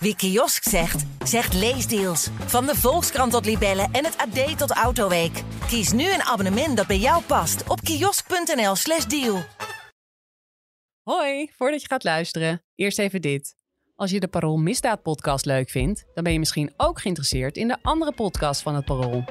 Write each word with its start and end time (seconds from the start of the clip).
Wie 0.00 0.16
kiosk 0.16 0.62
zegt, 0.62 1.04
zegt 1.24 1.54
leesdeals. 1.54 2.28
Van 2.46 2.66
de 2.66 2.74
Volkskrant 2.74 3.32
tot 3.32 3.44
Libellen 3.44 3.88
en 3.92 4.04
het 4.04 4.16
AD 4.16 4.58
tot 4.58 4.70
Autoweek. 4.70 5.42
Kies 5.66 5.92
nu 5.92 6.12
een 6.12 6.22
abonnement 6.22 6.76
dat 6.76 6.86
bij 6.86 6.98
jou 6.98 7.22
past 7.22 7.68
op 7.68 7.80
kiosk.nl/slash 7.80 9.04
deal. 9.04 9.42
Hoi, 11.02 11.50
voordat 11.56 11.80
je 11.82 11.88
gaat 11.88 12.04
luisteren, 12.04 12.62
eerst 12.74 12.98
even 12.98 13.20
dit. 13.20 13.54
Als 13.94 14.10
je 14.10 14.20
de 14.20 14.28
Parool 14.28 14.56
Misdaad 14.56 15.02
podcast 15.02 15.44
leuk 15.44 15.70
vindt, 15.70 16.04
dan 16.14 16.24
ben 16.24 16.32
je 16.32 16.38
misschien 16.38 16.72
ook 16.76 17.00
geïnteresseerd 17.00 17.56
in 17.56 17.68
de 17.68 17.78
andere 17.82 18.12
podcast 18.12 18.62
van 18.62 18.74
het 18.74 18.84
Parool. 18.84 19.24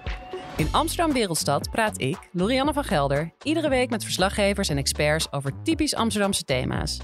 In 0.57 0.67
Amsterdam 0.71 1.13
Wereldstad 1.13 1.69
praat 1.69 2.01
ik, 2.01 2.17
Lorianne 2.31 2.73
van 2.73 2.83
Gelder, 2.83 3.31
iedere 3.43 3.69
week 3.69 3.89
met 3.89 4.03
verslaggevers 4.03 4.69
en 4.69 4.77
experts 4.77 5.31
over 5.31 5.51
typisch 5.63 5.95
Amsterdamse 5.95 6.43
thema's. 6.43 6.97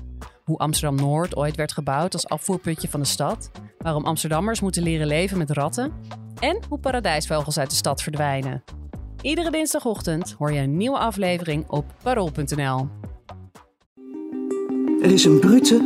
Hoe 0.43 0.57
Amsterdam 0.57 0.95
Noord 0.95 1.35
ooit 1.35 1.55
werd 1.55 1.71
gebouwd 1.71 2.13
als 2.13 2.27
afvoerputje 2.27 2.89
van 2.89 2.99
de 2.99 3.05
stad, 3.05 3.51
waarom 3.77 4.05
Amsterdammers 4.05 4.61
moeten 4.61 4.83
leren 4.83 5.07
leven 5.07 5.37
met 5.37 5.49
ratten 5.49 5.93
en 6.39 6.59
hoe 6.69 6.79
paradijsvogels 6.79 7.57
uit 7.57 7.69
de 7.69 7.75
stad 7.75 8.01
verdwijnen. 8.01 8.63
Iedere 9.21 9.51
dinsdagochtend 9.51 10.35
hoor 10.37 10.51
je 10.51 10.59
een 10.59 10.77
nieuwe 10.77 10.97
aflevering 10.97 11.69
op 11.69 11.85
parool.nl. 12.03 12.87
Er 15.01 15.11
is 15.11 15.25
een 15.25 15.39
brute, 15.39 15.81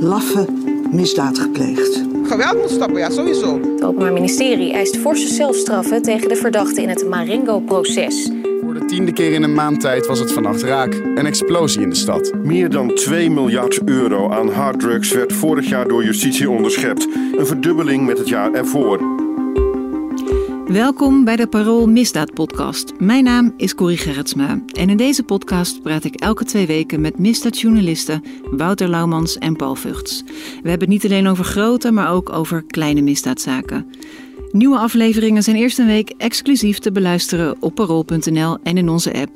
laffe 0.00 0.79
misdaad 0.92 1.38
gepleegd. 1.38 2.02
Geweld 2.24 2.60
moet 2.60 2.70
stoppen, 2.70 2.98
ja, 2.98 3.10
sowieso. 3.10 3.60
Het 3.60 3.84
Openbaar 3.84 4.12
Ministerie 4.12 4.72
eist 4.72 4.96
forse 4.96 5.34
celstraffen 5.34 6.02
tegen 6.02 6.28
de 6.28 6.36
verdachten 6.36 6.82
in 6.82 6.88
het 6.88 7.08
Marengo-proces. 7.08 8.30
Voor 8.62 8.74
de 8.74 8.84
tiende 8.84 9.12
keer 9.12 9.32
in 9.32 9.42
een 9.42 9.54
maand 9.54 9.80
tijd 9.80 10.06
was 10.06 10.18
het 10.18 10.32
vannacht 10.32 10.62
raak. 10.62 10.94
Een 10.94 11.26
explosie 11.26 11.82
in 11.82 11.90
de 11.90 11.96
stad. 11.96 12.32
Meer 12.42 12.70
dan 12.70 12.94
2 12.94 13.30
miljard 13.30 13.80
euro 13.84 14.30
aan 14.30 14.48
harddrugs 14.48 15.12
werd 15.12 15.32
vorig 15.32 15.68
jaar 15.68 15.88
door 15.88 16.04
justitie 16.04 16.50
onderschept. 16.50 17.08
Een 17.36 17.46
verdubbeling 17.46 18.06
met 18.06 18.18
het 18.18 18.28
jaar 18.28 18.52
ervoor. 18.52 19.28
Welkom 20.70 21.24
bij 21.24 21.36
de 21.36 21.46
Parool 21.46 21.88
Misdaad 21.88 22.34
Podcast. 22.34 22.92
Mijn 22.98 23.24
naam 23.24 23.54
is 23.56 23.74
Corrie 23.74 23.96
Gerritsma 23.96 24.62
en 24.72 24.90
in 24.90 24.96
deze 24.96 25.22
podcast 25.22 25.82
praat 25.82 26.04
ik 26.04 26.14
elke 26.14 26.44
twee 26.44 26.66
weken 26.66 27.00
met 27.00 27.18
misdaadjournalisten 27.18 28.22
Wouter 28.50 28.88
Laumans 28.88 29.38
en 29.38 29.56
Paul 29.56 29.74
Vugts. 29.74 30.22
We 30.62 30.68
hebben 30.68 30.80
het 30.80 30.88
niet 30.88 31.04
alleen 31.04 31.26
over 31.26 31.44
grote, 31.44 31.90
maar 31.90 32.10
ook 32.10 32.32
over 32.32 32.62
kleine 32.66 33.00
misdaadzaken. 33.00 33.90
Nieuwe 34.52 34.78
afleveringen 34.78 35.42
zijn 35.42 35.56
eerst 35.56 35.78
een 35.78 35.86
week 35.86 36.12
exclusief 36.16 36.78
te 36.78 36.92
beluisteren 36.92 37.56
op 37.60 37.74
parool.nl 37.74 38.58
en 38.62 38.76
in 38.76 38.88
onze 38.88 39.12
app. 39.12 39.30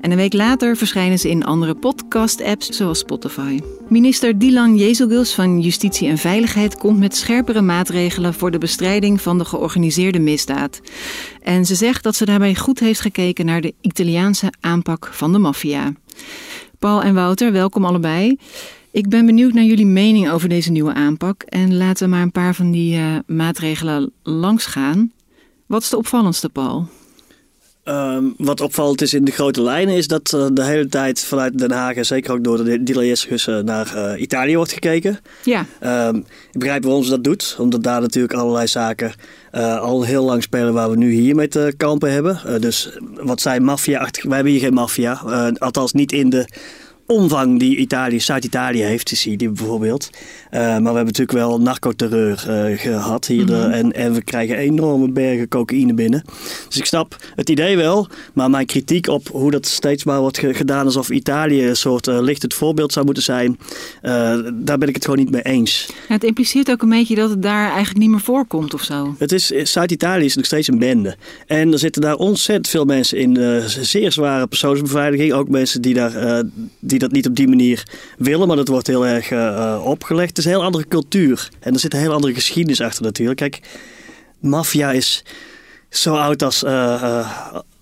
En 0.00 0.10
een 0.10 0.16
week 0.16 0.32
later 0.32 0.76
verschijnen 0.76 1.18
ze 1.18 1.28
in 1.28 1.44
andere 1.44 1.74
podcast-apps 1.74 2.68
zoals 2.68 2.98
Spotify. 2.98 3.58
Minister 3.88 4.38
Dilan 4.38 4.76
Jezilgus 4.76 5.34
van 5.34 5.60
Justitie 5.60 6.08
en 6.08 6.18
Veiligheid 6.18 6.76
komt 6.76 6.98
met 6.98 7.16
scherpere 7.16 7.60
maatregelen 7.60 8.34
voor 8.34 8.50
de 8.50 8.58
bestrijding 8.58 9.20
van 9.20 9.38
de 9.38 9.44
georganiseerde 9.44 10.18
misdaad. 10.18 10.80
En 11.42 11.64
ze 11.64 11.74
zegt 11.74 12.02
dat 12.02 12.16
ze 12.16 12.24
daarbij 12.24 12.54
goed 12.54 12.80
heeft 12.80 13.00
gekeken 13.00 13.46
naar 13.46 13.60
de 13.60 13.74
Italiaanse 13.80 14.52
aanpak 14.60 15.08
van 15.12 15.32
de 15.32 15.38
maffia. 15.38 15.92
Paul 16.78 17.02
en 17.02 17.14
Wouter, 17.14 17.52
welkom 17.52 17.84
allebei. 17.84 18.38
Ik 18.96 19.08
ben 19.08 19.26
benieuwd 19.26 19.52
naar 19.52 19.64
jullie 19.64 19.86
mening 19.86 20.30
over 20.30 20.48
deze 20.48 20.70
nieuwe 20.70 20.94
aanpak. 20.94 21.42
En 21.42 21.76
laten 21.76 22.04
we 22.04 22.10
maar 22.10 22.22
een 22.22 22.32
paar 22.32 22.54
van 22.54 22.70
die 22.70 22.98
uh, 22.98 23.16
maatregelen 23.26 24.12
langsgaan. 24.22 25.12
Wat 25.66 25.82
is 25.82 25.88
de 25.88 25.96
opvallendste, 25.96 26.48
Paul? 26.48 26.88
Um, 27.84 28.34
wat 28.36 28.60
opvallend 28.60 29.02
is 29.02 29.14
in 29.14 29.24
de 29.24 29.30
grote 29.30 29.62
lijnen 29.62 29.94
is 29.94 30.08
dat 30.08 30.32
uh, 30.34 30.46
de 30.52 30.64
hele 30.64 30.88
tijd 30.88 31.20
vanuit 31.24 31.58
Den 31.58 31.70
Haag 31.70 31.94
en 31.94 32.06
zeker 32.06 32.32
ook 32.32 32.44
door 32.44 32.64
de 32.64 33.14
uh, 33.48 33.58
naar 33.58 33.92
uh, 33.96 34.20
Italië 34.20 34.56
wordt 34.56 34.72
gekeken. 34.72 35.18
Ja. 35.44 35.66
Um, 36.08 36.16
ik 36.52 36.58
begrijp 36.58 36.82
waarom 36.82 37.02
ze 37.02 37.10
dat 37.10 37.24
doet, 37.24 37.56
omdat 37.58 37.82
daar 37.82 38.00
natuurlijk 38.00 38.34
allerlei 38.34 38.66
zaken 38.66 39.12
al 39.80 40.02
heel 40.02 40.24
lang 40.24 40.42
spelen 40.42 40.72
waar 40.72 40.90
we 40.90 40.96
nu 40.96 41.12
hier 41.12 41.34
mee 41.34 41.48
te 41.48 41.74
kampen 41.76 42.12
hebben. 42.12 42.60
dus 42.60 42.98
wat 43.14 43.40
zij 43.40 43.60
maffia-achtig, 43.60 44.22
wij 44.24 44.34
hebben 44.34 44.52
hier 44.52 44.62
geen 44.62 44.74
maffia, 44.74 45.12
althans 45.58 45.92
niet 45.92 46.12
in 46.12 46.30
de 46.30 46.48
omvang 47.06 47.58
die 47.58 47.76
Italië, 47.76 48.20
Zuid-Italië 48.20 48.82
heeft, 48.82 49.24
die 49.38 49.50
bijvoorbeeld. 49.50 50.10
Uh, 50.50 50.60
maar 50.60 50.80
we 50.80 50.84
hebben 50.84 51.04
natuurlijk 51.04 51.38
wel 51.38 51.60
narcoterreur 51.60 52.44
uh, 52.48 52.78
gehad 52.78 53.26
hier. 53.26 53.44
Mm 53.44 53.48
-hmm. 53.48 53.70
en, 53.70 53.92
en 53.92 54.12
we 54.12 54.22
krijgen 54.22 54.56
enorme 54.56 55.10
bergen 55.10 55.48
cocaïne 55.48 55.94
binnen. 55.94 56.24
Dus 56.68 56.76
ik 56.76 56.84
snap 56.84 57.16
het 57.34 57.50
idee 57.50 57.76
wel. 57.76 58.08
Maar 58.32 58.50
mijn 58.50 58.66
kritiek 58.66 59.08
op 59.08 59.28
hoe 59.28 59.50
dat 59.50 59.66
steeds 59.66 60.04
maar 60.04 60.20
wordt 60.20 60.38
gedaan 60.38 60.84
alsof 60.84 61.10
Italië 61.10 61.68
een 61.68 61.76
soort 61.76 62.06
uh, 62.06 62.20
lichtend 62.20 62.54
voorbeeld 62.54 62.92
zou 62.92 63.04
moeten 63.04 63.22
zijn. 63.22 63.58
daar 64.54 64.78
ben 64.78 64.88
ik 64.88 64.94
het 64.94 65.04
gewoon 65.04 65.18
niet 65.18 65.30
mee 65.30 65.42
eens. 65.42 65.86
Ja, 66.08 66.14
het 66.14 66.24
impliceert 66.24 66.70
ook 66.70 66.82
een 66.82 66.88
beetje 66.88 67.14
dat 67.14 67.30
het 67.30 67.42
daar 67.42 67.68
eigenlijk 67.68 67.98
niet 67.98 68.10
meer 68.10 68.20
voorkomt 68.20 68.74
of 68.74 68.82
zo. 68.82 69.14
Het 69.18 69.32
is, 69.32 69.46
Zuid-Italië 69.46 70.24
is 70.24 70.36
nog 70.36 70.44
steeds 70.44 70.68
een 70.68 70.78
bende. 70.78 71.16
En 71.46 71.72
er 71.72 71.78
zitten 71.78 72.02
daar 72.02 72.16
ontzettend 72.16 72.68
veel 72.68 72.84
mensen 72.84 73.18
in 73.18 73.62
zeer 73.66 74.12
zware 74.12 74.46
persoonsbeveiliging. 74.46 75.32
Ook 75.32 75.48
mensen 75.48 75.82
die 75.82 75.94
daar... 75.94 76.44
Die 76.78 76.95
die 76.98 77.08
dat 77.08 77.16
niet 77.16 77.26
op 77.26 77.36
die 77.36 77.48
manier 77.48 77.82
willen, 78.18 78.46
maar 78.46 78.56
dat 78.56 78.68
wordt 78.68 78.86
heel 78.86 79.06
erg 79.06 79.30
uh, 79.30 79.82
opgelegd. 79.84 80.28
Het 80.28 80.38
is 80.38 80.44
een 80.44 80.50
heel 80.50 80.62
andere 80.62 80.88
cultuur 80.88 81.48
en 81.60 81.72
er 81.72 81.78
zit 81.78 81.92
een 81.92 82.00
heel 82.00 82.12
andere 82.12 82.34
geschiedenis 82.34 82.80
achter 82.80 83.02
natuurlijk. 83.02 83.38
Kijk, 83.38 83.60
maffia 84.40 84.92
is 84.92 85.24
zo 85.88 86.14
oud 86.14 86.42
als, 86.42 86.62
uh, 86.62 87.30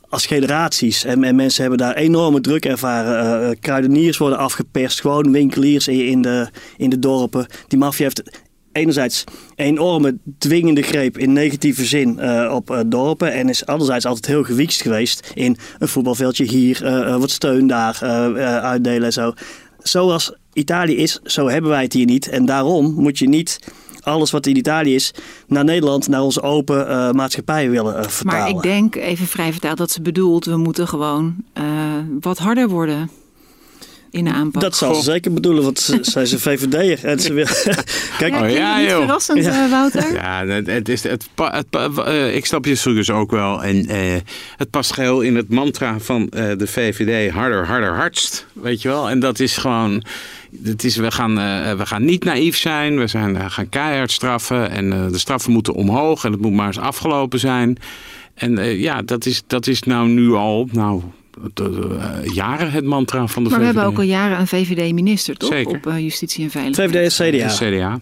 als 0.09 0.27
generaties 0.27 1.05
en, 1.05 1.25
en, 1.25 1.37
mensen 1.37 1.61
hebben 1.61 1.79
daar 1.79 1.95
enorme 1.95 2.41
druk 2.41 2.65
ervaren. 2.65 3.59
kruideniers 3.59 4.17
worden 4.19 4.39
afgeperst, 4.39 5.01
gewoon 5.01 5.33
winkeliers 5.33 5.89
in, 5.89 6.07
in, 6.07 6.23
de, 6.23 6.49
in 6.77 6.91
de 6.91 6.99
dorpen. 6.99 7.47
Die 7.69 7.79
maffia 7.79 8.05
heeft 8.05 8.23
enerzijds 8.75 9.25
enorme 9.55 10.19
dwingende 10.39 10.83
greep 10.83 11.19
in 11.19 11.33
negatieve 11.33 11.85
zin 11.85 12.19
uh, 12.21 12.53
op 12.55 12.71
uh, 12.71 12.81
dorpen. 12.87 13.33
En 13.33 13.49
is 13.49 13.67
anderzijds 13.67 14.05
altijd 14.05 14.27
heel 14.27 14.43
gewiekst 14.43 14.83
geweest 14.83 15.31
in 15.35 15.57
een 15.79 15.89
voetbalveldje 15.89 16.45
hier, 16.45 16.85
uh, 16.85 17.17
wat 17.17 17.31
steun 17.31 17.67
daar 17.67 17.99
uitdelen 18.63 19.05
en 19.05 19.13
zo. 19.13 19.33
Zoals 19.79 20.35
Italië 20.53 20.97
is, 20.97 21.21
zo 21.23 21.49
hebben 21.49 21.71
wij 21.71 21.83
het 21.83 21.93
hier 21.93 22.07
niet. 22.07 22.29
En 22.29 22.45
daarom 22.45 22.95
moet 22.95 23.19
je 23.19 23.29
niet 23.29 23.59
alles 24.01 24.31
wat 24.31 24.47
in 24.47 24.57
Italië 24.57 24.95
is 24.95 25.15
naar 25.47 25.65
Nederland, 25.65 26.09
naar 26.09 26.23
onze 26.23 26.43
open 26.43 27.17
maatschappij 27.17 27.71
willen 27.71 27.97
uh, 27.97 28.03
vertalen. 28.03 28.41
Maar 28.41 28.49
ik 28.49 28.63
denk, 28.63 28.95
even 28.95 29.27
vrij 29.27 29.53
vertaald, 29.53 29.79
dat 29.79 29.91
ze 29.91 30.03
bedoelt, 30.03 30.45
we 30.45 30.57
moeten 30.57 30.89
gewoon 30.89 31.37
wat 32.21 32.39
harder 32.39 32.69
worden 32.69 33.11
in 34.15 34.25
de 34.25 34.31
aanpak. 34.31 34.63
Dat 34.63 34.77
zal 34.77 34.95
ze 34.95 35.03
zeker 35.03 35.33
bedoelen, 35.33 35.63
want 35.63 35.79
ze, 35.79 35.99
zij 36.13 36.23
is 36.23 36.33
een 36.33 36.39
VVD'er. 36.39 37.05
En 37.05 37.21
ze 37.21 37.33
wil... 37.33 37.47
Kijk, 38.19 38.35
oh, 38.35 38.51
ja, 38.51 38.83
joh. 38.83 38.99
verrassend, 38.99 39.45
ja. 39.45 39.69
Wouter? 39.69 40.13
Ja, 40.13 40.47
het 40.47 40.89
is, 40.89 41.03
het, 41.03 41.29
uh, 42.09 42.35
ik 42.35 42.47
snap 42.47 42.65
je 42.65 42.81
dus 42.85 43.11
ook 43.11 43.31
wel. 43.31 43.63
En 43.63 43.91
uh, 43.91 43.97
het 44.57 44.71
past 44.71 44.93
geheel 44.93 45.21
in 45.21 45.37
het 45.37 45.49
mantra 45.49 45.99
van 45.99 46.23
uh, 46.23 46.51
de 46.57 46.67
VVD, 46.67 47.31
harder, 47.31 47.67
harder, 47.67 47.95
hardst. 47.95 48.47
Weet 48.53 48.83
je 48.83 48.89
wel? 48.89 49.11
En 49.11 49.21
dat 49.21 49.41
is 49.41 49.57
gewoon... 49.57 50.05
Het 50.65 50.85
is, 50.85 50.97
we, 50.97 51.11
gaan, 51.11 51.35
we 51.77 51.87
gaan 51.87 52.05
niet 52.05 52.25
naïef 52.25 52.57
zijn, 52.57 52.99
we 52.99 53.07
zijn, 53.07 53.51
gaan 53.51 53.69
keihard 53.69 54.11
straffen 54.11 54.71
en 54.71 54.91
de 54.91 55.19
straffen 55.19 55.53
moeten 55.53 55.75
omhoog 55.75 56.25
en 56.25 56.33
het 56.33 56.41
moet 56.41 56.53
maar 56.53 56.67
eens 56.67 56.79
afgelopen 56.79 57.39
zijn. 57.39 57.77
En 58.35 58.79
ja, 58.79 59.03
dat 59.03 59.27
is, 59.27 59.43
dat 59.47 59.67
is 59.67 59.83
nou 59.83 60.09
nu 60.09 60.33
al, 60.33 60.69
nou, 60.73 61.03
jaren 62.23 62.71
het 62.71 62.85
mantra 62.85 63.27
van 63.27 63.45
de 63.45 63.51
maar 63.51 63.59
VVD. 63.59 63.73
we 63.73 63.79
hebben 63.79 63.93
ook 63.93 63.99
al 63.99 64.05
jaren 64.05 64.39
een 64.39 64.47
VVD-minister, 64.47 65.37
toch? 65.37 65.53
Zeker. 65.53 65.77
Op 65.77 65.87
uh, 65.87 65.99
justitie 65.99 66.45
en 66.45 66.51
veiligheid. 66.51 66.91
VVD 66.91 67.21
en 67.21 67.33
CDA. 67.33 67.55
CDA. 67.55 68.01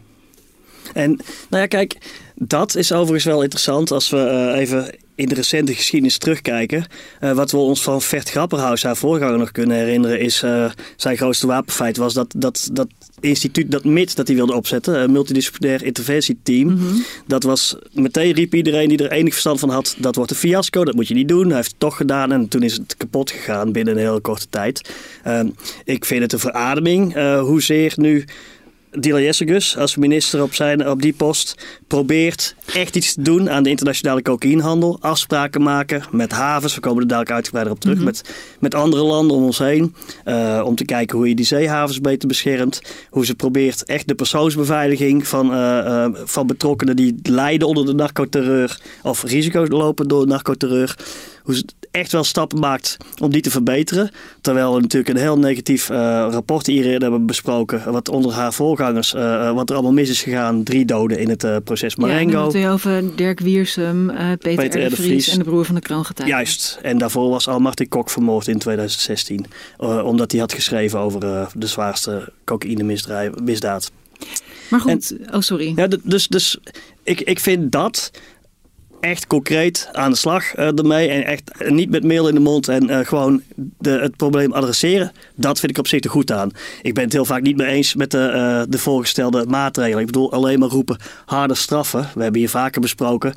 En 0.92 1.10
nou 1.48 1.62
ja, 1.62 1.66
kijk, 1.66 1.96
dat 2.34 2.76
is 2.76 2.92
overigens 2.92 3.24
wel 3.24 3.42
interessant 3.42 3.90
als 3.90 4.10
we 4.10 4.50
uh, 4.52 4.60
even 4.60 4.94
in 5.14 5.28
de 5.28 5.34
recente 5.34 5.74
geschiedenis 5.74 6.18
terugkijken. 6.18 6.86
Uh, 7.20 7.32
wat 7.32 7.50
we 7.50 7.56
ons 7.56 7.82
van 7.82 8.02
Vert 8.02 8.30
Grapperhaus, 8.30 8.82
haar 8.82 8.96
voorganger, 8.96 9.38
nog 9.38 9.52
kunnen 9.52 9.76
herinneren, 9.76 10.20
is 10.20 10.42
uh, 10.42 10.70
zijn 10.96 11.16
grootste 11.16 11.46
wapenfeit 11.46 11.96
was 11.96 12.14
dat, 12.14 12.34
dat, 12.36 12.68
dat 12.72 12.88
instituut, 13.20 13.70
dat 13.70 13.84
MIT, 13.84 14.16
dat 14.16 14.26
hij 14.26 14.36
wilde 14.36 14.54
opzetten, 14.54 15.02
een 15.02 15.12
multidisciplinair 15.12 15.84
interventieteam. 15.84 16.68
Mm 16.68 16.76
-hmm. 16.76 17.04
Dat 17.26 17.42
was, 17.42 17.76
meteen 17.92 18.32
riep 18.32 18.54
iedereen 18.54 18.88
die 18.88 18.98
er 18.98 19.10
enig 19.10 19.32
verstand 19.32 19.60
van 19.60 19.68
had, 19.68 19.94
dat 19.98 20.14
wordt 20.14 20.30
een 20.30 20.36
fiasco, 20.36 20.84
dat 20.84 20.94
moet 20.94 21.08
je 21.08 21.14
niet 21.14 21.28
doen. 21.28 21.46
Hij 21.46 21.56
heeft 21.56 21.70
het 21.70 21.80
toch 21.80 21.96
gedaan 21.96 22.32
en 22.32 22.48
toen 22.48 22.62
is 22.62 22.72
het 22.72 22.96
kapot 22.96 23.30
gegaan 23.30 23.72
binnen 23.72 23.94
een 23.94 24.00
hele 24.00 24.20
korte 24.20 24.46
tijd. 24.50 24.90
Uh, 25.26 25.40
ik 25.84 26.04
vind 26.04 26.22
het 26.22 26.32
een 26.32 26.38
verademing 26.38 27.14
hoezeer 27.38 27.92
nu 27.96 28.24
Dila 28.98 29.20
Jessegus 29.20 29.76
als 29.76 29.96
minister 29.96 30.42
op, 30.42 30.54
zijn, 30.54 30.88
op 30.88 31.02
die 31.02 31.12
post 31.12 31.54
probeert 31.86 32.54
echt 32.74 32.96
iets 32.96 33.14
te 33.14 33.22
doen 33.22 33.50
aan 33.50 33.62
de 33.62 33.70
internationale 33.70 34.22
cocaïnehandel. 34.22 34.98
Afspraken 35.00 35.62
maken 35.62 36.02
met 36.10 36.32
havens, 36.32 36.74
we 36.74 36.80
komen 36.80 37.02
er 37.02 37.08
dadelijk 37.08 37.34
uitgebreider 37.34 37.72
op 37.72 37.80
terug, 37.80 37.96
mm 37.96 38.02
-hmm. 38.02 38.12
met, 38.12 38.34
met 38.60 38.74
andere 38.74 39.02
landen 39.02 39.36
om 39.36 39.44
ons 39.44 39.58
heen. 39.58 39.94
Uh, 40.24 40.62
om 40.64 40.74
te 40.74 40.84
kijken 40.84 41.18
hoe 41.18 41.28
je 41.28 41.34
die 41.34 41.44
zeehavens 41.44 42.00
beter 42.00 42.28
beschermt. 42.28 42.82
Hoe 43.10 43.26
ze 43.26 43.34
probeert 43.34 43.84
echt 43.84 44.08
de 44.08 44.14
persoonsbeveiliging 44.14 45.28
van, 45.28 45.52
uh, 45.52 45.58
uh, 45.58 46.06
van 46.24 46.46
betrokkenen 46.46 46.96
die 46.96 47.14
lijden 47.22 47.68
onder 47.68 47.86
de 47.86 47.94
narcoterreur 47.94 48.80
of 49.02 49.22
risico's 49.22 49.68
lopen 49.68 50.08
door 50.08 50.26
narcoterreur. 50.26 50.96
Hoe 51.42 51.54
ze 51.54 51.64
echt 51.90 52.12
wel 52.12 52.24
stappen 52.24 52.58
maakt 52.58 52.96
om 53.20 53.30
die 53.30 53.42
te 53.42 53.50
verbeteren. 53.50 54.10
Terwijl 54.40 54.74
we 54.74 54.80
natuurlijk 54.80 55.14
een 55.14 55.22
heel 55.22 55.38
negatief 55.38 55.88
rapport 55.88 56.66
hier 56.66 57.00
hebben 57.00 57.26
besproken, 57.26 57.92
wat 57.92 58.08
onder 58.08 58.32
haar 58.32 58.52
voorganger 58.52 58.81
voorgangers, 58.82 59.14
uh, 59.14 59.54
wat 59.54 59.68
er 59.68 59.74
allemaal 59.74 59.92
mis 59.92 60.08
is 60.08 60.22
gegaan. 60.22 60.62
Drie 60.62 60.84
doden 60.84 61.18
in 61.18 61.28
het 61.28 61.44
uh, 61.44 61.56
proces 61.64 61.96
Marengo. 61.96 62.46
Ja, 62.46 62.62
dan 62.62 62.72
over 62.72 63.16
Dirk 63.16 63.40
Wiersum, 63.40 64.10
uh, 64.10 64.16
Peter, 64.38 64.54
Peter 64.54 64.90
de 64.90 64.96
Vries 64.96 65.28
en 65.28 65.38
de 65.38 65.44
broer 65.44 65.64
van 65.64 65.74
de 65.74 65.80
kroongetuige. 65.80 66.34
Juist, 66.34 66.78
en 66.82 66.98
daarvoor 66.98 67.30
was 67.30 67.48
al 67.48 67.60
Martin 67.60 67.88
Kok 67.88 68.10
vermoord 68.10 68.48
in 68.48 68.58
2016. 68.58 69.46
omdat 70.04 70.30
hij 70.30 70.40
had 70.40 70.52
geschreven 70.52 70.98
over 70.98 71.20
de 71.54 71.66
zwaarste 71.66 72.32
cocaïne-misdaad. 72.44 73.90
Maar 74.70 74.80
goed, 74.80 75.14
oh 75.32 75.40
sorry. 75.40 75.72
Ja, 75.76 75.88
dus 76.02 76.28
dus 76.28 76.58
ik, 77.02 77.20
ik 77.20 77.40
vind 77.40 77.72
dat 77.72 78.10
echt 79.02 79.26
concreet 79.26 79.88
aan 79.92 80.10
de 80.10 80.16
slag 80.16 80.56
uh, 80.56 80.78
ermee. 80.78 81.08
En 81.08 81.24
echt 81.24 81.50
niet 81.68 81.90
met 81.90 82.04
meel 82.04 82.28
in 82.28 82.34
de 82.34 82.40
mond 82.40 82.68
en 82.68 82.90
uh, 82.90 82.98
gewoon 82.98 83.42
de, 83.78 83.90
het 83.90 84.16
probleem 84.16 84.52
adresseren. 84.52 85.12
Dat 85.34 85.60
vind 85.60 85.72
ik 85.72 85.78
op 85.78 85.86
zich 85.86 86.04
er 86.04 86.10
goed 86.10 86.32
aan. 86.32 86.50
Ik 86.82 86.94
ben 86.94 87.04
het 87.04 87.12
heel 87.12 87.24
vaak 87.24 87.42
niet 87.42 87.56
mee 87.56 87.66
eens 87.66 87.94
met 87.94 88.10
de, 88.10 88.32
uh, 88.34 88.62
de 88.68 88.78
voorgestelde 88.78 89.46
maatregelen. 89.48 90.00
Ik 90.00 90.06
bedoel 90.06 90.32
alleen 90.32 90.58
maar 90.58 90.68
roepen 90.68 90.96
harde 91.24 91.54
straffen. 91.54 92.08
We 92.14 92.22
hebben 92.22 92.40
hier 92.40 92.50
vaker 92.50 92.80
besproken. 92.80 93.34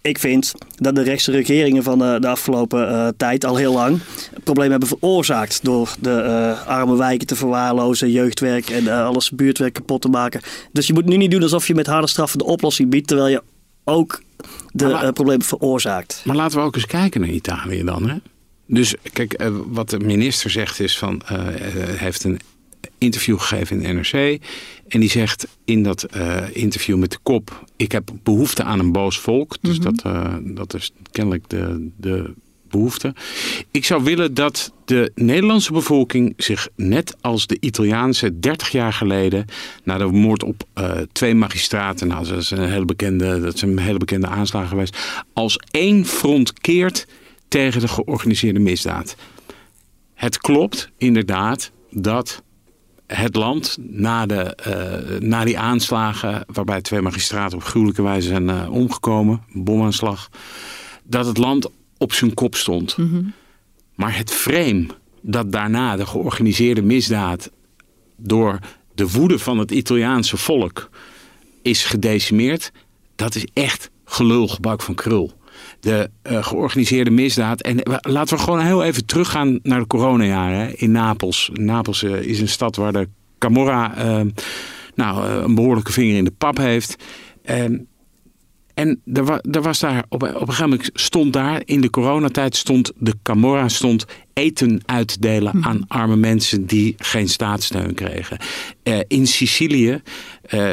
Ik 0.00 0.18
vind 0.18 0.52
dat 0.76 0.94
de 0.94 1.02
rechtse 1.02 1.30
regeringen 1.30 1.82
van 1.82 1.98
de, 1.98 2.16
de 2.20 2.28
afgelopen 2.28 3.14
tijd 3.16 3.44
al 3.44 3.56
heel 3.56 3.72
lang 3.72 3.98
problemen 4.44 4.70
hebben 4.70 4.88
veroorzaakt 4.88 5.64
door 5.64 5.94
de 6.00 6.54
arme 6.66 6.96
wijken 6.96 7.26
te 7.26 7.36
verwaarlozen, 7.36 8.10
jeugdwerk 8.10 8.70
en 8.70 8.88
alles 8.88 9.30
buurtwerk 9.30 9.72
kapot 9.72 10.00
te 10.00 10.08
maken. 10.08 10.40
Dus 10.72 10.86
je 10.86 10.92
moet 10.92 11.04
nu 11.04 11.16
niet 11.16 11.30
doen 11.30 11.42
alsof 11.42 11.66
je 11.66 11.74
met 11.74 11.86
harde 11.86 12.06
straffen 12.06 12.38
de 12.38 12.44
oplossing 12.44 12.90
biedt, 12.90 13.08
terwijl 13.08 13.28
je 13.28 13.42
ook 13.84 14.22
de 14.72 14.84
uh, 14.84 15.08
problemen 15.08 15.46
veroorzaakt. 15.46 16.22
Maar 16.24 16.36
laten 16.36 16.58
we 16.58 16.64
ook 16.64 16.74
eens 16.74 16.86
kijken 16.86 17.20
naar 17.20 17.30
Italië 17.30 17.84
dan. 17.84 18.08
Hè? 18.08 18.16
Dus 18.66 18.94
kijk, 19.12 19.42
uh, 19.42 19.56
wat 19.66 19.90
de 19.90 19.98
minister 19.98 20.50
zegt 20.50 20.80
is 20.80 20.98
van... 20.98 21.22
Uh, 21.24 21.30
hij 21.30 21.96
heeft 21.96 22.24
een 22.24 22.40
interview 22.98 23.38
gegeven 23.38 23.80
in 23.80 23.82
de 23.82 23.92
NRC. 23.92 24.42
En 24.88 25.00
die 25.00 25.10
zegt 25.10 25.48
in 25.64 25.82
dat 25.82 26.06
interview 26.52 26.98
met 26.98 27.10
de 27.10 27.18
kop... 27.22 27.64
ik 27.76 27.92
heb 27.92 28.10
behoefte 28.22 28.62
aan 28.62 28.78
een 28.78 28.92
boos 28.92 29.18
volk. 29.18 29.56
Dus 29.60 29.78
mm 29.78 29.84
-hmm. 29.84 29.96
dat, 30.42 30.56
dat 30.56 30.74
is 30.74 30.92
kennelijk 31.10 31.48
de, 31.48 31.90
de 31.96 32.34
behoefte. 32.72 33.14
Ik 33.70 33.84
zou 33.84 34.04
willen 34.04 34.34
dat 34.34 34.72
de 34.84 35.12
Nederlandse 35.14 35.72
bevolking 35.72 36.34
zich 36.36 36.68
net 36.76 37.16
als 37.20 37.46
de 37.46 37.56
Italiaanse 37.60 38.38
30 38.38 38.68
jaar 38.68 38.92
geleden 38.92 39.44
na 39.84 39.98
de 39.98 40.06
moord 40.06 40.42
op 40.42 40.64
uh, 40.74 40.90
twee 41.12 41.34
magistraten, 41.34 42.08
nou 42.08 42.26
dat 42.26 42.38
is 42.38 42.50
een 42.50 42.70
hele 42.70 42.84
bekende, 42.84 43.40
dat 43.40 43.60
hele 43.60 43.98
bekende 43.98 44.26
aanslag 44.26 44.68
geweest, 44.68 44.96
als 45.32 45.58
één 45.70 46.06
front 46.06 46.60
keert 46.60 47.06
tegen 47.48 47.80
de 47.80 47.88
georganiseerde 47.88 48.60
misdaad. 48.60 49.16
Het 50.14 50.38
klopt 50.38 50.90
inderdaad 50.96 51.70
dat 51.90 52.42
het 53.06 53.36
land 53.36 53.76
na, 53.80 54.26
de, 54.26 54.56
uh, 54.68 55.20
na 55.28 55.44
die 55.44 55.58
aanslagen, 55.58 56.44
waarbij 56.46 56.80
twee 56.80 57.00
magistraten 57.00 57.58
op 57.58 57.64
gruwelijke 57.64 58.02
wijze 58.02 58.28
zijn 58.28 58.48
uh, 58.48 58.70
omgekomen, 58.70 59.42
bomaanslag, 59.52 60.28
dat 61.04 61.26
het 61.26 61.38
land 61.38 61.70
op 62.02 62.12
zijn 62.12 62.34
kop 62.34 62.54
stond. 62.54 62.96
Maar 63.94 64.16
het 64.16 64.32
frame 64.32 64.86
dat 65.20 65.52
daarna 65.52 65.96
de 65.96 66.06
georganiseerde 66.06 66.82
misdaad 66.82 67.50
door 68.16 68.58
de 68.94 69.10
woede 69.10 69.38
van 69.38 69.58
het 69.58 69.70
Italiaanse 69.70 70.36
volk 70.36 70.90
is 71.62 71.84
gedecimeerd, 71.84 72.72
dat 73.16 73.34
is 73.34 73.46
echt 73.52 73.90
gelulgebak 74.04 74.82
van 74.82 74.94
krul. 74.94 75.32
De 75.80 76.10
uh, 76.30 76.44
georganiseerde 76.44 77.10
misdaad. 77.10 77.62
En 77.62 77.80
laten 78.00 78.36
we 78.36 78.42
gewoon 78.42 78.60
heel 78.60 78.84
even 78.84 79.06
teruggaan 79.06 79.58
naar 79.62 79.80
de 79.80 79.86
coronajaren 79.86 80.78
in 80.78 80.90
Napels. 80.90 81.50
Napels 81.52 82.02
uh, 82.02 82.22
is 82.22 82.40
een 82.40 82.48
stad 82.48 82.76
waar 82.76 82.92
de 82.92 83.08
Camorra 83.38 83.94
nou, 84.94 85.28
een 85.28 85.54
behoorlijke 85.54 85.92
vinger 85.92 86.16
in 86.16 86.24
de 86.24 86.34
pap 86.38 86.56
heeft. 86.56 86.96
En 87.42 87.88
er, 88.74 89.40
er 89.50 89.62
was 89.62 89.78
daar, 89.78 90.04
op, 90.08 90.22
op 90.22 90.22
een 90.22 90.36
gegeven 90.38 90.68
moment 90.68 90.90
stond 90.94 91.32
daar, 91.32 91.62
in 91.64 91.80
de 91.80 91.90
coronatijd 91.90 92.56
stond 92.56 92.92
de 92.96 93.14
Camorra 93.22 93.68
stond 93.68 94.06
eten 94.34 94.80
uitdelen 94.86 95.52
hm. 95.52 95.64
aan 95.64 95.84
arme 95.88 96.16
mensen 96.16 96.66
die 96.66 96.94
geen 96.98 97.28
staatssteun 97.28 97.94
kregen. 97.94 98.38
Uh, 98.84 98.98
in 99.08 99.26
Sicilië 99.26 99.90
uh, 99.90 100.00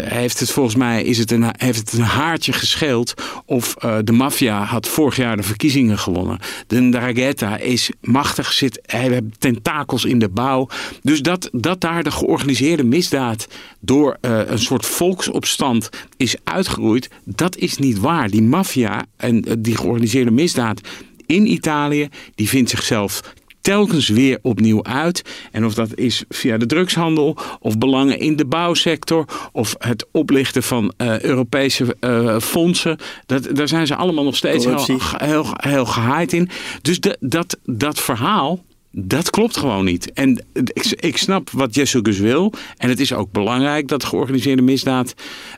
heeft 0.03 0.39
het 0.39 0.51
volgens 0.51 0.75
mij 0.75 1.03
is 1.03 1.17
het 1.17 1.31
een, 1.31 1.45
heeft 1.57 1.79
het 1.79 1.93
een 1.93 2.01
haartje 2.01 2.53
gescheeld 2.53 3.13
of 3.45 3.75
uh, 3.83 3.97
de 4.03 4.11
maffia 4.11 4.63
had 4.63 4.87
vorig 4.87 5.15
jaar 5.15 5.37
de 5.37 5.43
verkiezingen 5.43 5.97
gewonnen. 5.97 6.39
De 6.67 6.79
Ndrangheta 6.79 7.57
is 7.57 7.91
machtig, 8.01 8.51
zit, 8.51 8.79
hij 8.85 9.09
heeft 9.09 9.23
tentakels 9.37 10.05
in 10.05 10.19
de 10.19 10.29
bouw. 10.29 10.67
Dus 11.01 11.21
dat, 11.21 11.49
dat 11.51 11.81
daar 11.81 12.03
de 12.03 12.11
georganiseerde 12.11 12.83
misdaad 12.83 13.47
door 13.79 14.17
een 14.21 14.59
soort 14.59 14.85
volksopstand 14.85 15.89
is 16.17 16.35
uitgeroeid, 16.43 17.09
dat 17.23 17.57
is 17.57 17.77
niet 17.77 17.99
waar. 17.99 18.29
Die 18.29 18.41
maffia 18.41 19.05
en 19.17 19.45
die 19.59 19.75
georganiseerde 19.75 20.31
misdaad 20.31 20.81
in 21.29 21.51
Italië, 21.51 22.09
die 22.35 22.49
vindt 22.49 22.69
zichzelf 22.69 23.21
telkens 23.61 24.07
weer 24.07 24.39
opnieuw 24.41 24.83
uit. 24.83 25.21
En 25.51 25.65
of 25.65 25.73
dat 25.73 25.95
is 25.95 26.23
via 26.29 26.57
de 26.57 26.65
drugshandel 26.65 27.37
of 27.59 27.77
belangen 27.77 28.19
in 28.19 28.35
de 28.35 28.45
bouwsector 28.45 29.25
of 29.51 29.75
het 29.77 30.05
oplichten 30.11 30.63
van 30.63 30.93
uh, 30.97 31.19
Europese 31.19 31.95
uh, 31.99 32.39
fondsen. 32.39 32.97
Dat, 33.25 33.47
daar 33.55 33.67
zijn 33.67 33.87
ze 33.87 33.95
allemaal 33.95 34.23
nog 34.23 34.35
steeds 34.35 34.65
heel, 34.65 34.99
heel, 35.17 35.45
heel 35.57 35.85
gehaaid 35.85 36.33
in. 36.33 36.49
Dus 36.81 36.99
de, 36.99 37.17
dat, 37.19 37.57
dat 37.63 37.99
verhaal 37.99 38.63
dat 38.91 39.29
klopt 39.29 39.57
gewoon 39.57 39.85
niet. 39.85 40.13
En 40.13 40.45
ik, 40.53 40.85
ik 40.85 41.17
snap 41.17 41.49
wat 41.49 41.75
Jessugus 41.75 42.19
wil. 42.19 42.53
En 42.77 42.89
het 42.89 42.99
is 42.99 43.13
ook 43.13 43.31
belangrijk 43.31 43.87
dat 43.87 44.03
georganiseerde 44.03 44.61
misdaad 44.61 45.13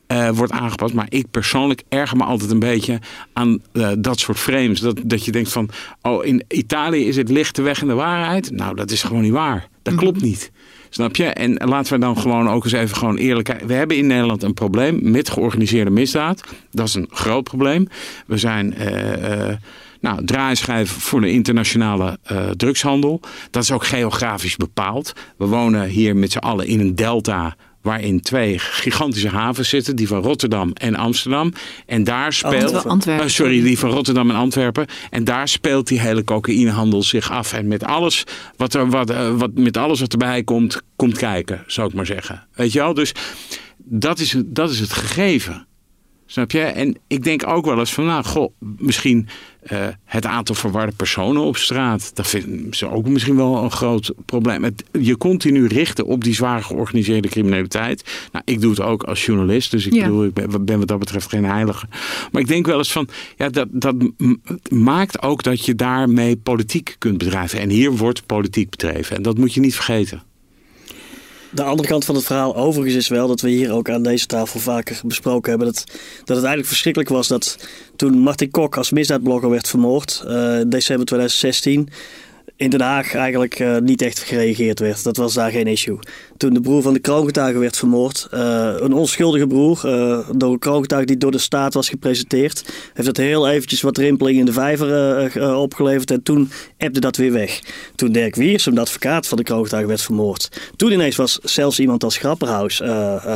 uh, 0.07 0.29
wordt 0.29 0.51
aangepast. 0.51 0.93
Maar 0.93 1.05
ik 1.09 1.31
persoonlijk 1.31 1.83
erger 1.89 2.17
me 2.17 2.23
altijd 2.23 2.51
een 2.51 2.59
beetje 2.59 2.99
aan 3.33 3.59
uh, 3.73 3.89
dat 3.97 4.19
soort 4.19 4.39
frames. 4.39 4.79
Dat, 4.79 4.99
dat 5.03 5.25
je 5.25 5.31
denkt 5.31 5.51
van, 5.51 5.69
oh 6.01 6.25
in 6.25 6.43
Italië 6.47 7.07
is 7.07 7.15
het 7.15 7.29
licht 7.29 7.55
de 7.55 7.61
weg 7.61 7.81
in 7.81 7.87
de 7.87 7.93
waarheid. 7.93 8.51
Nou, 8.51 8.75
dat 8.75 8.91
is 8.91 9.03
gewoon 9.03 9.21
niet 9.21 9.31
waar. 9.31 9.67
Dat 9.81 9.95
klopt 9.95 10.17
mhm. 10.17 10.25
niet. 10.25 10.51
Snap 10.89 11.15
je? 11.15 11.25
En 11.25 11.53
laten 11.53 11.93
we 11.93 11.99
dan 11.99 12.17
gewoon 12.17 12.49
ook 12.49 12.63
eens 12.63 12.73
even 12.73 12.97
gewoon 12.97 13.17
eerlijk 13.17 13.47
kijken. 13.47 13.67
We 13.67 13.73
hebben 13.73 13.97
in 13.97 14.07
Nederland 14.07 14.43
een 14.43 14.53
probleem 14.53 15.11
met 15.11 15.29
georganiseerde 15.29 15.91
misdaad. 15.91 16.43
Dat 16.71 16.87
is 16.87 16.93
een 16.93 17.09
groot 17.11 17.43
probleem. 17.43 17.87
We 18.25 18.37
zijn... 18.37 18.75
Uh, 18.79 19.55
nou, 20.01 20.25
draaischijf 20.25 20.91
voor 20.91 21.21
de 21.21 21.31
internationale 21.31 22.17
uh, 22.31 22.49
drugshandel. 22.49 23.19
Dat 23.51 23.63
is 23.63 23.71
ook 23.71 23.85
geografisch 23.85 24.55
bepaald. 24.55 25.13
We 25.37 25.45
wonen 25.45 25.87
hier 25.87 26.15
met 26.15 26.31
z'n 26.31 26.37
allen 26.37 26.67
in 26.67 26.79
een 26.79 26.95
delta 26.95 27.55
waarin 27.81 28.21
twee 28.21 28.59
gigantische 28.59 29.29
havens 29.29 29.69
zitten, 29.69 29.95
die 29.95 30.07
van 30.07 30.21
Rotterdam 30.21 30.71
en 30.73 30.95
Amsterdam. 30.95 31.53
En 31.85 32.03
daar 32.03 32.33
speelt. 32.33 32.85
Antwerpen. 32.85 33.25
Uh, 33.25 33.31
sorry, 33.31 33.61
die 33.61 33.79
van 33.79 33.89
Rotterdam 33.89 34.29
en 34.29 34.35
Antwerpen. 34.35 34.85
En 35.09 35.23
daar 35.23 35.47
speelt 35.47 35.87
die 35.87 35.99
hele 35.99 36.23
cocaïnehandel 36.23 37.03
zich 37.03 37.31
af. 37.31 37.53
En 37.53 37.67
met 37.67 37.83
alles 37.83 38.23
wat, 38.57 38.73
er, 38.73 38.89
wat, 38.89 39.11
uh, 39.11 39.37
wat, 39.37 39.51
met 39.53 39.77
alles 39.77 39.99
wat 39.99 40.11
erbij 40.11 40.43
komt, 40.43 40.81
komt 40.95 41.17
kijken, 41.17 41.63
zou 41.67 41.87
ik 41.87 41.93
maar 41.93 42.05
zeggen. 42.05 42.47
Weet 42.53 42.71
je 42.71 42.79
wel? 42.79 42.93
Dus 42.93 43.11
dat 43.77 44.19
is, 44.19 44.35
dat 44.45 44.69
is 44.69 44.79
het 44.79 44.93
gegeven. 44.93 45.67
Snap 46.31 46.51
je? 46.51 46.59
En 46.59 46.97
ik 47.07 47.23
denk 47.23 47.47
ook 47.47 47.65
wel 47.65 47.79
eens 47.79 47.93
van, 47.93 48.05
nou, 48.05 48.23
goh, 48.23 48.51
misschien 48.59 49.27
uh, 49.71 49.87
het 50.05 50.25
aantal 50.25 50.55
verwarde 50.55 50.91
personen 50.95 51.41
op 51.41 51.57
straat. 51.57 52.11
Dat 52.15 52.27
vinden 52.27 52.73
ze 52.73 52.89
ook 52.89 53.07
misschien 53.07 53.35
wel 53.35 53.63
een 53.63 53.71
groot 53.71 54.13
probleem. 54.25 54.63
Het, 54.63 54.83
je 54.99 55.17
continu 55.17 55.67
richten 55.67 56.05
op 56.05 56.23
die 56.23 56.33
zwaar 56.33 56.63
georganiseerde 56.63 57.27
criminaliteit. 57.27 58.27
Nou, 58.31 58.43
ik 58.47 58.61
doe 58.61 58.69
het 58.69 58.81
ook 58.81 59.03
als 59.03 59.25
journalist, 59.25 59.71
dus 59.71 59.85
ik, 59.85 59.93
ja. 59.93 60.03
bedoel, 60.03 60.23
ik 60.23 60.33
ben, 60.33 60.65
ben, 60.65 60.79
wat 60.79 60.87
dat 60.87 60.99
betreft 60.99 61.29
geen 61.29 61.45
heilige. 61.45 61.85
Maar 62.31 62.41
ik 62.41 62.47
denk 62.47 62.65
wel 62.65 62.77
eens 62.77 62.91
van, 62.91 63.07
ja, 63.37 63.49
dat, 63.49 63.67
dat 63.71 63.95
maakt 64.69 65.21
ook 65.21 65.43
dat 65.43 65.65
je 65.65 65.75
daarmee 65.75 66.35
politiek 66.35 66.95
kunt 66.97 67.17
bedrijven. 67.17 67.59
En 67.59 67.69
hier 67.69 67.91
wordt 67.91 68.25
politiek 68.25 68.69
bedreven. 68.69 69.15
En 69.15 69.21
dat 69.21 69.37
moet 69.37 69.53
je 69.53 69.59
niet 69.59 69.75
vergeten. 69.75 70.23
De 71.53 71.63
andere 71.63 71.87
kant 71.87 72.05
van 72.05 72.15
het 72.15 72.25
verhaal 72.25 72.55
overigens 72.55 72.95
is 72.95 73.07
wel 73.07 73.27
dat 73.27 73.41
we 73.41 73.49
hier 73.49 73.71
ook 73.71 73.89
aan 73.89 74.03
deze 74.03 74.25
tafel 74.25 74.59
vaker 74.59 75.01
besproken 75.05 75.49
hebben. 75.49 75.67
Dat, 75.67 75.83
dat 75.87 76.35
het 76.35 76.37
eigenlijk 76.37 76.67
verschrikkelijk 76.67 77.11
was 77.11 77.27
dat 77.27 77.57
toen 77.95 78.17
Martin 78.17 78.51
Kok 78.51 78.77
als 78.77 78.91
misdaadblogger 78.91 79.49
werd 79.49 79.67
vermoord, 79.67 80.23
uh, 80.25 80.31
december 80.67 81.05
2016, 81.05 81.89
in 82.55 82.69
Den 82.69 82.81
Haag 82.81 83.13
eigenlijk 83.13 83.59
uh, 83.59 83.77
niet 83.77 84.01
echt 84.01 84.19
gereageerd 84.19 84.79
werd. 84.79 85.03
Dat 85.03 85.17
was 85.17 85.33
daar 85.33 85.51
geen 85.51 85.67
issue. 85.67 85.99
Toen 86.41 86.53
de 86.53 86.61
broer 86.61 86.81
van 86.81 86.93
de 86.93 86.99
kroongetuige 86.99 87.59
werd 87.59 87.77
vermoord, 87.77 88.27
uh, 88.33 88.73
een 88.77 88.93
onschuldige 88.93 89.47
broer, 89.47 89.81
uh, 89.85 90.19
door 90.35 90.51
een 90.51 90.59
kroongetuige 90.59 91.05
die 91.05 91.17
door 91.17 91.31
de 91.31 91.37
staat 91.37 91.73
was 91.73 91.89
gepresenteerd, 91.89 92.63
heeft 92.93 93.07
het 93.07 93.17
heel 93.17 93.49
eventjes 93.49 93.81
wat 93.81 93.97
rimpeling 93.97 94.39
in 94.39 94.45
de 94.45 94.53
vijver 94.53 95.57
opgeleverd 95.57 96.11
en 96.11 96.23
toen 96.23 96.51
ebde 96.77 96.99
dat 96.99 97.15
weer 97.15 97.31
weg. 97.31 97.61
Toen 97.95 98.11
Dirk 98.11 98.35
Wiersum, 98.35 98.75
de 98.75 98.81
advocaat 98.81 99.27
van 99.27 99.37
de 99.37 99.43
kroongetuige, 99.43 99.87
werd 99.87 100.01
vermoord, 100.01 100.49
toen 100.75 100.91
ineens 100.91 101.15
was 101.15 101.39
zelfs 101.43 101.79
iemand 101.79 102.03
als 102.03 102.17
Grapperhaus 102.17 102.81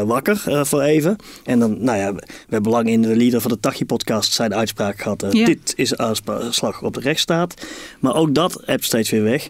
wakker 0.05 0.65
voor 0.65 0.81
even. 0.81 1.15
En 1.43 1.59
dan, 1.59 1.83
nou 1.83 1.97
ja, 1.97 2.13
we 2.13 2.23
hebben 2.49 2.71
lang 2.71 2.89
in 2.89 3.01
de 3.01 3.15
leader 3.15 3.41
van 3.41 3.51
de 3.51 3.59
Tachi-podcast 3.59 4.33
zijn 4.33 4.55
uitspraak 4.55 5.01
gehad. 5.01 5.25
Ja. 5.29 5.45
Dit 5.45 5.73
is 5.75 5.91
een 5.91 5.99
aanslag 5.99 6.81
op 6.81 6.93
de 6.93 6.99
rechtsstaat. 6.99 7.53
Maar 7.99 8.15
ook 8.15 8.35
dat 8.35 8.61
hebt 8.65 8.83
steeds 8.83 9.09
weer 9.09 9.23
weg. 9.23 9.47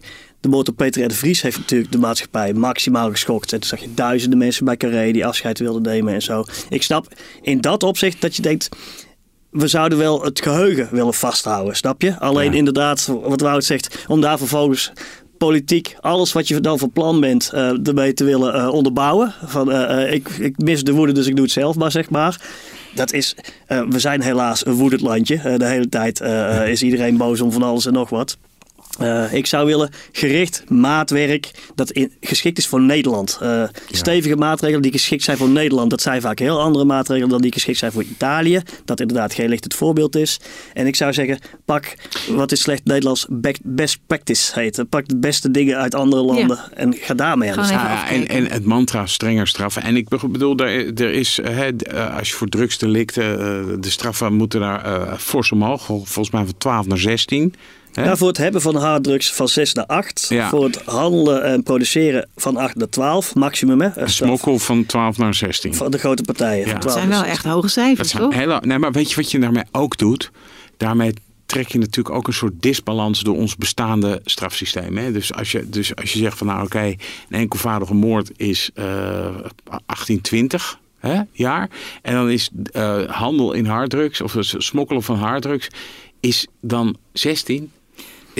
De 0.50 0.56
op 0.56 0.76
Peter 0.76 1.04
R. 1.04 1.08
de 1.08 1.14
Vries 1.14 1.42
heeft 1.42 1.58
natuurlijk 1.58 1.92
de 1.92 1.98
maatschappij 1.98 2.52
maximaal 2.52 3.10
geschokt. 3.10 3.52
En 3.52 3.60
toen 3.60 3.68
zag 3.68 3.80
je 3.80 3.94
duizenden 3.94 4.38
mensen 4.38 4.64
bij 4.64 4.76
Carré 4.76 5.12
die 5.12 5.26
afscheid 5.26 5.58
wilden 5.58 5.82
nemen 5.82 6.14
en 6.14 6.22
zo. 6.22 6.44
Ik 6.68 6.82
snap 6.82 7.06
in 7.42 7.60
dat 7.60 7.82
opzicht 7.82 8.20
dat 8.20 8.36
je 8.36 8.42
denkt 8.42 8.68
we 9.50 9.68
zouden 9.68 9.98
wel 9.98 10.22
het 10.22 10.40
geheugen 10.40 10.88
willen 10.90 11.14
vasthouden, 11.14 11.76
snap 11.76 12.02
je? 12.02 12.18
Alleen 12.18 12.54
inderdaad, 12.54 13.06
wat 13.06 13.40
Wout 13.40 13.64
zegt, 13.64 14.04
om 14.08 14.20
daar 14.20 14.38
vervolgens 14.38 14.92
politiek, 15.38 15.96
alles 16.00 16.32
wat 16.32 16.48
je 16.48 16.60
dan 16.60 16.78
van 16.78 16.90
plan 16.90 17.20
bent, 17.20 17.50
uh, 17.54 17.86
ermee 17.88 18.14
te 18.14 18.24
willen 18.24 18.56
uh, 18.56 18.68
onderbouwen. 18.68 19.34
Van, 19.44 19.70
uh, 19.70 20.12
ik, 20.12 20.28
ik 20.28 20.58
mis 20.58 20.84
de 20.84 20.92
woede, 20.92 21.12
dus 21.12 21.26
ik 21.26 21.34
doe 21.36 21.44
het 21.44 21.52
zelf 21.52 21.76
maar, 21.76 21.90
zeg 21.90 22.10
maar. 22.10 22.40
Dat 22.94 23.12
is, 23.12 23.36
we 23.66 23.98
zijn 23.98 24.22
helaas 24.22 24.66
een 24.66 24.72
woedend 24.72 25.00
landje. 25.00 25.58
de 25.58 25.66
hele 25.66 25.88
tijd 25.88 26.20
is 26.66 26.82
iedereen 26.82 27.16
boos 27.16 27.40
om 27.40 27.52
van 27.52 27.62
alles 27.62 27.86
en 27.86 27.92
nog 27.92 28.08
wat. 28.08 28.36
Uh, 29.00 29.32
ik 29.32 29.46
zou 29.46 29.66
willen 29.66 29.90
gericht 30.12 30.70
maatwerk 30.70 31.50
dat 31.74 31.90
in, 31.90 32.12
geschikt 32.20 32.58
is 32.58 32.66
voor 32.66 32.80
Nederland. 32.80 33.38
Uh, 33.42 33.48
ja. 33.48 33.70
Stevige 33.90 34.36
maatregelen 34.36 34.82
die 34.82 34.92
geschikt 34.92 35.22
zijn 35.22 35.36
voor 35.36 35.48
Nederland. 35.48 35.90
Dat 35.90 36.02
zijn 36.02 36.20
vaak 36.20 36.38
heel 36.38 36.60
andere 36.60 36.84
maatregelen 36.84 37.28
dan 37.30 37.40
die 37.40 37.52
geschikt 37.52 37.78
zijn 37.78 37.92
voor 37.92 38.02
Italië. 38.02 38.60
Dat 38.84 39.00
inderdaad 39.00 39.34
geen 39.34 39.48
licht 39.48 39.64
het 39.64 39.74
voorbeeld 39.74 40.16
is. 40.16 40.40
En 40.72 40.86
ik 40.86 40.96
zou 40.96 41.12
zeggen, 41.12 41.38
pak 41.64 41.94
wat 42.30 42.52
is 42.52 42.60
slecht 42.60 42.84
Nederlands 42.84 43.26
best 43.62 43.98
practice 44.06 44.60
heet. 44.60 44.84
Pak 44.88 45.08
de 45.08 45.16
beste 45.16 45.50
dingen 45.50 45.76
uit 45.76 45.94
andere 45.94 46.22
landen 46.22 46.56
ja. 46.56 46.70
en 46.74 46.94
ga 46.94 47.14
daarmee 47.14 47.50
aan 47.50 47.56
de 47.56 47.64
slag. 47.64 47.82
Ja, 47.82 48.08
en, 48.08 48.28
en 48.28 48.46
het 48.46 48.64
mantra 48.64 49.06
strenger 49.06 49.46
straffen. 49.46 49.82
En 49.82 49.96
ik 49.96 50.08
bedoel, 50.08 50.56
er, 50.56 50.94
er 50.94 51.12
is, 51.12 51.38
hè, 51.42 51.70
als 52.16 52.28
je 52.28 52.34
voor 52.34 52.48
drugsdelicten, 52.48 53.80
de 53.80 53.90
straffen 53.90 54.34
moeten 54.34 54.60
daar 54.60 55.16
fors 55.18 55.52
omhoog. 55.52 55.84
Volgens 55.84 56.30
mij 56.30 56.44
van 56.44 56.54
12 56.58 56.86
naar 56.86 56.98
16. 56.98 57.54
Ja, 58.04 58.16
voor 58.16 58.28
het 58.28 58.36
hebben 58.36 58.60
van 58.60 58.76
harddrugs 58.76 59.32
van 59.32 59.48
6 59.48 59.72
naar 59.72 59.86
8. 59.86 60.26
Ja. 60.28 60.48
Voor 60.48 60.64
het 60.64 60.82
handelen 60.84 61.44
en 61.44 61.62
produceren 61.62 62.28
van 62.36 62.56
8 62.56 62.76
naar 62.76 62.88
12, 62.88 63.34
maximum. 63.34 63.80
Hè? 63.80 64.08
Smokkel 64.08 64.58
van 64.58 64.86
12 64.86 65.18
naar 65.18 65.34
16. 65.34 65.74
Van 65.74 65.90
de 65.90 65.98
grote 65.98 66.22
partijen. 66.22 66.66
Ja. 66.66 66.70
Van 66.70 66.80
12 66.80 66.96
dat 66.96 67.08
zijn 67.08 67.22
wel 67.22 67.32
echt 67.32 67.44
hoge 67.44 67.68
cijfers, 67.68 68.10
toch? 68.10 68.34
Hele, 68.34 68.62
nee, 68.64 68.78
maar 68.78 68.92
weet 68.92 69.10
je 69.10 69.16
wat 69.16 69.30
je 69.30 69.38
daarmee 69.38 69.64
ook 69.72 69.98
doet? 69.98 70.30
Daarmee 70.76 71.14
trek 71.46 71.68
je 71.68 71.78
natuurlijk 71.78 72.14
ook 72.14 72.26
een 72.26 72.32
soort 72.32 72.62
disbalans 72.62 73.20
door 73.20 73.36
ons 73.36 73.56
bestaande 73.56 74.20
strafsysteem. 74.24 74.96
Hè? 74.96 75.12
Dus, 75.12 75.34
als 75.34 75.52
je, 75.52 75.68
dus 75.68 75.96
als 75.96 76.12
je 76.12 76.18
zegt 76.18 76.38
van 76.38 76.46
nou 76.46 76.64
oké, 76.64 76.76
okay, 76.76 76.98
een 77.28 77.38
enkelvoudige 77.38 77.94
moord 77.94 78.30
is 78.36 78.70
uh, 78.74 78.84
1820 78.84 80.78
hè, 80.98 81.20
jaar. 81.32 81.70
En 82.02 82.14
dan 82.14 82.30
is 82.30 82.50
uh, 82.72 83.04
handel 83.08 83.52
in 83.52 83.66
harddrugs 83.66 84.20
of 84.20 84.36
smokkelen 84.40 85.02
van 85.02 85.16
harddrugs 85.16 85.68
is 86.20 86.46
dan 86.60 86.96
16. 87.12 87.70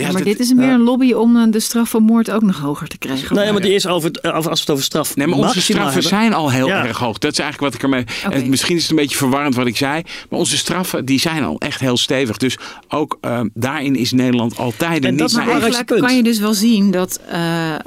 Ja, 0.01 0.11
maar 0.11 0.23
dit 0.23 0.39
is 0.39 0.53
meer 0.53 0.69
een 0.69 0.81
lobby 0.81 1.13
om 1.13 1.37
eh, 1.37 1.43
de 1.49 1.59
straf 1.59 1.89
voor 1.89 2.01
moord 2.01 2.31
ook 2.31 2.41
nog 2.41 2.59
hoger 2.59 2.87
te 2.87 2.97
krijgen. 2.97 3.35
Nee, 3.35 3.51
maar 3.51 3.61
die 3.61 3.73
is 3.73 3.87
over, 3.87 4.11
eh, 4.11 4.33
als 4.33 4.43
we 4.45 4.49
het 4.49 4.69
over 4.69 4.83
straf. 4.83 5.15
Nee, 5.15 5.27
maar 5.27 5.37
onze 5.37 5.61
straffen 5.61 6.03
zijn 6.03 6.33
al 6.33 6.51
heel 6.51 6.69
erg 6.69 6.97
hoog. 6.97 7.17
Dat 7.17 7.31
is 7.31 7.39
eigenlijk 7.39 7.73
wat 7.73 7.83
ik 7.83 7.83
ermee. 7.83 8.05
Okay. 8.25 8.47
Misschien 8.47 8.75
is 8.75 8.81
het 8.81 8.91
een 8.91 8.97
beetje 8.97 9.17
verwarrend 9.17 9.55
wat 9.55 9.67
ik 9.67 9.77
zei. 9.77 10.01
Maar 10.29 10.39
onze 10.39 10.57
straffen 10.57 11.05
die 11.05 11.19
zijn 11.19 11.43
al 11.43 11.59
echt 11.59 11.79
heel 11.79 11.97
stevig. 11.97 12.37
Dus 12.37 12.57
ook 12.87 13.17
uh, 13.21 13.39
daarin 13.53 13.95
is 13.95 14.11
Nederland 14.11 14.57
altijd 14.57 15.05
en 15.05 15.09
niet 15.09 15.19
dat 15.19 15.31
maar 15.31 15.47
eigenlijk 15.47 15.87
kan 15.87 16.15
je 16.15 16.23
dus 16.23 16.39
wel 16.39 16.53
zien 16.53 16.91
dat 16.91 17.19
uh, 17.31 17.69
uh, 17.69 17.77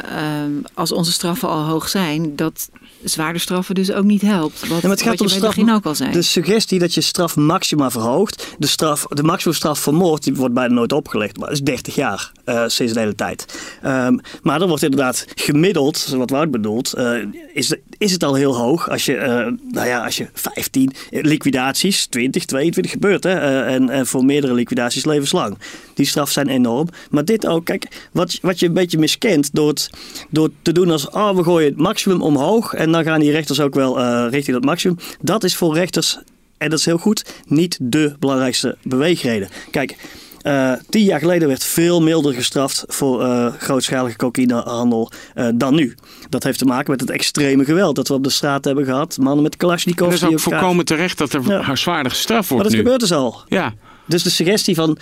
als 0.75 0.93
onze 0.93 1.13
straffen 1.13 1.49
al 1.49 1.65
hoog 1.65 1.89
zijn, 1.89 2.37
dat 2.37 2.71
zwaarder 3.05 3.41
straffen 3.41 3.75
dus 3.75 3.93
ook 3.93 4.05
niet 4.05 4.23
helpt. 4.23 4.61
Wat, 4.61 4.69
ja, 4.69 4.89
maar 4.89 4.91
het 4.91 5.03
gaat 5.03 5.21
om 5.21 5.29
straf, 5.29 5.59
ook 5.59 5.87
al 5.87 5.95
zei. 5.95 6.13
De 6.13 6.23
suggestie 6.23 6.79
dat 6.79 6.95
je 6.95 7.01
straf 7.01 7.37
maxima 7.37 7.91
verhoogt. 7.91 8.55
De, 8.59 8.67
straf, 8.67 9.07
de 9.09 9.23
maximumstraf 9.23 9.79
voor 9.79 9.95
moord 9.95 10.25
die 10.25 10.35
wordt 10.35 10.55
bijna 10.55 10.75
nooit 10.75 10.93
opgelegd. 10.93 11.37
Maar 11.37 11.49
dat 11.49 11.57
is 11.57 11.63
30 11.63 11.95
jaar 11.95 12.00
uh, 12.01 12.65
sinds 12.67 12.93
de 12.93 13.01
hele 13.01 13.15
tijd. 13.15 13.45
Um, 13.85 14.21
maar 14.43 14.61
er 14.61 14.69
wordt 14.69 14.83
inderdaad 14.83 15.27
gemiddeld, 15.35 16.07
wat 16.17 16.31
Wout 16.31 16.51
bedoelt, 16.51 16.95
uh, 16.99 17.25
is, 17.55 17.75
is 17.99 18.13
het 18.13 18.25
al 18.25 18.35
heel 18.35 18.57
hoog. 18.57 18.91
Als 18.91 19.05
je, 19.05 19.15
uh, 19.15 19.27
nou 19.73 19.87
ja, 19.87 20.05
als 20.05 20.17
je 20.17 20.29
15 20.33 20.93
liquidaties, 21.11 22.07
20, 22.07 22.45
22 22.45 22.93
gebeurt. 22.93 23.25
Hè, 23.25 23.65
en, 23.65 24.07
voor 24.07 24.25
meerdere 24.25 24.55
liquidaties 24.55 25.05
levenslang. 25.05 25.59
Die 25.95 26.07
straf 26.07 26.31
zijn 26.31 26.49
enorm. 26.49 26.89
Maar 27.11 27.25
dit 27.25 27.47
ook, 27.47 27.65
kijk, 27.65 28.09
wat, 28.13 28.39
wat 28.43 28.61
je 28.61 28.67
een 28.67 28.73
beetje 28.73 28.99
miskent 28.99 29.55
door, 29.55 29.69
het, 29.69 29.91
door 30.31 30.51
te 30.63 30.73
doen 30.73 30.91
als, 30.91 31.09
oh, 31.09 31.37
we 31.37 31.43
gooien 31.43 31.69
het 31.69 31.79
maximum 31.79 32.23
omhoog. 32.23 32.75
En 32.75 32.93
dan 32.93 33.05
gaan 33.05 33.21
die 33.21 33.31
rechters 33.31 33.61
ook 33.61 33.75
wel 33.75 34.27
richting 34.29 34.57
dat 34.57 34.65
maximum. 34.65 34.97
Dat 35.21 35.45
is 35.45 35.57
voor 35.57 35.75
rechters, 35.75 36.19
en 36.59 36.71
dat 36.71 36.79
is 36.79 36.85
heel 36.85 36.99
goed, 36.99 37.35
niet 37.47 37.79
de 37.81 38.15
belangrijkste 38.19 38.77
beweegreden. 38.83 39.49
Kijk, 39.71 39.97
uh, 40.43 40.73
tien 40.89 41.05
jaar 41.05 41.19
geleden 41.19 41.49
werd 41.49 41.65
veel 41.65 42.03
milder 42.03 42.35
gestraft 42.35 42.85
voor 42.87 43.23
uh, 43.23 43.53
grootschalige 43.59 44.17
cocaïnehandel 44.17 45.11
uh, 45.35 45.49
dan 45.55 45.75
nu. 45.75 45.95
Dat 46.29 46.43
heeft 46.43 46.59
te 46.59 46.65
maken 46.65 46.91
met 46.91 47.01
het 47.01 47.11
extreme 47.11 47.65
geweld 47.65 47.97
dat 47.97 48.09
we 48.09 48.15
op 48.15 48.25
de 48.25 48.31
straat 48.31 48.65
hebben 48.65 48.85
gehad. 48.85 49.19
Mannen 49.19 49.43
met 49.43 49.57
Kalashnikovs. 49.57 50.21
Het 50.21 50.23
is 50.23 50.29
ook 50.29 50.41
voorkomen 50.41 50.85
terecht 50.85 51.19
dat 51.19 51.33
er 51.33 51.43
ja. 51.47 51.77
zwaarder 51.77 52.13
gestraft 52.13 52.49
wordt 52.49 52.63
Maar 52.65 52.73
dat 52.73 52.73
nu. 52.73 52.79
gebeurt 52.79 53.01
dus 53.01 53.13
al. 53.13 53.43
Ja. 53.49 53.75
Dus 54.07 54.23
de 54.23 54.31
suggestie 54.31 54.75
van 54.75 54.99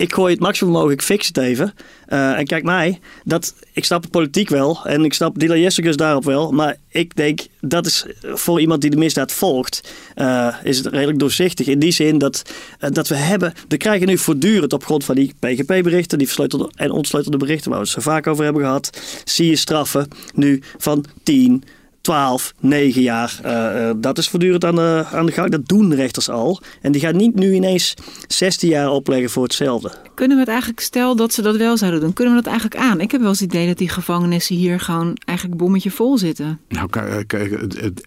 ik 0.00 0.12
gooi 0.12 0.32
het 0.32 0.42
maximum 0.42 0.72
mogelijk, 0.72 1.02
fix 1.02 1.26
het 1.26 1.36
even. 1.36 1.74
Uh, 2.08 2.38
en 2.38 2.46
kijk 2.46 2.64
mij, 2.64 2.98
dat, 3.24 3.54
ik 3.72 3.84
snap 3.84 4.02
de 4.02 4.08
politiek 4.08 4.48
wel 4.48 4.80
en 4.84 5.04
ik 5.04 5.14
snap 5.14 5.38
Dila 5.38 5.56
Jessicus 5.56 5.96
daarop 5.96 6.24
wel. 6.24 6.52
Maar 6.52 6.76
ik 6.88 7.16
denk, 7.16 7.40
dat 7.60 7.86
is 7.86 8.06
voor 8.22 8.60
iemand 8.60 8.80
die 8.80 8.90
de 8.90 8.96
misdaad 8.96 9.32
volgt, 9.32 9.92
uh, 10.16 10.54
is 10.62 10.76
het 10.76 10.86
redelijk 10.86 11.18
doorzichtig. 11.18 11.66
In 11.66 11.78
die 11.78 11.92
zin 11.92 12.18
dat, 12.18 12.42
uh, 12.80 12.90
dat 12.90 13.08
we 13.08 13.14
hebben, 13.14 13.52
we 13.68 13.76
krijgen 13.76 14.06
nu 14.06 14.18
voortdurend 14.18 14.72
op 14.72 14.84
grond 14.84 15.04
van 15.04 15.14
die 15.14 15.34
PGP-berichten, 15.38 16.18
die 16.18 16.26
versleutelde 16.26 16.70
en 16.74 16.90
ontsleutelde 16.90 17.36
berichten, 17.36 17.70
waar 17.70 17.80
we 17.80 17.84
het 17.84 17.94
zo 17.94 18.00
vaak 18.00 18.26
over 18.26 18.44
hebben 18.44 18.62
gehad, 18.62 19.00
zie 19.24 19.48
je 19.48 19.56
straffen 19.56 20.08
nu 20.34 20.62
van 20.78 21.04
10, 21.22 21.64
12, 22.00 22.54
9 22.60 23.02
jaar. 23.02 23.40
Uh, 23.44 23.90
dat 23.96 24.18
is 24.18 24.28
voortdurend 24.28 24.64
aan 24.64 24.74
de, 24.74 25.04
aan 25.12 25.26
de 25.26 25.32
gang. 25.32 25.50
Dat 25.50 25.68
doen 25.68 25.94
rechters 25.94 26.28
al. 26.28 26.60
En 26.80 26.92
die 26.92 27.00
gaan 27.00 27.16
niet 27.16 27.34
nu 27.34 27.54
ineens 27.54 27.94
16 28.28 28.68
jaar 28.68 28.90
opleggen 28.90 29.30
voor 29.30 29.42
hetzelfde. 29.42 29.92
Kunnen 30.14 30.36
we 30.36 30.42
het 30.42 30.50
eigenlijk, 30.52 30.80
stel 30.80 31.16
dat 31.16 31.32
ze 31.32 31.42
dat 31.42 31.56
wel 31.56 31.76
zouden 31.76 32.00
doen, 32.00 32.12
kunnen 32.12 32.34
we 32.34 32.42
dat 32.42 32.50
eigenlijk 32.50 32.80
aan? 32.82 33.00
Ik 33.00 33.10
heb 33.10 33.20
wel 33.20 33.30
eens 33.30 33.40
het 33.40 33.52
idee 33.52 33.66
dat 33.66 33.78
die 33.78 33.88
gevangenissen 33.88 34.56
hier 34.56 34.80
gewoon 34.80 35.16
eigenlijk 35.24 35.58
bommetje 35.58 35.90
vol 35.90 36.18
zitten. 36.18 36.60
Nou, 36.68 36.88
kijk, 37.26 37.58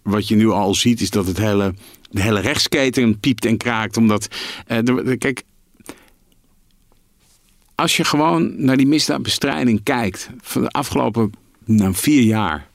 wat 0.04 0.28
je 0.28 0.36
nu 0.36 0.50
al 0.50 0.76
ziet 0.76 1.02
is 1.02 1.10
dat 1.10 1.28
het 1.28 1.38
hele, 1.38 1.74
de 2.10 2.22
hele 2.22 2.40
rechtsketen 2.40 3.20
piept 3.20 3.46
en 3.46 3.58
kraakt. 3.58 3.98
Omdat, 3.98 4.28
uh, 4.68 4.78
de, 4.84 5.18
kijk, 5.18 5.44
als 7.76 7.98
je 7.98 8.04
gewoon 8.04 8.54
naar 8.66 8.78
die 8.78 8.88
misdaadbestrijding 8.88 9.84
kijkt 9.84 10.30
van 10.42 10.62
de 10.62 10.70
afgelopen 10.70 11.32
nou, 11.66 11.94
vier 11.94 12.22
jaar 12.22 12.72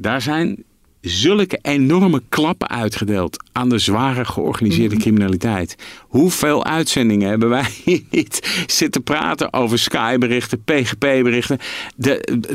daar 0.00 0.22
zijn 0.22 0.64
zulke 1.00 1.58
enorme 1.62 2.22
klappen 2.28 2.68
uitgedeeld 2.68 3.44
aan 3.52 3.68
de 3.68 3.78
zware 3.78 4.24
georganiseerde 4.24 4.94
mm 4.94 5.00
criminaliteit. 5.00 5.76
Hoeveel 6.00 6.64
uitzendingen 6.64 7.28
hebben 7.28 7.48
wij 7.48 7.66
niet 8.10 8.64
zitten 8.66 9.02
praten 9.02 9.52
over 9.52 9.78
Sky-berichten, 9.78 10.62
PGP-berichten? 10.64 11.58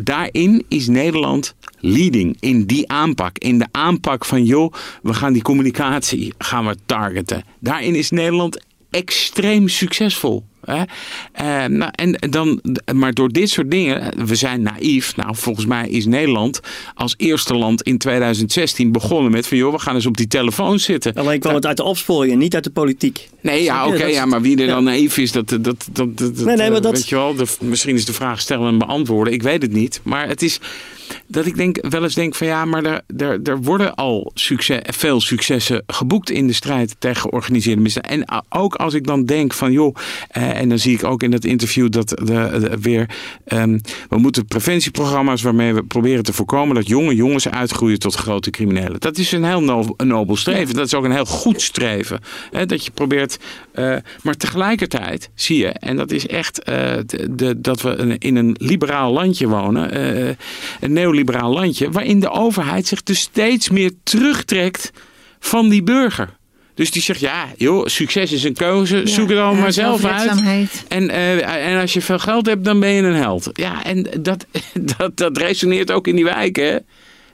Daarin 0.04 0.66
is 0.68 0.88
Nederland 0.88 1.56
leading 1.80 2.38
in 2.40 2.66
die 2.66 2.92
aanpak. 2.92 3.38
In 3.38 3.60
de 3.60 3.68
aanpak 3.72 4.26
van, 4.26 4.46
joh, 4.46 4.74
we 5.02 5.14
gaan 5.14 5.34
die 5.34 5.42
communicatie 5.42 6.34
gaan 6.38 6.66
we 6.66 6.76
targeten. 6.86 7.44
Daarin 7.60 7.96
is 7.96 8.10
Nederland 8.10 8.66
extreem 8.90 9.68
succesvol. 9.68 10.44
Hè? 10.65 10.82
Uh, 11.41 11.77
nou, 11.77 11.91
en 11.96 12.17
dan, 12.29 12.62
maar 12.93 13.13
door 13.13 13.29
dit 13.29 13.50
soort 13.50 13.72
dingen, 13.72 14.25
we 14.25 14.36
zijn 14.36 14.62
naïef. 14.62 15.15
Nou, 15.15 15.36
volgens 15.36 15.65
mij 15.65 15.89
is 15.89 16.05
Nederland 16.05 16.60
als 16.93 17.13
eerste 17.17 17.55
land 17.55 17.82
in 17.82 17.98
2016 17.98 18.91
begonnen 18.91 19.32
met 19.32 19.48
van 19.48 19.58
joh, 19.58 19.72
we 19.72 19.79
gaan 19.79 19.96
eens 19.96 20.05
op 20.05 20.17
die 20.17 20.27
telefoon 20.27 20.79
zitten. 20.79 21.13
Alleen 21.13 21.39
kwam 21.39 21.55
het 21.55 21.65
uit 21.65 21.77
de 21.77 21.84
opsporingen, 21.84 22.38
niet 22.38 22.55
uit 22.55 22.63
de 22.63 22.70
politiek. 22.70 23.29
Nee, 23.41 23.63
ja, 23.63 23.86
oké, 23.86 23.96
okay, 23.96 24.12
ja, 24.12 24.25
maar 24.25 24.41
wie 24.41 24.62
er 24.62 24.67
dan 24.67 24.84
naïef 24.84 25.17
is, 25.17 25.32
dat, 25.32 25.50
dat, 25.50 25.63
dat, 25.63 25.88
dat, 25.91 26.17
nee, 26.17 26.55
nee, 26.55 26.72
maar 26.72 26.82
dat... 26.82 26.91
weet 26.91 27.10
je 27.10 27.15
wel. 27.15 27.36
De, 27.36 27.46
misschien 27.60 27.96
is 27.96 28.05
de 28.05 28.13
vraag 28.13 28.41
stellen 28.41 28.67
en 28.67 28.77
beantwoorden. 28.77 29.34
Ik 29.34 29.43
weet 29.43 29.62
het 29.62 29.74
niet, 29.74 30.00
maar 30.03 30.27
het 30.27 30.41
is 30.41 30.60
dat 31.27 31.46
ik 31.46 31.55
denk, 31.55 31.86
wel 31.89 32.03
eens 32.03 32.13
denk 32.13 32.36
van 32.36 32.48
ja, 32.48 32.65
maar 32.65 32.84
er, 32.84 33.01
er, 33.17 33.39
er 33.43 33.62
worden 33.62 33.96
al 33.96 34.32
succes, 34.34 34.79
veel 34.84 35.22
successen 35.22 35.84
geboekt 35.88 36.29
in 36.29 36.48
de 36.48 36.53
strijd 36.53 36.96
tegen 37.00 37.22
georganiseerde 37.22 37.82
misdaad. 37.82 38.05
En 38.05 38.25
ook 38.50 38.75
als 38.75 38.93
ik 38.93 39.08
dan 39.08 39.25
denk 39.25 39.53
van 39.53 39.72
joh, 39.72 39.96
eh, 40.27 40.53
en 40.54 40.70
dan 40.70 40.80
zie 40.80 40.94
ik 40.94 41.04
ook 41.04 41.24
in 41.24 41.32
dat 41.32 41.46
interview 41.46 41.90
dat 41.90 42.10
de, 42.10 42.24
de 42.26 42.78
weer, 42.82 43.10
um, 43.48 43.82
we 44.10 44.18
moeten 44.18 44.46
preventieprogramma's 44.46 45.42
waarmee 45.42 45.74
we 45.74 45.84
proberen 45.84 46.24
te 46.24 46.34
voorkomen 46.34 46.76
dat 46.76 46.88
jonge 46.88 47.16
jongens 47.16 47.48
uitgroeien 47.50 48.00
tot 48.00 48.16
grote 48.16 48.50
criminelen. 48.50 49.00
Dat 49.00 49.18
is 49.18 49.32
een 49.32 49.44
heel 49.44 49.64
nobel, 49.64 49.94
een 49.98 50.08
nobel 50.08 50.36
streven. 50.36 50.76
Dat 50.76 50.86
is 50.86 50.94
ook 50.94 51.04
een 51.04 51.12
heel 51.12 51.26
goed 51.26 51.62
streven. 51.62 52.20
Hè, 52.52 52.66
dat 52.66 52.86
je 52.86 52.92
probeert, 52.92 53.40
uh, 53.76 53.96
maar 54.22 54.36
tegelijkertijd 54.36 55.30
zie 55.36 55.58
je, 55.58 55.68
en 55.68 55.96
dat 55.96 56.12
is 56.12 56.28
echt 56.28 56.70
uh, 56.70 56.76
de, 57.06 57.36
de, 57.36 57.62
dat 57.62 57.82
we 57.82 58.16
in 58.18 58.36
een 58.36 58.56
liberaal 58.60 59.14
landje 59.14 59.48
wonen, 59.48 59.98
uh, 59.98 60.34
een 60.80 60.94
neoliberaal 60.94 61.54
landje, 61.54 61.92
waarin 61.92 62.20
de 62.20 62.30
overheid 62.30 62.88
zich 62.88 63.04
dus 63.04 63.20
steeds 63.20 63.70
meer 63.70 63.92
terugtrekt 64.04 64.92
van 65.40 65.70
die 65.70 65.84
burger. 65.84 66.42
Dus 66.75 66.92
die 66.92 67.01
zegt, 67.01 67.20
ja, 67.20 67.48
joh, 67.58 67.86
succes 67.86 68.32
is 68.32 68.44
een 68.44 68.53
keuze. 68.53 69.01
Zoek 69.08 69.30
het 69.30 69.38
allemaal 69.38 69.62
maar 69.62 69.74
zelf 69.74 70.06
uit. 70.06 70.86
En, 70.88 71.10
eh, 71.10 71.72
en 71.72 71.82
als 71.82 71.94
je 71.94 72.01
veel 72.01 72.20
geld 72.20 72.46
hebt, 72.46 72.65
dan 72.65 72.80
ben 72.80 72.89
je 72.89 73.01
een 73.01 73.15
held. 73.15 73.50
Ja, 73.53 73.84
en 73.84 74.08
dat, 74.20 74.46
dat, 74.98 75.18
dat 75.18 75.38
resoneert 75.38 75.92
ook 75.92 76.08
in 76.08 76.15
die 76.15 76.24
wijken. 76.24 76.86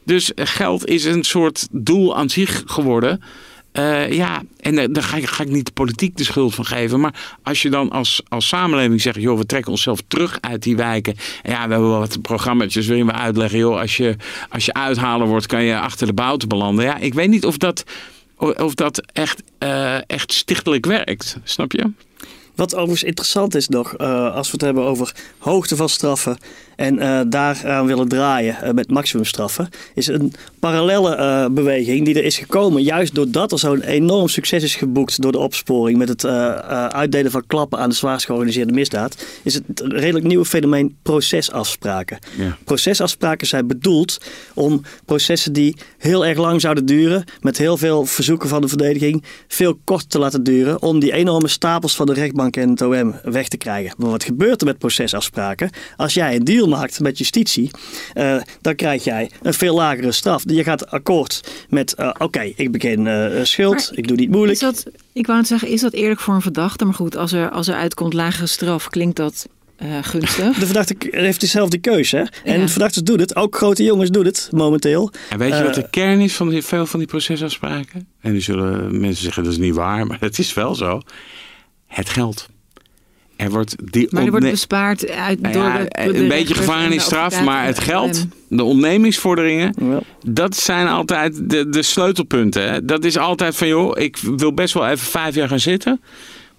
Dus 0.04 0.32
geld 0.36 0.88
is 0.88 1.06
een 1.06 1.24
soort 1.24 1.68
doel 1.72 2.18
aan 2.18 2.30
zich 2.30 2.64
geworden. 2.66 3.22
Eh, 3.72 4.12
ja, 4.12 4.42
en 4.60 4.78
eh, 4.78 4.88
daar 4.92 5.04
ga 5.04 5.18
ik, 5.18 5.26
ga 5.26 5.44
ik 5.44 5.50
niet 5.50 5.66
de 5.66 5.72
politiek 5.72 6.18
de 6.18 6.24
schuld 6.24 6.56
van 6.56 6.66
geven. 6.66 7.00
Maar 7.00 7.38
als 7.44 7.62
je 7.62 7.70
dan 7.70 7.90
als, 7.90 8.22
als 8.28 8.48
samenleving 8.48 9.02
zegt... 9.02 9.22
joh, 9.22 9.38
we 9.38 9.46
trekken 9.46 9.72
onszelf 9.72 10.00
terug 10.08 10.38
uit 10.42 10.64
die 10.64 10.76
wijken. 10.76 11.16
En 11.42 11.52
ja, 11.52 11.66
we 11.66 11.72
hebben 11.72 11.90
wel 11.90 12.00
wat 12.00 12.22
programma's 12.22 12.76
waarin 12.76 13.06
we 13.06 13.12
uitleggen... 13.12 13.60
joh, 13.60 13.80
als 13.80 13.98
je, 13.98 14.16
als 14.50 14.66
je 14.66 14.74
uithaler 14.74 15.28
wordt, 15.28 15.46
kan 15.46 15.64
je 15.64 15.80
achter 15.80 16.08
de 16.08 16.14
bouten 16.14 16.48
belanden. 16.48 16.86
Ja, 16.86 16.98
ik 16.98 17.14
weet 17.14 17.30
niet 17.30 17.46
of 17.46 17.58
dat, 17.58 17.84
of 18.40 18.74
dat 18.74 19.02
echt, 19.14 19.44
eh, 19.58 20.10
echt 20.10 20.34
stichtelijk 20.34 20.86
werkt. 20.86 21.38
Snap 21.44 21.72
je? 21.72 21.92
Wat 22.60 22.76
overigens 22.76 23.04
interessant 23.04 23.56
is 23.56 23.68
nog, 23.68 23.96
eh, 23.96 24.36
als 24.36 24.48
we 24.48 24.54
het 24.54 24.62
hebben 24.62 24.84
over 24.84 25.16
hoogte 25.38 25.76
van 25.76 25.90
straffen 25.90 26.38
en 26.80 27.00
eh, 27.00 27.20
daaraan 27.28 27.86
willen 27.86 28.08
draaien 28.08 28.62
eh, 28.62 28.72
met 28.72 28.92
maximumstraffen, 28.92 29.70
is 29.96 30.08
een 30.08 30.34
parallelle 30.60 31.16
eh, 31.16 31.46
beweging 31.52 32.06
die 32.06 32.16
er 32.16 32.24
is 32.24 32.38
gekomen, 32.38 32.84
juist 32.84 33.16
doordat 33.16 33.52
er 33.52 33.60
zo'n 33.60 33.82
enorm 33.82 34.28
succes 34.28 34.64
is 34.64 34.76
geboekt 34.76 35.22
door 35.22 35.32
de 35.32 35.38
opsporing 35.38 35.98
met 35.98 36.10
het 36.10 36.26
uitdelen 36.26 37.32
van 37.32 37.44
klappen 37.48 37.80
aan 37.80 37.90
de 37.90 37.96
zwaarst 37.96 38.26
georganiseerde 38.26 38.74
misdaad, 38.74 39.26
is 39.44 39.54
het 39.54 39.64
een 39.76 39.98
redelijk 39.98 40.26
nieuwe 40.26 40.46
fenomeen 40.46 40.96
procesafspraken. 41.02 42.20
Ja. 42.38 42.58
Procesafspraken 42.64 43.48
zijn 43.48 43.68
bedoeld 43.68 44.18
om 44.54 44.82
processen 45.06 45.54
die 45.54 45.76
heel 45.98 46.26
erg 46.26 46.38
lang 46.38 46.62
zouden 46.62 46.86
duren, 46.86 47.24
met 47.42 47.58
heel 47.58 47.78
veel 47.78 48.06
verzoeken 48.06 48.50
van 48.50 48.62
de 48.62 48.68
verdediging, 48.68 49.24
veel 49.48 49.80
korter 49.84 50.08
te 50.08 50.20
laten 50.20 50.44
duren, 50.44 50.82
om 50.82 51.00
die 51.00 51.14
enorme 51.14 51.48
stapels 51.48 51.96
van 51.96 52.06
de 52.06 52.14
rechtbank 52.14 52.49
en 52.58 52.70
het 52.70 52.82
OM 52.82 53.16
weg 53.24 53.48
te 53.48 53.58
krijgen. 53.58 53.94
Maar 53.98 54.10
wat 54.10 54.24
gebeurt 54.24 54.62
er 54.62 54.68
met 54.68 54.78
procesafspraken? 54.78 55.70
Als 55.98 56.14
jij 56.14 56.36
een 56.36 56.44
deal 56.44 56.68
maakt 56.68 57.00
met 57.00 57.18
justitie, 57.18 57.72
eh, 58.14 58.42
dan 58.62 58.76
krijg 58.76 59.04
jij 59.04 59.32
een 59.42 59.54
veel 59.54 59.76
lagere 59.76 60.12
straf. 60.12 60.44
Je 60.46 60.64
gaat 60.64 60.92
akkoord 60.92 61.66
met, 61.70 61.94
eh, 61.94 62.10
oké, 62.18 62.52
ik 62.56 62.72
begin 62.72 63.08
eh, 63.08 63.44
schuld, 63.44 63.90
Maar 63.90 63.98
ik 63.98 64.08
doe 64.08 64.18
niet 64.18 64.30
moeilijk. 64.32 64.54
Is 64.54 64.60
dat, 64.60 64.86
ik 65.14 65.26
wou 65.26 65.40
het 65.40 65.48
zeggen, 65.48 65.68
is 65.68 65.82
dat 65.82 65.94
eerlijk 65.94 66.20
voor 66.20 66.34
een 66.34 66.42
verdachte? 66.42 66.86
Maar 66.86 66.94
goed, 66.94 67.16
als 67.16 67.32
er, 67.32 67.50
als 67.50 67.68
er 67.68 67.76
uitkomt 67.76 68.14
lagere 68.14 68.48
straf, 68.48 68.90
klinkt 68.90 69.16
dat 69.16 69.48
eh, 69.76 69.98
gunstig. 70.02 70.58
De 70.58 70.66
verdachte 70.66 70.96
heeft 71.00 71.40
dezelfde 71.40 71.78
keuze. 71.78 72.18
Hè? 72.18 72.24
En 72.52 72.60
Ja. 72.60 72.68
verdachten 72.68 73.06
doen 73.06 73.20
het. 73.20 73.36
Ook 73.36 73.56
grote 73.56 73.84
jongens 73.84 74.10
doen 74.10 74.26
het 74.26 74.50
momenteel. 74.52 75.12
En 75.30 75.38
weet 75.38 75.58
je 75.58 75.64
wat 75.64 75.74
de 75.74 75.90
kern 75.90 76.20
is 76.20 76.34
van 76.34 76.50
die, 76.50 76.62
veel 76.62 76.86
van 76.86 77.00
die 77.00 77.08
procesafspraken? 77.08 78.08
En 78.22 78.32
nu 78.32 78.42
zullen 78.42 79.00
mensen 79.00 79.24
zeggen 79.24 79.44
dat 79.44 79.52
is 79.52 79.58
niet 79.60 79.76
waar, 79.76 80.06
maar 80.08 80.18
het 80.20 80.40
is 80.40 80.54
wel 80.54 80.76
zo. 80.76 81.02
Het 81.90 82.10
geld. 82.10 82.48
Er 83.36 83.50
wordt 83.50 83.76
die 83.92 84.08
Maar 84.10 84.24
er 84.24 84.30
wordt 84.32 84.50
bespaard 84.50 85.10
uit, 85.10 85.44
door 85.44 85.64
ja, 85.64 85.78
de, 85.78 86.04
door 86.06 86.16
een 86.16 86.28
beetje 86.28 86.54
gevangenisstraf, 86.54 87.44
maar 87.44 87.66
het 87.66 87.80
geld, 87.80 88.26
de 88.48 88.64
ontnemingsvorderingen, 88.64 89.74
Ja. 89.82 90.00
dat 90.26 90.56
zijn 90.56 90.88
altijd 90.88 91.50
de, 91.50 91.70
de 91.70 91.82
sleutelpunten. 91.82 92.70
Hè. 92.72 92.86
Dat 92.86 93.04
is 93.04 93.18
altijd 93.18 93.56
van, 93.56 93.68
joh, 93.68 94.00
ik 94.00 94.18
wil 94.18 94.54
best 94.54 94.74
wel 94.74 94.88
even 94.88 95.08
vijf 95.08 95.36
jaar 95.36 95.48
gaan 95.48 95.60
zitten, 95.60 96.02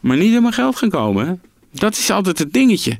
maar 0.01 0.17
niet 0.17 0.35
in 0.35 0.43
mijn 0.43 0.55
geld 0.55 0.77
gaan 0.77 0.91
komen. 0.91 1.27
Hè. 1.27 1.33
Dat 1.73 1.97
is 1.97 2.11
altijd 2.11 2.39
het 2.39 2.53
dingetje. 2.53 2.99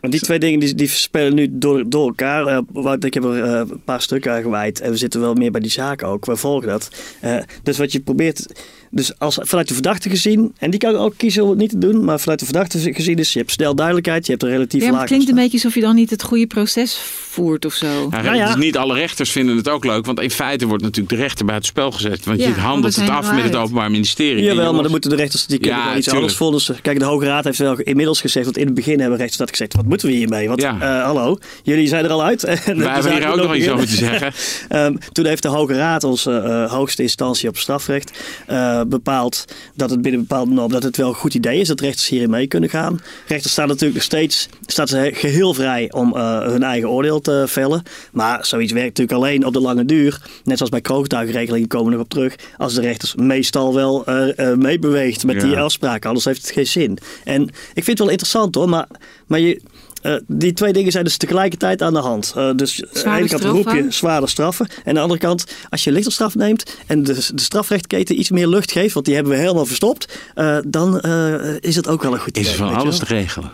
Maar 0.00 0.10
die 0.12 0.20
twee 0.22 0.38
dingen 0.38 0.60
die, 0.60 0.74
die 0.74 0.88
spelen 0.88 1.34
nu 1.34 1.48
door, 1.50 1.88
door 1.88 2.06
elkaar. 2.06 2.46
Eh, 2.46 2.58
Wout, 2.72 3.04
ik 3.04 3.14
heb 3.14 3.24
er 3.24 3.42
eh, 3.44 3.58
een 3.70 3.82
paar 3.84 4.00
stukken 4.00 4.32
aan 4.32 4.42
gewijd. 4.42 4.80
En 4.80 4.90
we 4.90 4.96
zitten 4.96 5.20
wel 5.20 5.34
meer 5.34 5.50
bij 5.50 5.60
die 5.60 5.70
zaken 5.70 6.08
ook. 6.08 6.24
We 6.26 6.36
volgen 6.36 6.68
dat. 6.68 6.88
Eh, 7.20 7.36
dus 7.62 7.78
wat 7.78 7.92
je 7.92 8.00
probeert. 8.00 8.64
Dus 8.94 9.18
als, 9.18 9.38
vanuit 9.42 9.68
de 9.68 9.74
verdachte 9.74 10.08
gezien. 10.08 10.54
En 10.58 10.70
die 10.70 10.80
kan 10.80 10.96
ook 10.96 11.14
kiezen 11.16 11.42
om 11.42 11.48
het 11.48 11.58
niet 11.58 11.70
te 11.70 11.78
doen. 11.78 12.04
Maar 12.04 12.20
vanuit 12.20 12.38
de 12.38 12.44
verdachte 12.44 12.92
gezien 12.94 13.16
is. 13.18 13.32
Je 13.32 13.38
hebt 13.38 13.50
snel 13.50 13.74
duidelijkheid. 13.74 14.24
Je 14.26 14.30
hebt 14.32 14.44
een 14.44 14.50
relatief 14.50 14.80
Ja, 14.80 14.84
maar 14.86 14.92
laag. 14.92 15.00
het 15.02 15.10
klinkt 15.10 15.28
een 15.28 15.34
beetje 15.36 15.52
alsof 15.52 15.74
je 15.74 15.80
dan 15.80 15.94
niet 15.94 16.10
het 16.10 16.22
goede 16.22 16.46
proces 16.46 16.98
voert 17.30 17.64
of 17.64 17.72
zo. 17.74 17.86
Nou, 18.08 18.22
Nou 18.24 18.36
ja. 18.36 18.46
dus 18.46 18.54
niet 18.64 18.76
alle 18.76 18.94
rechters 18.94 19.30
vinden 19.30 19.56
het 19.56 19.68
ook 19.68 19.84
leuk, 19.84 20.06
want 20.06 20.20
in 20.20 20.30
feite 20.30 20.66
wordt 20.66 20.82
natuurlijk 20.82 21.16
de 21.16 21.20
rechter 21.22 21.44
bij 21.46 21.54
het 21.54 21.66
spel 21.66 21.90
gezet. 21.92 22.24
Want 22.24 22.40
Ja, 22.40 22.48
je 22.48 22.54
handelt 22.54 22.96
het 22.96 23.08
af 23.08 23.32
met 23.34 23.44
het. 23.44 23.54
Openbaar 23.54 23.90
Ministerie. 23.90 24.44
Jawel, 24.44 24.72
maar 24.72 24.82
dan 24.82 24.90
moeten 24.90 25.10
de 25.10 25.16
rechters 25.16 25.46
die 25.46 25.58
kunnen 25.58 25.78
Ja, 25.78 25.84
iets 25.96 26.06
tuurlijk. 26.08 26.14
anders 26.16 26.34
volgen. 26.36 26.82
Kijk, 26.82 26.98
de 26.98 27.04
Hoge 27.04 27.24
Raad 27.24 27.44
heeft 27.44 27.58
wel 27.58 27.78
inmiddels 27.78 28.20
gezegd, 28.20 28.44
want 28.44 28.56
in 28.58 28.64
het 28.66 28.74
begin 28.74 29.00
hebben 29.00 29.18
rechters 29.18 29.38
dat 29.38 29.50
gezegd. 29.50 29.74
Wat 29.74 29.84
moeten 29.86 30.08
we 30.08 30.14
hiermee? 30.14 30.48
Want 30.48 30.60
Ja. 30.60 30.76
eh, 30.80 31.04
hallo, 31.04 31.38
jullie 31.62 31.88
zijn 31.88 32.04
er 32.04 32.10
al 32.10 32.24
uit. 32.24 32.42
Wij 32.42 32.54
hebben 32.64 33.12
hier 33.12 33.28
ook 33.28 33.36
nog 33.36 33.54
iets 33.56 33.68
over 33.68 33.86
te 33.86 33.94
zeggen. 33.96 34.32
Ehm, 34.68 34.94
toen 35.12 35.26
heeft 35.26 35.42
de 35.42 35.48
Hoge 35.48 35.74
Raad, 35.74 36.04
onze 36.04 36.32
eh, 36.38 36.72
hoogste 36.72 37.02
instantie 37.02 37.48
op 37.48 37.56
strafrecht, 37.58 38.18
eh, 38.46 38.80
bepaald 38.88 39.44
dat 39.74 39.90
het 39.90 40.02
binnen 40.02 40.20
bepaalde 40.20 40.52
norm 40.52 40.72
dat 40.72 40.82
het 40.82 40.96
wel 40.96 41.08
een 41.08 41.14
goed 41.14 41.34
idee 41.34 41.60
is 41.60 41.68
dat 41.68 41.80
rechters 41.80 42.08
hierin 42.08 42.30
mee 42.30 42.46
kunnen 42.46 42.70
gaan. 42.70 43.00
Rechters 43.26 43.52
staan 43.52 43.68
natuurlijk 43.68 43.94
nog 43.94 44.02
steeds 44.02 44.48
staat 44.66 44.88
ze 44.88 45.10
geheel 45.14 45.54
vrij 45.54 45.92
om 45.92 46.16
eh, 46.16 46.40
hun 46.40 46.62
eigen 46.62 46.90
oordeel 46.90 47.20
te 47.20 47.44
vellen. 47.46 47.82
Maar 48.12 48.46
zoiets 48.46 48.72
werkt 48.72 48.98
natuurlijk 48.98 49.18
alleen 49.18 49.46
op 49.46 49.52
de 49.52 49.60
lange 49.60 49.84
duur. 49.84 50.22
Net 50.44 50.56
zoals 50.56 50.72
bij 50.72 50.80
kroongetuigenregelingen 50.80 51.68
komen 51.68 51.86
we 51.86 51.92
nog 51.92 52.04
op 52.04 52.10
terug. 52.10 52.34
Als 52.56 52.74
de 52.74 52.80
rechters 52.80 53.14
meestal 53.14 53.74
wel 53.74 54.04
eh, 54.04 54.38
eh, 54.38 54.58
meebeweegt 54.58 55.24
met 55.24 55.40
die 55.40 55.58
afspraken. 55.58 56.08
Anders 56.08 56.24
heeft 56.24 56.42
het 56.42 56.50
geen 56.50 56.66
zin. 56.66 56.98
En 57.24 57.42
ik 57.74 57.84
vind 57.84 57.86
het 57.86 57.98
wel 57.98 58.08
interessant 58.08 58.54
hoor. 58.54 58.68
Maar, 58.68 58.86
maar 59.26 59.40
je, 59.40 59.60
eh, 60.04 60.14
die 60.26 60.52
twee 60.52 60.72
dingen 60.72 60.92
zijn 60.92 61.04
dus 61.04 61.16
tegelijkertijd 61.16 61.82
aan 61.82 61.92
de 61.92 61.98
hand. 61.98 62.32
Eh, 62.36 62.50
dus 62.56 62.82
aan 62.82 62.88
de 62.92 62.98
Zware 62.98 63.18
ene 63.18 63.28
kant 63.28 63.42
roep 63.42 63.70
je 63.72 63.86
zwaarder 63.88 64.28
straffen. 64.28 64.66
En 64.68 64.82
aan 64.86 64.94
de 64.94 65.00
andere 65.00 65.20
kant, 65.20 65.44
als 65.70 65.84
je 65.84 65.92
lichter 65.92 66.12
straf 66.12 66.34
neemt 66.34 66.76
en 66.86 67.02
de, 67.02 67.14
de 67.34 67.42
strafrechtketen 67.42 68.18
iets 68.18 68.30
meer 68.30 68.46
lucht 68.46 68.72
geeft, 68.72 68.94
want 68.94 69.06
die 69.06 69.14
hebben 69.14 69.32
we 69.32 69.38
helemaal 69.38 69.66
verstopt, 69.66 70.18
eh, 70.34 70.58
dan 70.66 71.00
eh, 71.00 71.54
is 71.60 71.76
het 71.76 71.88
ook 71.88 72.02
wel 72.02 72.12
een 72.12 72.18
goed 72.18 72.38
idee. 72.38 72.50
Is 72.50 72.56
van 72.56 72.74
alles 72.74 72.98
te 72.98 73.04
regelen. 73.04 73.50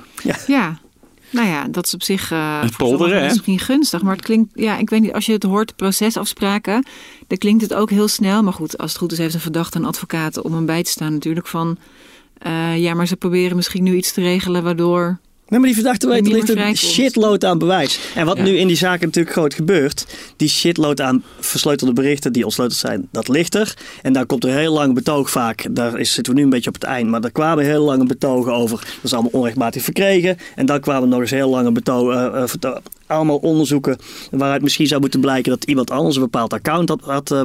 Ja. 0.46 0.78
Nou 1.32 1.48
ja, 1.48 1.68
dat 1.68 1.86
is 1.86 1.94
op 1.94 2.02
zich 2.02 2.30
eh 2.30 2.60
Het 2.60 2.74
voor 2.74 2.86
polderen, 2.88 3.20
hè? 3.20 3.28
misschien 3.28 3.58
gunstig. 3.58 4.02
Maar 4.02 4.16
het 4.16 4.24
klinkt, 4.24 4.50
ja, 4.54 4.78
ik 4.78 4.90
weet 4.90 5.00
niet, 5.00 5.12
als 5.12 5.26
je 5.26 5.32
het 5.32 5.42
hoort, 5.42 5.76
procesafspraken, 5.76 6.86
dan 7.26 7.38
klinkt 7.38 7.62
het 7.62 7.74
ook 7.74 7.90
heel 7.90 8.08
snel. 8.08 8.42
Maar 8.42 8.52
goed, 8.52 8.78
als 8.78 8.90
het 8.90 9.00
goed 9.00 9.12
is, 9.12 9.18
heeft 9.18 9.34
een 9.34 9.40
verdachte 9.40 9.78
een 9.78 9.84
advocaat 9.84 10.42
om 10.42 10.54
hem 10.54 10.66
bij 10.66 10.82
te 10.82 10.90
staan 10.90 11.12
natuurlijk 11.12 11.46
van... 11.46 11.78
eh, 12.38 12.78
ja, 12.78 12.94
maar 12.94 13.06
ze 13.06 13.16
proberen 13.16 13.56
misschien 13.56 13.82
nu 13.82 13.96
iets 13.96 14.12
te 14.12 14.20
regelen 14.20 14.62
waardoor... 14.62 15.18
Nee, 15.50 15.58
maar 15.58 15.68
die 15.68 15.74
verdachte 15.74 16.06
weet, 16.08 16.26
er 16.26 16.32
ligt 16.32 16.48
een 16.48 16.76
shitload 16.76 17.44
aan 17.44 17.58
bewijs. 17.58 17.98
En 18.14 18.26
wat 18.26 18.36
Ja. 18.36 18.42
nu 18.42 18.56
in 18.56 18.66
die 18.66 18.76
zaken 18.76 19.06
natuurlijk 19.06 19.34
groot 19.36 19.54
gebeurt, 19.54 20.06
die 20.36 20.48
shitload 20.48 21.00
aan 21.00 21.22
versleutelde 21.40 21.92
berichten 21.92 22.32
die 22.32 22.44
ontsleuteld 22.44 22.78
zijn, 22.80 23.08
dat 23.12 23.28
ligt 23.28 23.54
er. 23.54 23.74
En 24.02 24.12
daar 24.12 24.26
komt 24.26 24.44
er 24.44 24.50
heel 24.58 24.72
lang 24.72 24.94
betoog 24.94 25.30
vaak. 25.30 25.66
Daar 25.70 25.98
is, 25.98 26.12
zitten 26.12 26.32
we 26.32 26.38
nu 26.38 26.44
een 26.44 26.50
beetje 26.52 26.68
op 26.68 26.74
het 26.74 26.84
eind, 26.84 27.10
maar 27.10 27.20
daar 27.20 27.30
kwamen 27.30 27.64
heel 27.64 27.84
lange 27.84 28.06
betogen 28.06 28.52
over. 28.52 28.78
Dat 28.78 28.88
is 29.02 29.12
allemaal 29.12 29.30
onrechtmatig 29.34 29.82
verkregen. 29.82 30.36
En 30.54 30.66
dan 30.66 30.80
kwamen 30.80 31.08
nog 31.08 31.20
eens 31.20 31.30
heel 31.30 31.50
lange 31.50 31.72
betogen, 31.72 32.48
allemaal 33.10 33.36
onderzoeken 33.36 33.96
waaruit 34.30 34.62
misschien 34.62 34.86
zou 34.86 35.00
moeten 35.00 35.20
blijken 35.20 35.50
dat 35.50 35.64
iemand 35.64 35.90
anders 35.90 36.16
een 36.16 36.22
bepaald 36.22 36.52
account 36.52 36.88
had, 36.88 37.00
had 37.00 37.30
eh, 37.30 37.40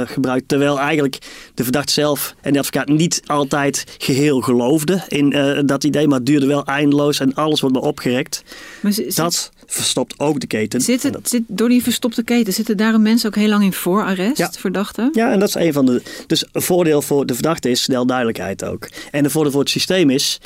eh, 0.00 0.08
gebruikt. 0.08 0.48
Terwijl 0.48 0.78
eigenlijk 0.80 1.18
de 1.54 1.62
verdachte 1.62 1.92
zelf 1.92 2.34
en 2.40 2.52
de 2.52 2.58
advocaat 2.58 2.88
niet 2.88 3.22
altijd 3.26 3.84
geheel 3.98 4.40
geloofden 4.40 5.04
in 5.08 5.32
eh, 5.32 5.60
dat 5.64 5.84
idee, 5.84 6.08
maar 6.08 6.18
het 6.18 6.26
duurde 6.26 6.46
wel 6.46 6.64
eindeloos 6.64 7.20
en 7.20 7.34
alles 7.34 7.60
wordt 7.60 7.76
maar 7.76 7.84
opgerekt. 7.84 8.42
Maar 8.82 8.92
zit, 8.92 9.16
Dat 9.16 9.50
verstopt 9.66 10.18
ook 10.18 10.40
de 10.40 10.46
keten. 10.46 10.80
zit 10.80 11.02
het, 11.02 11.12
dat- 11.12 11.28
zit, 11.28 11.42
door 11.46 11.68
die 11.68 11.82
verstopte 11.82 12.22
keten 12.22 12.52
zitten 12.52 12.76
daarom 12.76 13.02
mensen 13.02 13.28
ook 13.28 13.34
heel 13.34 13.48
lang 13.48 13.64
in 13.64 13.72
voorarrest, 13.72 14.36
Ja. 14.38 14.50
verdachten? 14.58 15.08
ja, 15.12 15.32
en 15.32 15.38
dat 15.38 15.48
is 15.48 15.54
een 15.54 15.72
van 15.72 15.86
de. 15.86 16.02
Dus 16.26 16.44
een 16.52 16.62
voordeel 16.62 17.02
voor 17.02 17.26
de 17.26 17.34
verdachte 17.34 17.70
is 17.70 17.82
snel 17.82 18.06
duidelijkheid 18.06 18.64
ook. 18.64 18.88
En 19.10 19.24
een 19.24 19.30
voordeel 19.30 19.52
voor 19.52 19.60
het 19.60 19.70
systeem 19.70 20.10
is 20.10 20.40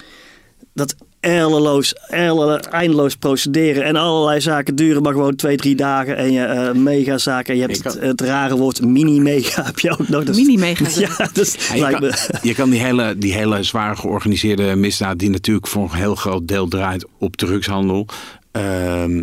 dat 0.74 0.94
ellenloos, 1.20 1.94
ellen- 2.08 2.60
eindeloos 2.70 3.16
procederen 3.16 3.84
en 3.84 3.96
allerlei 3.96 4.40
zaken 4.40 4.74
duren 4.74 5.02
maar 5.02 5.12
gewoon 5.12 5.34
twee, 5.36 5.56
drie 5.56 5.74
dagen. 5.74 6.16
En 6.16 6.32
je 6.32 6.42
eh 6.44 6.72
mega 6.72 7.18
zaken. 7.18 7.52
En 7.52 7.60
je 7.60 7.66
hebt 7.66 7.84
het, 7.84 7.94
kan- 7.98 8.06
het 8.08 8.20
rare 8.20 8.56
woord 8.56 8.82
mini-mega 8.82 9.64
heb 9.70 9.78
je 9.78 9.90
ook 9.90 9.98
nog. 10.08 10.24
Dat 10.24 10.28
is- 10.28 10.36
Mini-mega. 10.36 10.84
Ja, 11.00 11.28
dus 11.32 11.54
Ja, 11.68 11.74
je, 11.74 11.80
lijkt 11.80 11.98
kan, 11.98 12.08
me. 12.08 12.38
je 12.48 12.54
kan 12.54 12.70
die 12.70 12.80
hele, 12.80 13.14
die 13.18 13.32
hele 13.32 13.62
zwaar 13.62 13.96
georganiseerde 13.96 14.76
misdaad, 14.76 15.18
die 15.18 15.30
natuurlijk 15.30 15.66
voor 15.66 15.82
een 15.82 15.96
heel 15.98 16.14
groot 16.14 16.48
deel 16.48 16.68
draait 16.68 17.06
op 17.18 17.36
drugshandel. 17.36 18.06
ehm, 18.52 19.22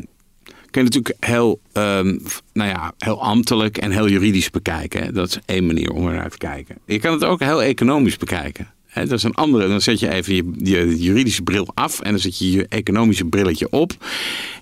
kun 0.72 0.86
je 0.86 0.90
natuurlijk 0.92 1.26
heel, 1.26 1.60
ehm, 1.74 2.18
nou 2.54 2.70
ja, 2.70 2.94
heel 2.98 3.22
ambtelijk 3.24 3.78
en 3.78 3.92
heel 3.92 4.08
juridisch 4.10 4.50
bekijken. 4.50 5.04
hè. 5.04 5.12
Dat 5.12 5.28
is 5.30 5.40
één 5.46 5.66
manier 5.66 5.92
om 5.92 6.10
eruit 6.10 6.32
te 6.32 6.38
kijken. 6.38 6.76
Je 6.86 7.00
kan 7.00 7.14
het 7.14 7.24
ook 7.24 7.40
heel 7.40 7.64
economisch 7.64 8.18
bekijken. 8.18 8.68
Dat 9.06 9.18
is 9.18 9.24
een 9.24 9.34
andere. 9.34 9.68
Dan 9.68 9.82
zet 9.82 10.00
je 10.00 10.10
even 10.10 10.56
je, 10.64 10.98
juridische 10.98 11.42
bril 11.42 11.68
af 11.74 12.00
en 12.00 12.12
dan 12.12 12.20
zet 12.20 12.38
je 12.38 12.52
je 12.52 12.66
economische 12.70 13.26
brilletje 13.26 13.70
op. 13.70 13.92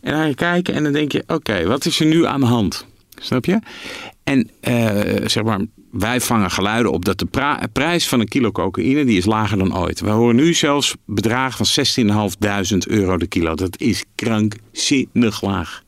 En 0.02 0.12
dan 0.12 0.22
ga 0.22 0.28
je 0.28 0.36
kijken 0.36 0.74
en 0.74 0.84
dan 0.84 0.94
denk 0.94 1.12
je: 1.12 1.24
oké, 1.28 1.66
wat 1.66 1.86
is 1.86 2.00
er 2.00 2.06
nu 2.06 2.26
aan 2.26 2.40
de 2.40 2.46
hand? 2.46 2.86
Snap 3.20 3.46
je? 3.46 3.60
En 4.24 4.50
eh, 4.60 5.28
zeg 5.28 5.44
maar, 5.44 5.60
wij 5.92 6.22
vangen 6.22 6.52
geluiden 6.52 6.92
op 6.92 7.06
dat 7.06 7.20
de 7.20 7.28
prijs 7.72 8.08
van 8.08 8.20
een 8.20 8.28
kilo 8.28 8.52
cocaïne 8.52 9.06
die 9.06 9.18
is 9.18 9.26
lager 9.26 9.58
dan 9.58 9.78
ooit. 9.78 10.00
We 10.00 10.10
horen 10.10 10.36
nu 10.36 10.54
zelfs 10.54 10.96
bedragen 11.06 11.66
van 11.66 11.86
16.500 12.72 12.78
euro 12.88 13.18
de 13.18 13.28
kilo. 13.28 13.56
Dat 13.56 13.80
is 13.80 14.04
krankzinnig 14.16 15.42
laag. 15.42 15.84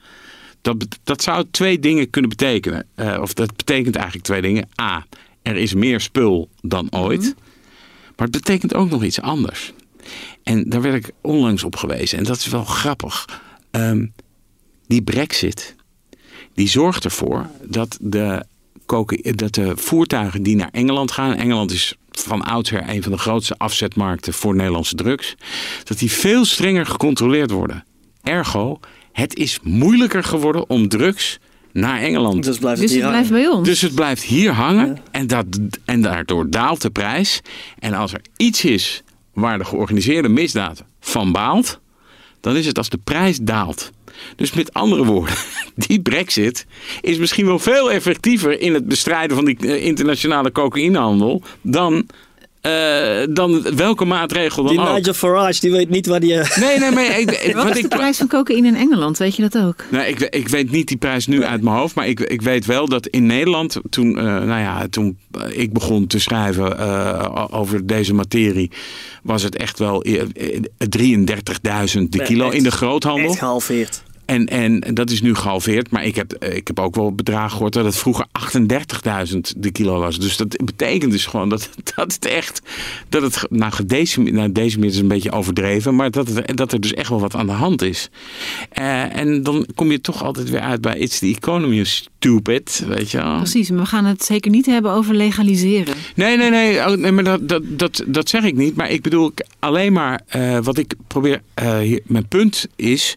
Dat, 0.61 0.85
dat 1.03 1.21
zou 1.21 1.45
twee 1.51 1.79
dingen 1.79 2.09
kunnen 2.09 2.29
betekenen. 2.29 2.85
Eh, 2.95 3.17
of 3.21 3.33
dat 3.33 3.55
betekent 3.55 3.95
eigenlijk 3.95 4.25
twee 4.25 4.41
dingen. 4.41 4.69
A. 4.81 5.05
er 5.41 5.55
is 5.55 5.73
meer 5.73 5.99
spul 5.99 6.49
dan 6.61 6.87
ooit. 6.91 7.35
Maar 8.17 8.27
het 8.27 8.31
betekent 8.31 8.73
ook 8.73 8.89
nog 8.89 9.03
iets 9.03 9.21
anders. 9.21 9.73
En 10.43 10.69
daar 10.69 10.81
werd 10.81 11.05
ik 11.05 11.13
onlangs 11.21 11.63
op 11.63 11.75
gewezen. 11.75 12.17
En 12.17 12.23
dat 12.23 12.37
is 12.37 12.47
wel 12.47 12.63
grappig. 12.63 13.41
Ehm, 13.71 14.05
die 14.87 15.01
brexit, 15.01 15.75
die 16.53 16.67
zorgt 16.67 17.03
ervoor 17.03 17.49
dat 17.63 17.97
de, 18.01 18.45
dat 19.35 19.53
de 19.53 19.71
voertuigen 19.75 20.43
die 20.43 20.55
naar 20.55 20.69
Engeland 20.71 21.11
gaan... 21.11 21.33
Engeland 21.33 21.71
is 21.71 21.95
van 22.11 22.41
oudsher 22.41 22.89
een 22.89 23.03
van 23.03 23.11
de 23.11 23.17
grootste 23.17 23.57
afzetmarkten 23.57 24.33
voor 24.33 24.55
Nederlandse 24.55 24.95
drugs... 24.95 25.35
dat 25.83 25.99
die 25.99 26.11
veel 26.11 26.45
strenger 26.45 26.85
gecontroleerd 26.85 27.51
worden. 27.51 27.85
Ergo, 28.23 28.79
het 29.11 29.35
is 29.35 29.59
moeilijker 29.63 30.23
geworden 30.23 30.69
om 30.69 30.87
drugs 30.87 31.39
naar 31.77 32.01
Engeland. 32.01 32.43
Dus 32.43 32.57
blijft 32.57 32.81
Dus 32.81 32.91
het 32.91 33.07
blijft 33.07 33.29
bij 33.29 33.47
ons. 33.47 33.67
Dus 33.67 33.81
het 33.81 33.95
blijft 33.95 34.23
hier 34.23 34.51
hangen 34.51 34.97
en, 35.11 35.27
dat, 35.27 35.45
en 35.85 36.01
daardoor 36.01 36.49
daalt 36.49 36.81
de 36.81 36.89
prijs. 36.89 37.41
En 37.79 37.93
als 37.93 38.13
er 38.13 38.21
iets 38.37 38.65
is 38.65 39.03
waar 39.33 39.57
de 39.57 39.65
georganiseerde 39.65 40.29
misdaad 40.29 40.83
van 40.99 41.31
baalt, 41.31 41.79
dan 42.41 42.55
is 42.55 42.65
het 42.65 42.77
als 42.77 42.89
de 42.89 42.99
prijs 43.03 43.37
daalt. 43.37 43.91
Dus 44.35 44.53
met 44.53 44.73
andere 44.73 45.05
woorden, 45.05 45.35
die 45.87 46.01
brexit 46.01 46.65
is 47.01 47.17
misschien 47.17 47.45
wel 47.45 47.59
veel 47.59 47.91
effectiever 47.91 48.59
in 48.61 48.73
het 48.73 48.87
bestrijden 48.87 49.35
van 49.35 49.45
die 49.45 49.57
eh, 49.57 49.85
internationale 49.85 50.51
cocaïnehandel 50.51 51.41
dan, 51.61 52.05
eh, 52.71 53.27
dan 53.29 53.75
welke 53.75 54.05
maatregel 54.05 54.63
dan 54.63 54.71
Die 54.75 54.81
ook. 54.87 54.95
Nigel 54.95 55.13
Farage, 55.13 55.59
die 55.59 55.71
weet 55.71 55.89
niet 55.89 56.05
waar 56.07 56.19
die... 56.19 56.33
eh, 56.39 56.57
Nee, 56.57 56.79
nee, 56.79 56.91
nee. 56.91 57.05
Ik, 57.21 57.55
Wat 57.55 57.65
is 57.67 57.73
de 57.73 57.79
ik, 57.79 57.87
prijs 57.87 58.17
van 58.17 58.27
cocaïne 58.27 58.67
in 58.67 58.75
Engeland? 58.75 59.17
Weet 59.17 59.35
je 59.35 59.41
dat 59.49 59.57
ook? 59.63 59.83
Nee, 59.91 60.09
ik, 60.09 60.19
ik 60.19 60.47
weet 60.47 60.71
niet 60.71 60.87
die 60.87 60.97
prijs 60.97 61.27
nu 61.27 61.43
uit 61.43 61.61
mijn 61.61 61.75
hoofd. 61.75 61.95
Maar 61.95 62.07
ik, 62.07 62.19
ik 62.19 62.41
weet 62.41 62.65
wel 62.65 62.87
dat 62.87 63.07
in 63.07 63.25
Nederland, 63.25 63.77
toen, 63.89 64.17
eh, 64.17 64.23
nou 64.23 64.47
ja, 64.59 64.87
toen 64.89 65.17
ik 65.49 65.73
begon 65.73 66.07
te 66.07 66.19
schrijven 66.19 66.79
eh, 66.79 67.45
over 67.49 67.87
deze 67.87 68.13
materie, 68.13 68.71
was 69.23 69.43
het 69.43 69.55
echt 69.55 69.79
wel 69.79 70.01
eh, 70.03 70.21
eh, 70.21 70.61
33.000 71.95 72.09
de 72.09 72.23
kilo 72.23 72.45
echt- 72.45 72.53
in 72.55 72.63
de 72.63 72.71
groothandel. 72.71 73.29
Echt 73.29 73.39
gehalveerd. 73.39 74.03
En, 74.27 74.45
en 74.47 74.79
dat 74.93 75.09
is 75.09 75.21
nu 75.21 75.35
gehalveerd. 75.35 75.91
Maar 75.91 76.05
ik 76.05 76.15
heb, 76.15 76.33
eh, 76.33 76.55
ik 76.55 76.67
heb 76.67 76.79
ook 76.79 76.95
wel 76.95 77.15
bedragen 77.15 77.51
gehoord 77.51 77.73
dat 77.73 77.85
het 77.85 77.95
vroeger 77.95 78.25
38.000 78.31 79.53
de 79.57 79.71
kilo 79.71 79.99
was. 79.99 80.19
Dus 80.19 80.37
dat 80.37 80.65
betekent 80.65 81.11
dus 81.11 81.25
gewoon 81.25 81.49
dat, 81.49 81.69
dat 81.95 82.13
het 82.13 82.25
echt. 82.25 82.61
Dat 83.09 83.21
het, 83.21 83.45
nou, 83.49 83.71
gedecimeerd, 83.71 84.35
nou, 84.35 84.51
decimeerd 84.51 84.93
is 84.93 84.99
een 84.99 85.07
beetje 85.07 85.31
overdreven. 85.31 85.95
Maar 85.95 86.11
dat, 86.11 86.29
dat 86.55 86.71
er 86.71 86.81
dus 86.81 86.93
echt 86.93 87.09
wel 87.09 87.19
wat 87.19 87.35
aan 87.35 87.45
de 87.45 87.51
hand 87.51 87.81
is. 87.81 88.09
Eh, 88.69 89.15
en 89.15 89.43
dan 89.43 89.67
kom 89.75 89.91
je 89.91 90.01
toch 90.01 90.23
altijd 90.23 90.49
weer 90.49 90.61
uit 90.61 90.81
bij 90.81 90.97
It's 90.97 91.19
the 91.19 91.27
economy, 91.27 91.85
stupid. 92.27 92.83
Weet 92.87 93.11
je 93.11 93.17
wel. 93.17 93.35
Precies, 93.37 93.69
maar 93.69 93.79
we 93.79 93.85
gaan 93.85 94.05
het 94.05 94.23
zeker 94.23 94.51
niet 94.51 94.65
hebben 94.65 94.91
over 94.91 95.15
legaliseren. 95.15 95.95
Nee, 96.15 96.37
nee, 96.37 96.49
nee, 96.49 96.77
oh, 96.77 96.97
nee 96.97 97.11
maar 97.11 97.23
dat, 97.23 97.49
dat, 97.49 97.61
dat, 97.65 98.03
dat 98.07 98.29
zeg 98.29 98.43
ik 98.43 98.55
niet. 98.55 98.75
Maar 98.75 98.89
ik 98.91 99.01
bedoel 99.01 99.31
alleen 99.59 99.93
maar 99.93 100.21
eh, 100.27 100.57
wat 100.59 100.77
ik 100.77 100.93
probeer. 101.07 101.41
eh, 101.53 101.77
hier, 101.77 102.01
mijn 102.05 102.27
punt 102.27 102.67
is 102.75 103.15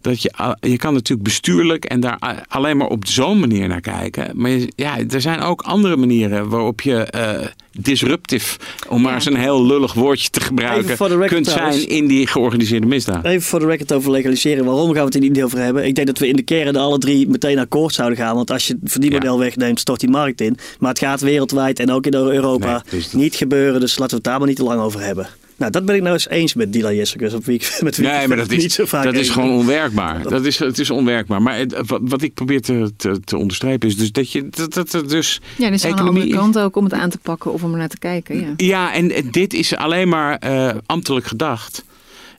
dat 0.00 0.22
je, 0.22 0.56
je 0.60 0.76
kan 0.76 0.92
natuurlijk 0.92 1.28
bestuurlijk 1.28 1.84
en 1.84 2.00
daar 2.00 2.44
alleen 2.48 2.76
maar 2.76 2.86
op 2.86 3.06
zo'n 3.06 3.40
manier 3.40 3.68
naar 3.68 3.80
kijken. 3.80 4.30
Maar 4.34 4.58
ja, 4.76 4.98
er 5.10 5.20
zijn 5.20 5.40
ook 5.40 5.62
andere 5.62 5.96
manieren 5.96 6.48
waarop 6.48 6.80
je 6.80 6.96
eh, 6.96 7.46
disruptief, 7.80 8.56
om 8.88 9.02
maar 9.02 9.14
eens 9.14 9.26
een 9.26 9.36
heel 9.36 9.66
lullig 9.66 9.92
woordje 9.92 10.30
te 10.30 10.40
gebruiken, 10.40 11.26
kunt 11.26 11.46
zijn 11.46 11.88
in 11.88 12.06
die 12.06 12.26
georganiseerde 12.26 12.86
misdaad. 12.86 13.24
Even 13.24 13.42
voor 13.42 13.58
de 13.58 13.66
record 13.66 13.92
over 13.92 14.10
legaliseren. 14.10 14.64
Waarom 14.64 14.86
gaan 14.86 14.94
we 14.94 15.04
het 15.04 15.14
er 15.14 15.20
niet 15.20 15.42
over 15.42 15.58
hebben? 15.58 15.86
Ik 15.86 15.94
denk 15.94 16.06
dat 16.06 16.18
we 16.18 16.28
in 16.28 16.36
de 16.36 16.42
kern 16.42 16.76
alle 16.76 16.98
drie 16.98 17.28
meteen 17.28 17.58
akkoord 17.58 17.94
zouden 17.94 18.18
gaan. 18.18 18.34
Want 18.34 18.50
als 18.50 18.66
je 18.66 18.78
het 18.80 18.92
verdienmodel 18.92 19.38
wegneemt, 19.38 19.80
stort 19.80 20.00
die 20.00 20.10
markt 20.10 20.40
in. 20.40 20.56
Maar 20.78 20.90
het 20.90 20.98
gaat 20.98 21.20
wereldwijd 21.20 21.78
en 21.80 21.90
ook 21.90 22.06
in 22.06 22.14
Europa 22.14 22.72
Nee, 22.72 23.00
dus- 23.00 23.12
niet 23.12 23.34
gebeuren. 23.34 23.80
Dus 23.80 23.98
laten 23.98 24.08
we 24.10 24.14
het 24.16 24.24
daar 24.24 24.38
maar 24.38 24.48
niet 24.48 24.56
te 24.56 24.62
lang 24.62 24.80
over 24.80 25.00
hebben. 25.00 25.28
Nou, 25.58 25.70
dat 25.72 25.84
ben 25.84 25.94
ik 25.94 26.00
nou 26.02 26.12
eens 26.14 26.28
eens 26.28 26.54
met 26.54 26.72
Dila 26.72 26.92
Jessicus. 26.92 27.32
Op 27.34 27.44
wie 27.44 27.54
ik, 27.54 27.62
met 27.82 27.96
wie 27.96 28.06
ik 28.06 28.12
Nee, 28.12 28.20
het 28.20 28.28
maar 28.28 28.36
dat 28.46 28.48
niet 28.48 28.64
is, 28.64 28.74
zo 28.74 28.84
vaak 28.84 29.04
dat 29.04 29.14
is 29.14 29.28
gewoon 29.30 29.50
onwerkbaar. 29.50 30.22
Dat 30.22 30.44
is, 30.44 30.58
het 30.58 30.78
is 30.78 30.90
onwerkbaar. 30.90 31.42
Maar 31.42 31.56
het- 31.58 31.76
wat, 31.86 32.00
wat 32.02 32.22
ik 32.22 32.34
probeer 32.34 32.60
te, 32.60 32.92
te, 32.96 33.20
te 33.24 33.36
onderstrepen 33.36 33.88
is 33.88 33.96
dus 33.96 34.12
dat 34.12 34.32
je 34.32 34.48
dat, 34.50 34.72
dat 34.90 35.08
dus. 35.08 35.40
Ja, 35.56 35.66
er 35.66 35.72
is 35.72 35.84
aan 35.84 35.90
de 35.90 35.96
economie 35.96 36.22
andere 36.22 36.40
kant 36.40 36.58
ook 36.58 36.76
om 36.76 36.84
het 36.84 36.92
aan 36.92 37.10
te 37.10 37.18
pakken 37.18 37.52
of 37.52 37.62
om 37.62 37.72
er 37.72 37.78
naar 37.78 37.88
te 37.88 37.98
kijken. 37.98 38.40
Ja. 38.40 38.52
Ja, 38.56 38.94
en 38.94 39.12
dit 39.30 39.54
is 39.54 39.74
alleen 39.76 40.08
maar 40.08 40.36
eh, 40.36 40.70
ambtelijk 40.86 41.26
gedacht. 41.26 41.84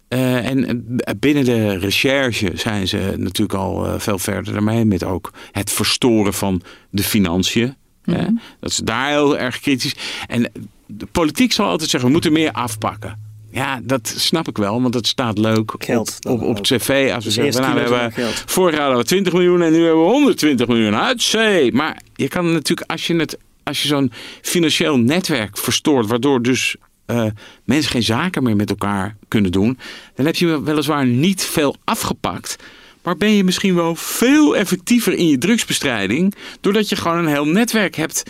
Eh, 0.07 0.45
en 0.49 0.65
eh, 0.97 1.13
binnen 1.19 1.45
de 1.45 1.77
recherche 1.77 2.51
zijn 2.55 2.87
ze 2.87 3.13
natuurlijk 3.17 3.59
al 3.59 3.99
veel 3.99 4.19
verder 4.19 4.53
daarmee. 4.53 4.85
Met 4.85 5.03
ook 5.03 5.31
het 5.51 5.71
verstoren 5.71 6.33
van 6.33 6.61
de 6.89 7.03
financiën. 7.03 7.75
hè. 8.03 8.25
Dat 8.59 8.69
is 8.69 8.77
daar 8.83 9.09
heel 9.09 9.37
erg 9.37 9.59
kritisch. 9.59 9.95
En 10.27 10.51
de 10.91 11.05
politiek 11.05 11.51
zal 11.51 11.65
altijd 11.67 11.89
zeggen, 11.89 12.07
we 12.09 12.13
moeten 12.15 12.33
meer 12.33 12.51
afpakken. 12.51 13.27
Ja, 13.51 13.79
dat 13.83 14.13
snap 14.17 14.47
ik 14.47 14.57
wel, 14.57 14.81
want 14.81 14.93
het 14.93 15.07
staat 15.07 15.37
leuk 15.37 15.73
Geld 15.77 16.17
op, 16.21 16.41
op, 16.41 16.47
op 16.47 16.55
het 16.55 16.65
cv. 16.67 17.11
Als 17.13 17.23
we 17.25 17.31
Dus 17.31 17.33
zeggen, 17.33 17.61
nou, 17.61 17.73
we 17.73 17.79
hebben, 17.79 18.11
geld. 18.11 18.43
vorig 18.45 18.73
jaar 18.73 18.83
hadden 18.83 19.01
we 19.01 19.07
20 19.07 19.33
miljoen 19.33 19.61
en 19.61 19.71
nu 19.71 19.83
hebben 19.83 20.03
we 20.03 20.09
120 20.09 20.67
miljoen. 20.67 20.95
Uit 20.95 21.21
zee. 21.21 21.71
Maar 21.73 22.01
je 22.15 22.27
kan 22.27 22.51
natuurlijk, 22.51 22.91
als 22.91 23.07
je, 23.07 23.15
het, 23.15 23.37
als 23.63 23.81
je 23.81 23.87
zo'n 23.87 24.11
financieel 24.41 24.97
netwerk 24.97 25.57
verstoort, 25.57 26.07
waardoor 26.07 26.41
dus 26.41 26.75
eh, 27.05 27.25
mensen 27.63 27.91
geen 27.91 28.03
zaken 28.03 28.43
meer 28.43 28.55
met 28.55 28.69
elkaar 28.69 29.15
kunnen 29.27 29.51
doen, 29.51 29.77
dan 30.15 30.25
heb 30.25 30.35
je 30.35 30.63
weliswaar 30.63 31.05
niet 31.05 31.43
veel 31.43 31.75
afgepakt. 31.83 32.55
Maar 33.03 33.17
ben 33.17 33.31
je 33.31 33.43
misschien 33.43 33.75
wel 33.75 33.95
veel 33.95 34.55
effectiever 34.55 35.13
in 35.13 35.27
je 35.27 35.37
drugsbestrijding, 35.37 36.35
doordat 36.61 36.89
je 36.89 36.95
gewoon 36.95 37.17
een 37.17 37.27
heel 37.27 37.45
netwerk 37.45 37.95
hebt 37.95 38.23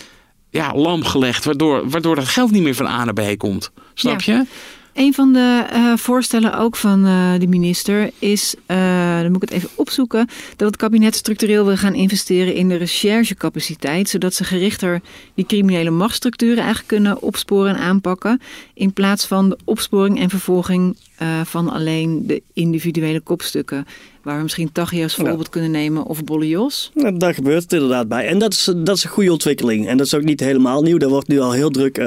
ja, 0.50 0.74
lam 0.76 1.04
gelegd, 1.04 1.46
waardoor, 1.46 1.90
waardoor 1.90 2.16
dat 2.16 2.28
geld 2.28 2.52
niet 2.52 2.64
meer 2.64 2.76
van 2.76 2.86
A 2.88 3.04
naar 3.04 3.14
B 3.14 3.38
komt. 3.38 3.72
Snap 3.94 4.22
Ja. 4.22 4.34
je? 4.34 4.46
Een 4.94 5.14
van 5.14 5.34
de 5.34 5.66
eh, 5.70 5.94
voorstellen 5.96 6.58
ook 6.58 6.76
van 6.76 7.06
eh, 7.06 7.34
de 7.40 7.48
minister 7.48 8.10
is, 8.20 8.56
eh, 8.66 9.22
dan 9.22 9.32
moet 9.32 9.44
ik 9.44 9.50
het 9.50 9.58
even 9.58 9.70
opzoeken, 9.76 10.28
dat 10.56 10.68
het 10.68 10.78
kabinet 10.78 11.16
structureel 11.16 11.66
wil 11.66 11.78
gaan 11.78 11.94
investeren 11.94 12.54
in 12.54 12.70
de 12.70 12.76
recherchecapaciteit, 12.76 14.10
zodat 14.10 14.34
ze 14.34 14.44
gerichter 14.44 15.02
die 15.34 15.46
criminele 15.46 15.90
machtsstructuren 15.90 16.58
eigenlijk 16.58 16.88
kunnen 16.88 17.22
opsporen 17.22 17.76
en 17.76 17.82
aanpakken, 17.82 18.42
in 18.74 18.94
plaats 18.94 19.26
van 19.26 19.50
de 19.50 19.58
opsporing 19.64 20.20
en 20.20 20.30
vervolging 20.30 20.98
van 21.44 21.70
alleen 21.70 22.28
de 22.28 22.42
individuele 22.54 23.20
kopstukken, 23.20 23.86
waar 24.24 24.38
we 24.38 24.44
misschien 24.44 24.72
Taghi 24.72 25.04
als 25.04 25.16
voorbeeld 25.16 25.50
kunnen 25.50 25.72
nemen 25.72 26.04
of 26.04 26.24
Bolle 26.24 26.48
Jos. 26.48 26.92
Nou, 26.94 27.18
daar 27.18 27.34
gebeurt 27.34 27.64
het 27.64 27.74
inderdaad 27.74 28.08
bij. 28.08 28.28
En 28.28 28.40
dat 28.40 28.54
is, 28.54 28.74
dat 28.78 28.98
is 28.98 29.04
een 29.04 29.10
goede 29.10 29.32
ontwikkeling. 29.32 29.88
En 29.88 29.98
dat 29.98 30.06
is 30.06 30.14
ook 30.14 30.24
niet 30.24 30.40
helemaal 30.40 30.82
nieuw. 30.82 30.98
Daar 30.98 31.10
wordt 31.10 31.28
nu 31.28 31.40
al 31.40 31.52
heel 31.52 31.70
druk 31.70 31.98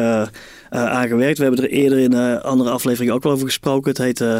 aan 0.78 1.08
gewerkt. 1.08 1.38
We 1.38 1.44
hebben 1.44 1.64
er 1.64 1.70
eerder 1.70 1.98
in 1.98 2.12
eh, 2.12 2.40
andere 2.40 2.70
afleveringen 2.70 3.14
ook 3.14 3.22
wel 3.22 3.32
over 3.32 3.46
gesproken. 3.46 3.90
Het 3.90 3.98
heet 3.98 4.20
eh, 4.20 4.36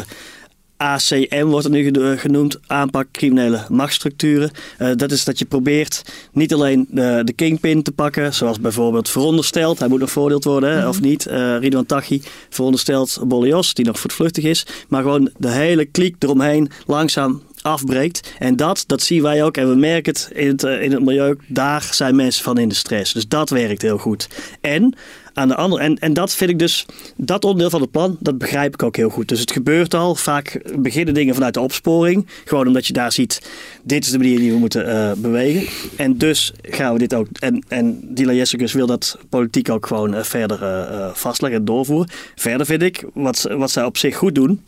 ACM, 0.77 1.45
wordt 1.45 1.63
het 1.63 1.73
nu 1.73 1.83
geno- 1.83 2.15
genoemd. 2.17 2.59
Aanpak 2.67 3.07
criminele 3.11 3.65
machtsstructuren. 3.69 4.51
Eh, 4.77 4.89
dat 4.95 5.11
is 5.11 5.23
dat 5.23 5.39
je 5.39 5.45
probeert 5.45 6.01
niet 6.31 6.53
alleen 6.53 6.87
de, 6.89 7.21
de 7.23 7.33
kingpin 7.33 7.83
te 7.83 7.91
pakken, 7.91 8.33
zoals 8.33 8.59
bijvoorbeeld 8.59 9.09
verondersteld. 9.09 9.79
Hij 9.79 9.87
moet 9.87 9.99
nog 9.99 10.11
veroordeeld 10.11 10.43
worden, 10.43 10.87
of 10.87 11.01
niet. 11.01 11.25
Eh 11.25 11.57
Ridwan 11.59 11.85
Taghi 11.85 12.21
verondersteld 12.49 13.19
Bolios, 13.27 13.73
die 13.73 13.85
nog 13.85 13.99
voortvluchtig 13.99 14.43
is. 14.43 14.65
Maar 14.87 15.01
gewoon 15.01 15.29
de 15.37 15.51
hele 15.51 15.85
kliek 15.85 16.15
eromheen 16.19 16.69
langzaam 16.85 17.41
afbreekt. 17.61 18.33
En 18.39 18.55
dat, 18.55 18.83
dat 18.87 19.01
zien 19.01 19.21
wij 19.21 19.43
ook. 19.43 19.57
En 19.57 19.69
we 19.69 19.75
merken 19.75 20.13
het 20.13 20.29
in 20.33 20.47
het, 20.47 20.63
eh, 20.63 20.81
in 20.81 20.91
het 20.91 21.03
milieu. 21.03 21.37
Daar 21.47 21.89
zijn 21.91 22.15
mensen 22.15 22.43
van 22.43 22.57
in 22.57 22.69
de 22.69 22.75
stress. 22.75 23.13
Dus 23.13 23.27
dat 23.27 23.49
werkt 23.49 23.81
heel 23.81 23.97
goed. 23.97 24.27
En 24.61 24.95
aan 25.33 25.47
de 25.47 25.55
andere, 25.55 25.83
en, 25.83 25.97
en 25.97 26.13
dat 26.13 26.35
vind 26.35 26.49
ik 26.49 26.59
dus, 26.59 26.85
dat 27.15 27.45
onderdeel 27.45 27.69
van 27.69 27.81
het 27.81 27.91
plan, 27.91 28.17
dat 28.19 28.37
begrijp 28.37 28.73
ik 28.73 28.83
ook 28.83 28.95
heel 28.95 29.09
goed. 29.09 29.27
Dus 29.27 29.39
het 29.39 29.51
gebeurt 29.51 29.93
al. 29.93 30.15
Vaak 30.15 30.61
beginnen 30.77 31.13
dingen 31.13 31.33
vanuit 31.33 31.53
de 31.53 31.59
opsporing. 31.59 32.27
Gewoon 32.45 32.67
omdat 32.67 32.87
je 32.87 32.93
daar 32.93 33.11
ziet, 33.11 33.41
dit 33.83 34.05
is 34.05 34.11
de 34.11 34.17
manier 34.17 34.37
die 34.37 34.51
we 34.51 34.57
moeten 34.57 34.87
eh, 34.87 35.11
bewegen. 35.17 35.67
En 35.95 36.17
dus 36.17 36.53
gaan 36.61 36.93
we 36.93 36.99
dit 36.99 37.13
ook, 37.13 37.27
en, 37.39 37.63
en 37.67 37.99
Dila 38.03 38.33
Jessicus 38.33 38.73
wil 38.73 38.87
dat 38.87 39.17
politiek 39.29 39.69
ook 39.69 39.85
gewoon 39.85 40.13
eh, 40.13 40.23
verder 40.23 40.63
eh, 40.63 41.09
vastleggen 41.13 41.59
en 41.59 41.65
doorvoeren. 41.65 42.09
Verder 42.35 42.65
vind 42.65 42.81
ik, 42.81 43.05
wat, 43.13 43.47
wat 43.57 43.71
zij 43.71 43.83
op 43.83 43.97
zich 43.97 44.15
goed 44.15 44.35
doen, 44.35 44.61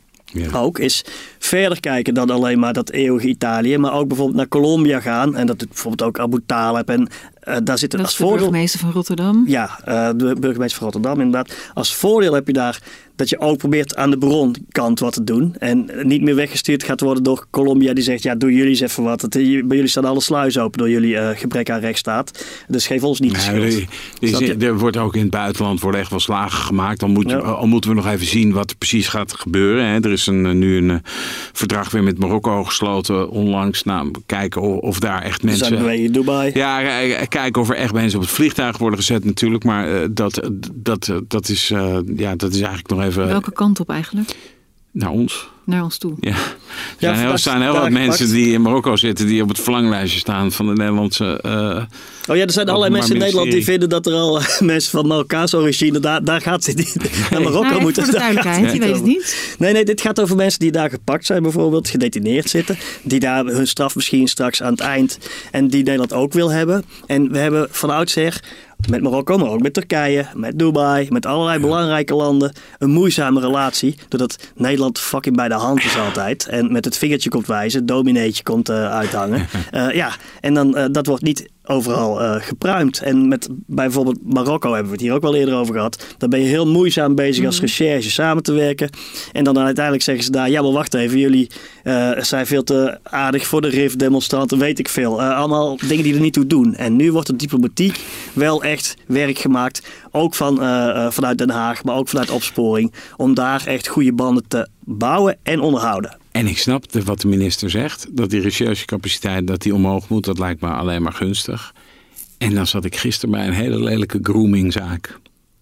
ook, 0.54 0.80
is 0.80 1.06
verder 1.40 1.80
kijken 1.80 2.14
dan 2.14 2.30
alleen 2.30 2.60
maar 2.60 2.74
dat 2.74 2.90
eeuwige 2.90 3.28
Italië. 3.28 3.78
Maar 3.78 3.94
ook 3.94 4.08
bijvoorbeeld 4.08 4.38
naar 4.38 4.48
Colombia 4.48 5.00
gaan. 5.00 5.36
En 5.36 5.48
dat 5.48 5.60
doet 5.60 5.68
bijvoorbeeld 5.68 6.10
ook 6.10 6.20
Abu 6.20 6.40
Talib. 6.46 6.90
En 6.90 7.08
eh, 7.46 7.54
daar 7.64 7.64
Dat 7.64 7.74
als 7.78 7.82
is 7.84 7.90
de 7.90 8.24
voordeel... 8.24 8.38
burgemeester 8.38 8.80
van 8.80 8.92
Rotterdam. 8.92 9.44
Ja, 9.48 9.80
eh, 9.84 10.10
de 10.16 10.36
burgemeester 10.40 10.78
van 10.80 10.90
Rotterdam 10.92 11.20
inderdaad. 11.22 11.56
Als 11.74 11.94
voordeel 11.96 12.34
heb 12.34 12.48
je 12.48 12.54
daar 12.54 12.82
dat 13.16 13.30
je 13.30 13.40
ook 13.40 13.58
probeert 13.58 13.96
aan 13.96 14.10
de 14.10 14.18
bronkant 14.18 15.00
wat 15.00 15.14
te 15.14 15.24
doen. 15.24 15.56
En 15.60 15.90
niet 16.04 16.22
meer 16.22 16.36
weggestuurd 16.36 16.84
gaat 16.84 17.00
worden 17.02 17.24
door 17.24 17.46
Colombia 17.50 17.94
die 17.94 18.04
zegt... 18.04 18.24
ja, 18.24 18.36
doe 18.36 18.54
jullie 18.54 18.70
eens 18.70 18.80
even 18.80 19.04
wat. 19.04 19.22
Het, 19.22 19.32
bij 19.34 19.48
jullie 19.68 19.88
staan 19.88 20.06
alle 20.06 20.22
sluizen 20.22 20.62
open 20.64 20.80
door 20.80 20.90
jullie 20.90 21.18
eh, 21.18 21.38
gebrek 21.40 21.70
aan 21.70 21.80
rechtsstaat. 21.80 22.46
Dus 22.68 22.88
geef 22.88 23.04
ons 23.04 23.20
niet 23.20 23.34
de 23.34 23.40
schuld. 23.40 23.86
er, 24.42 24.50
er 24.50 24.64
er 24.64 24.78
wordt 24.78 24.98
ook 24.98 25.16
in 25.16 25.22
het 25.22 25.30
buitenland 25.30 25.80
worden 25.80 26.00
echt 26.02 26.10
wel 26.10 26.20
slagen 26.20 26.64
gemaakt. 26.64 27.00
Dan, 27.00 27.12
moet, 27.12 27.30
Ja. 27.30 27.38
al 27.38 27.68
moeten 27.68 27.90
we 27.90 27.96
nog 27.96 28.08
even 28.08 28.26
zien 28.26 28.52
wat 28.54 28.70
er 28.70 28.76
precies 28.76 29.08
gaat 29.08 29.34
gebeuren. 29.34 29.86
Hè. 29.86 30.00
Er 30.00 30.12
is 30.12 30.28
een, 30.28 30.58
nu 30.58 30.78
een 30.78 30.90
eh, 30.90 30.98
verdrag 31.54 31.92
weer 31.92 32.04
met 32.04 32.20
Marokko 32.20 32.64
gesloten 32.64 33.30
onlangs. 33.30 33.84
Nou, 33.84 34.12
kijken 34.26 34.62
of, 34.62 34.78
of 34.80 35.00
daar 35.00 35.22
echt 35.22 35.42
We 35.42 35.48
zijn 35.48 35.60
mensen... 35.60 35.78
bewegen 35.78 36.06
in 36.06 36.12
Dubai. 36.12 36.52
Ja, 36.54 36.80
kijken 37.36 37.62
of 37.62 37.70
er 37.70 37.76
echt 37.76 37.94
mensen 37.94 38.20
op 38.20 38.26
het 38.26 38.34
vliegtuig 38.34 38.78
worden 38.78 39.00
gezet 39.00 39.26
natuurlijk. 39.26 39.64
Maar 39.64 40.02
eh, 40.02 40.08
dat, 40.12 40.50
dat, 40.74 41.14
dat, 41.28 41.50
is, 41.50 41.72
eh, 41.72 41.98
ja, 42.16 42.36
dat 42.36 42.50
is 42.54 42.60
eigenlijk 42.60 42.90
nog 42.90 43.02
even 43.02 43.28
Welke 43.28 43.52
kant 43.52 43.80
op 43.80 43.90
eigenlijk? 43.90 44.36
naar 44.92 45.10
ons. 45.10 45.50
Naar 45.66 45.84
ons 45.84 45.98
toe. 45.98 46.14
Ja. 46.20 46.30
Er 46.30 46.36
Ja, 46.36 46.46
zijn 47.00 47.14
heel, 47.14 47.22
vandaag- 47.24 47.40
zijn 47.40 47.62
heel 47.62 47.74
wat 47.74 47.90
mensen 47.90 48.30
die 48.30 48.54
in 48.54 48.62
Marokko 48.62 48.96
zitten 48.96 49.28
die 49.28 49.42
op 49.42 49.48
het 49.50 49.60
verlanglijstje 49.60 50.20
staan 50.20 50.52
van 50.52 50.66
de 50.66 50.74
Nederlandse. 50.74 51.40
eh, 51.42 51.84
Oh 52.30 52.36
ja, 52.36 52.44
er 52.44 52.52
zijn 52.52 52.68
allerlei 52.68 52.92
mensen 52.92 53.14
in 53.16 53.20
Nederland 53.22 53.52
die 53.52 53.64
vinden 53.64 53.90
dat 53.90 54.06
er 54.06 54.14
al 54.14 54.40
eh, 54.40 54.60
mensen 54.74 54.92
van 54.92 55.08
Marokkaanse 55.08 55.58
origine, 55.58 56.00
daar, 56.00 56.24
daar 56.24 56.42
gaat 56.42 56.64
ze 56.64 56.72
niet 56.72 56.96
naar 57.32 57.42
Marokko 57.42 57.70
Nou, 57.70 57.82
moeten. 57.82 58.04
voor 58.04 58.12
de 58.14 58.18
duidelijkheid, 58.20 58.72
je 58.74 58.80
weet 58.80 58.96
het 58.96 59.04
niet. 59.04 59.56
Nee, 59.60 59.74
nee, 59.74 59.86
dit 59.86 60.02
gaat 60.02 60.22
over 60.22 60.36
mensen 60.36 60.60
die 60.60 60.72
daar 60.72 60.90
gepakt 60.90 61.26
zijn 61.26 61.42
bijvoorbeeld, 61.44 61.90
gedetineerd 61.90 62.50
zitten. 62.50 62.78
Die 63.04 63.20
daar 63.20 63.46
hun 63.46 63.68
straf 63.68 63.96
misschien 63.96 64.28
straks 64.28 64.62
aan 64.62 64.72
het 64.72 64.80
eind 64.82 65.18
en 65.52 65.68
die 65.68 65.84
Nederland 65.84 66.14
ook 66.14 66.34
wil 66.34 66.52
hebben. 66.52 66.84
En 67.06 67.32
we 67.32 67.38
hebben 67.38 67.68
van 67.72 67.90
oudsher 67.90 68.40
met 68.90 69.02
Marokko, 69.02 69.38
maar 69.38 69.50
ook 69.50 69.62
met 69.62 69.74
Turkije, 69.74 70.26
met 70.34 70.60
Dubai, 70.60 71.08
met 71.10 71.26
allerlei 71.26 71.60
belangrijke 71.60 72.16
landen 72.16 72.54
een 72.80 72.90
moeizame 72.90 73.40
relatie. 73.40 73.96
Doordat 74.08 74.38
Nederland 74.56 75.00
fucking 75.00 75.36
bij 75.36 75.48
de 75.48 75.54
hand 75.56 75.84
is 75.84 75.98
altijd. 75.98 76.48
En 76.48 76.72
met 76.72 76.86
het 76.86 76.98
vingertje 76.98 77.30
komt 77.30 77.48
wijzen, 77.48 77.86
domineetje 77.86 78.44
komt 78.44 78.70
eh, 78.70 78.92
uithangen. 78.92 79.48
Eh, 79.72 79.92
ja, 79.92 80.12
en 80.42 80.54
dan 80.54 80.76
eh, 80.76 80.86
dat 80.92 81.06
wordt 81.06 81.24
niet 81.24 81.50
overal 81.68 82.22
eh, 82.22 82.36
gepruimd. 82.40 83.02
En 83.02 83.28
met 83.28 83.50
bijvoorbeeld 83.66 84.34
Marokko 84.34 84.70
hebben 84.70 84.86
we 84.86 84.92
het 84.92 85.02
hier 85.02 85.14
ook 85.14 85.22
wel 85.22 85.36
eerder 85.36 85.56
over 85.56 85.74
gehad. 85.74 86.16
Dan 86.18 86.30
ben 86.30 86.40
je 86.40 86.48
heel 86.48 86.68
moeizaam 86.68 87.16
bezig 87.16 87.46
als 87.46 87.60
recherche 87.60 88.12
samen 88.12 88.44
te 88.44 88.52
werken. 88.52 88.90
En 89.32 89.44
dan 89.44 89.60
uiteindelijk 89.60 90.04
zeggen 90.04 90.24
ze 90.24 90.32
daar, 90.32 90.50
ja 90.50 90.62
maar 90.62 90.72
wacht 90.72 90.94
even, 90.94 91.20
jullie 91.20 91.50
eh, 91.84 92.12
zijn 92.18 92.46
veel 92.46 92.64
te 92.64 92.98
aardig 93.04 93.48
voor 93.48 93.62
de 93.62 93.68
RIF-demonstranten, 93.68 94.58
weet 94.58 94.80
ik 94.80 94.90
veel. 94.90 95.22
Eh, 95.22 95.38
allemaal 95.38 95.78
dingen 95.88 96.04
die 96.04 96.14
er 96.14 96.20
niet 96.20 96.34
toe 96.34 96.48
doen. 96.48 96.76
En 96.76 96.96
nu 96.96 97.12
wordt 97.12 97.28
de 97.28 97.36
diplomatiek 97.36 98.00
wel 98.34 98.64
echt 98.64 98.96
werk 99.08 99.38
gemaakt. 99.38 99.82
Ook 100.12 100.36
van, 100.36 100.56
vanuit 101.12 101.38
Den 101.38 101.50
Haag, 101.50 101.84
maar 101.84 101.96
ook 101.96 102.08
vanuit 102.08 102.30
opsporing. 102.30 102.94
Om 103.18 103.34
daar 103.34 103.66
echt 103.66 103.88
goede 103.88 104.14
banden 104.14 104.48
te 104.48 104.68
bouwen 104.80 105.38
en 105.44 105.60
onderhouden. 105.60 106.18
En 106.36 106.48
ik 106.48 106.58
snap 106.58 106.92
de- 106.92 107.04
wat 107.04 107.22
de 107.22 107.28
minister 107.28 107.70
zegt, 107.70 108.08
dat 108.12 108.30
die 108.30 108.42
recherchecapaciteit 108.42 109.48
dat 109.48 109.62
die 109.62 109.74
omhoog 109.76 110.10
moet, 110.10 110.26
dat 110.26 110.40
lijkt 110.40 110.62
me 110.62 110.68
alleen 110.68 111.02
maar 111.02 111.14
gunstig. 111.14 111.74
En 112.38 112.54
dan 112.54 112.68
zat 112.68 112.86
ik 112.86 112.96
gisteren 112.96 113.36
bij 113.36 113.48
een 113.48 113.54
hele 113.54 113.80
lelijke 113.84 114.20
groomingzaak. 114.22 115.20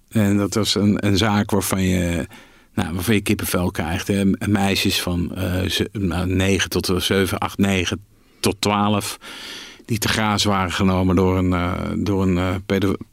En 0.10 0.38
dat 0.38 0.54
was 0.54 0.76
een, 0.76 1.06
een 1.08 1.18
zaak 1.18 1.52
waarvan 1.52 1.82
je, 1.82 2.28
nou, 2.74 2.94
waarvan 2.94 3.16
je 3.16 3.22
kippenvel 3.22 3.72
krijgt. 3.72 4.08
Hè. 4.08 4.26
Meisjes 4.48 5.02
van 5.02 5.36
eh, 5.36 5.62
ze- 5.70 5.90
nou, 5.92 6.28
9 6.28 6.70
tot 6.70 6.90
eh, 6.90 6.98
7, 7.00 7.38
8, 7.40 7.58
9 7.58 8.04
tot 8.40 8.56
12. 8.60 9.18
Die 9.86 9.98
te 9.98 10.08
graas 10.08 10.44
waren 10.44 10.72
genomen 10.72 11.16
door 11.16 11.38
een, 11.38 11.54
eh, 11.54 11.72
door 11.98 12.22
een 12.24 12.38
eh, 12.38 12.56
pedo- 12.66 12.96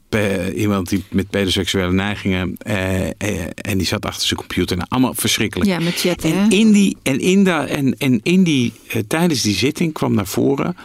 iemand 0.55 0.89
die 0.89 1.03
met 1.11 1.29
pedoseksuele 1.29 1.91
neigingen. 1.91 2.55
eh, 2.57 3.07
eh, 3.09 3.13
en 3.55 3.77
die 3.77 3.87
zat 3.87 4.05
achter 4.05 4.27
zijn 4.27 4.39
computer. 4.39 4.75
Nou, 4.77 4.89
allemaal 4.89 5.13
verschrikkelijk. 5.13 5.69
Ja, 5.69 5.79
met 5.79 6.03
hè? 6.23 6.29
En 6.43 6.49
in 6.49 6.71
die, 6.71 6.97
en 7.03 7.19
in 7.19 7.43
da, 7.43 7.65
en, 7.67 7.97
en 7.97 8.19
in 8.23 8.43
die 8.43 8.73
eh, 8.87 9.01
tijdens 9.07 9.41
die 9.41 9.55
zitting 9.55 9.93
kwam 9.93 10.13
naar 10.13 10.27
voren 10.27 10.75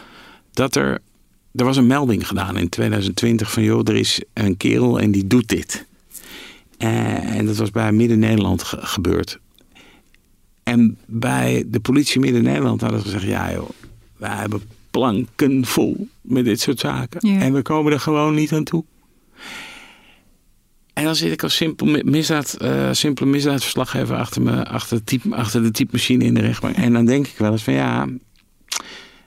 dat 0.51 0.75
er. 0.75 0.99
Er 1.55 1.65
was 1.65 1.77
een 1.77 1.87
melding 1.87 2.27
gedaan 2.27 2.57
in 2.57 2.69
2020 2.69 3.51
van 3.51 3.63
joh, 3.63 3.81
er 3.87 3.95
is 3.95 4.21
een 4.33 4.57
kerel 4.57 4.99
en 4.99 5.11
die 5.11 5.27
doet 5.27 5.47
dit. 5.47 5.85
En 6.77 7.45
dat 7.45 7.55
was 7.57 7.71
bij 7.71 7.91
Midden-Nederland 7.91 8.63
ge- 8.63 8.77
gebeurd. 8.81 9.39
En 10.63 10.97
bij 11.05 11.63
de 11.67 11.79
politie 11.79 12.19
Midden-Nederland 12.19 12.81
hadden 12.81 12.99
ze 12.99 13.05
gezegd: 13.05 13.23
ja, 13.23 13.51
joh, 13.51 13.69
wij 14.17 14.35
hebben 14.35 14.61
planken 14.91 15.65
vol 15.65 16.07
met 16.21 16.45
dit 16.45 16.61
soort 16.61 16.79
zaken. 16.79 17.29
Ja. 17.33 17.39
En 17.41 17.53
we 17.53 17.61
komen 17.61 17.91
er 17.93 17.99
gewoon 17.99 18.35
niet 18.35 18.53
aan 18.53 18.63
toe. 18.63 18.83
En 20.97 21.03
dan 21.03 21.15
zit 21.15 21.31
ik 21.31 21.43
als 21.43 21.55
simpel 21.55 21.85
mi- 21.85 22.03
misdaad, 22.03 22.53
eh, 22.53 22.89
simpele 22.91 23.29
misdaadverslaggever 23.29 24.15
achter, 24.15 24.41
me, 24.41 24.67
achter, 24.67 24.97
de 24.97 25.03
type, 25.03 25.35
achter 25.35 25.63
de 25.63 25.71
typemachine 25.71 26.23
in 26.23 26.33
de 26.33 26.39
rechtbank. 26.39 26.75
En 26.75 26.93
dan 26.93 27.05
denk 27.05 27.27
ik 27.27 27.37
wel 27.37 27.51
eens 27.51 27.63
van 27.63 27.73
ja, 27.73 28.07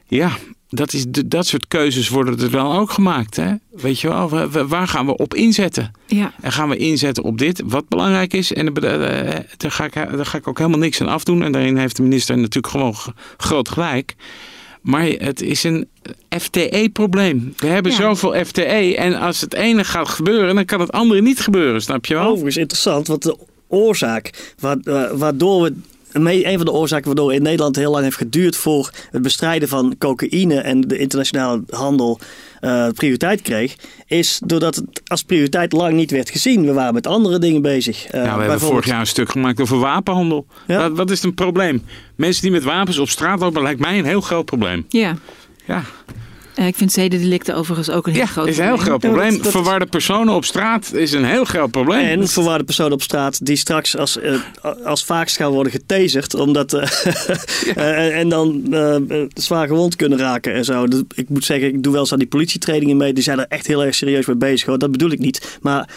ja 0.07 0.31
dat, 0.69 0.93
is 0.93 1.05
de, 1.09 1.29
dat 1.29 1.47
soort 1.47 1.69
keuzes 1.69 2.09
worden 2.09 2.41
er 2.41 2.51
dan 2.51 2.77
ook 2.77 2.91
gemaakt. 2.91 3.37
Hè? 3.37 3.55
Weet 3.71 4.01
je 4.01 4.09
wel, 4.09 4.29
Wa- 4.29 4.49
wa- 4.49 4.67
waar 4.67 4.89
gaan 4.89 5.07
we 5.07 5.17
op 5.17 5.35
inzetten? 5.35 5.91
Ja. 6.07 6.33
En 6.41 6.53
gaan 6.53 6.69
we 6.69 6.77
inzetten 6.77 7.23
op 7.25 7.39
dit, 7.39 7.63
wat 7.65 7.89
belangrijk 7.89 8.33
is. 8.33 8.53
En 8.53 8.75
daar, 8.75 9.71
ga 9.71 9.85
ik, 9.85 9.95
daar 9.95 10.27
ga 10.27 10.39
ik 10.39 10.49
ook 10.49 10.59
helemaal 10.59 10.79
niks 10.79 11.01
aan 11.01 11.09
afdoen. 11.09 11.43
En 11.43 11.53
daarin 11.53 11.77
heeft 11.77 11.97
de 11.97 12.03
minister 12.03 12.37
natuurlijk 12.37 12.67
gewoon 12.67 12.95
groot 13.37 13.69
gelijk. 13.69 14.15
Maar 14.81 15.07
het 15.07 15.41
is 15.43 15.63
een 15.65 15.89
FTE-probleem. 16.39 17.55
We 17.57 17.67
hebben 17.67 17.93
Ja. 17.93 17.99
zoveel 17.99 18.45
FTE. 18.45 18.97
En 18.97 19.15
als 19.15 19.41
het 19.41 19.55
ene 19.55 19.85
gaat 19.85 20.09
gebeuren, 20.09 20.55
dan 20.55 20.65
kan 20.65 20.81
het 20.81 20.93
andere 20.93 21.21
niet 21.23 21.41
gebeuren. 21.41 21.83
Snap 21.83 22.07
je 22.07 22.15
wel? 22.15 22.27
Overigens 22.27 22.57
interessant, 22.57 23.07
want 23.07 23.23
de 23.23 23.37
oorzaak 23.69 24.55
wa- 24.59 24.79
wa- 24.83 25.17
waardoor 25.17 25.63
we. 25.63 25.75
Een 26.13 26.57
van 26.57 26.65
de 26.65 26.73
oorzaken 26.73 27.07
waardoor 27.07 27.35
in 27.35 27.43
Nederland 27.43 27.77
heel 27.77 27.91
lang 27.91 28.05
heeft 28.05 28.17
geduurd 28.17 28.57
voor 28.57 28.91
het 29.11 29.23
bestrijden 29.23 29.69
van 29.69 29.95
cocaïne 29.99 30.55
en 30.61 30.81
de 30.81 30.99
internationale 30.99 31.63
handel 31.71 32.19
eh, 32.61 32.89
prioriteit 32.89 33.43
kreeg, 33.43 33.77
is 34.07 34.41
doordat 34.45 34.75
het 34.77 35.03
als 35.07 35.23
prioriteit 35.23 35.73
lang 35.73 35.95
niet 35.95 36.11
werd 36.11 36.31
gezien. 36.31 36.65
We 36.67 36.73
waren 36.73 36.95
met 36.95 37.07
andere 37.07 37.39
dingen 37.39 37.63
bezig. 37.63 38.05
Eh, 38.07 38.13
Nou, 38.13 38.23
we 38.23 38.29
hebben 38.29 38.39
bijvoorbeeld- 38.47 38.71
vorig 38.71 38.87
jaar 38.87 39.01
een 39.01 39.07
stuk 39.07 39.31
gemaakt 39.31 39.61
over 39.61 39.79
wapenhandel. 39.79 40.47
Ja. 40.67 40.79
Wat, 40.81 40.97
wat 40.97 41.11
is 41.11 41.23
een 41.23 41.35
probleem? 41.35 41.83
Mensen 42.17 42.43
die 42.43 42.51
met 42.51 42.63
wapens 42.63 42.99
op 42.99 43.09
straat 43.09 43.41
lopen, 43.41 43.63
lijkt 43.63 43.81
mij 43.81 43.99
een 43.99 44.05
heel 44.05 44.21
groot 44.21 44.45
probleem. 44.45 44.85
Ja. 44.89 45.17
Ja, 45.67 45.83
ik 46.67 46.77
vind 46.77 46.93
zedendelicten 46.93 47.55
overigens 47.55 47.91
ook 47.91 48.07
een 48.07 48.13
heel 48.13 48.23
ja 48.23 48.27
groot 48.29 48.47
is 48.47 48.59
een 48.59 48.65
heel 48.65 48.75
probleem. 48.77 48.89
groot 48.91 49.03
Ja, 49.03 49.09
probleem. 49.09 49.33
dat- 49.35 49.43
dat- 49.43 49.53
Verwarde 49.53 49.87
personen 49.87 50.35
op 50.35 50.45
straat 50.45 50.93
is 50.93 51.13
een 51.13 51.25
heel 51.25 51.45
groot 51.45 51.71
probleem. 51.71 52.05
En 52.21 52.29
verwarde 52.29 52.65
personen 52.65 52.93
op 52.93 53.03
straat 53.03 53.47
die 53.47 53.57
straks 53.57 53.97
als, 53.97 54.19
eh, 54.19 54.35
als 54.85 55.05
vaakst 55.05 55.37
gaan 55.37 55.53
worden 55.53 55.73
getaserd. 55.73 56.35
Omdat, 56.35 56.73
eh, 56.73 56.83
eh, 57.77 58.19
en 58.19 58.29
dan 58.29 58.63
eh, 58.71 58.97
zwaar 59.35 59.67
gewond 59.67 59.97
kunnen 59.97 60.19
raken 60.19 60.55
en 60.55 60.65
zo. 60.65 60.87
Dus 60.87 61.03
ik 61.15 61.29
moet 61.29 61.45
zeggen, 61.45 61.69
ik 61.69 61.83
doe 61.83 61.93
wel 61.93 62.01
eens 62.01 62.13
aan 62.13 62.19
die 62.19 62.29
politietrainingen 62.29 62.97
mee. 62.97 63.13
Die 63.13 63.23
zijn 63.23 63.39
er 63.39 63.47
echt 63.49 63.67
heel 63.67 63.85
erg 63.85 63.95
serieus 63.95 64.27
mee 64.27 64.37
bezig. 64.37 64.67
Hoor. 64.67 64.79
Dat 64.79 64.91
bedoel 64.91 65.11
ik 65.11 65.19
niet. 65.19 65.59
Maar 65.63 65.89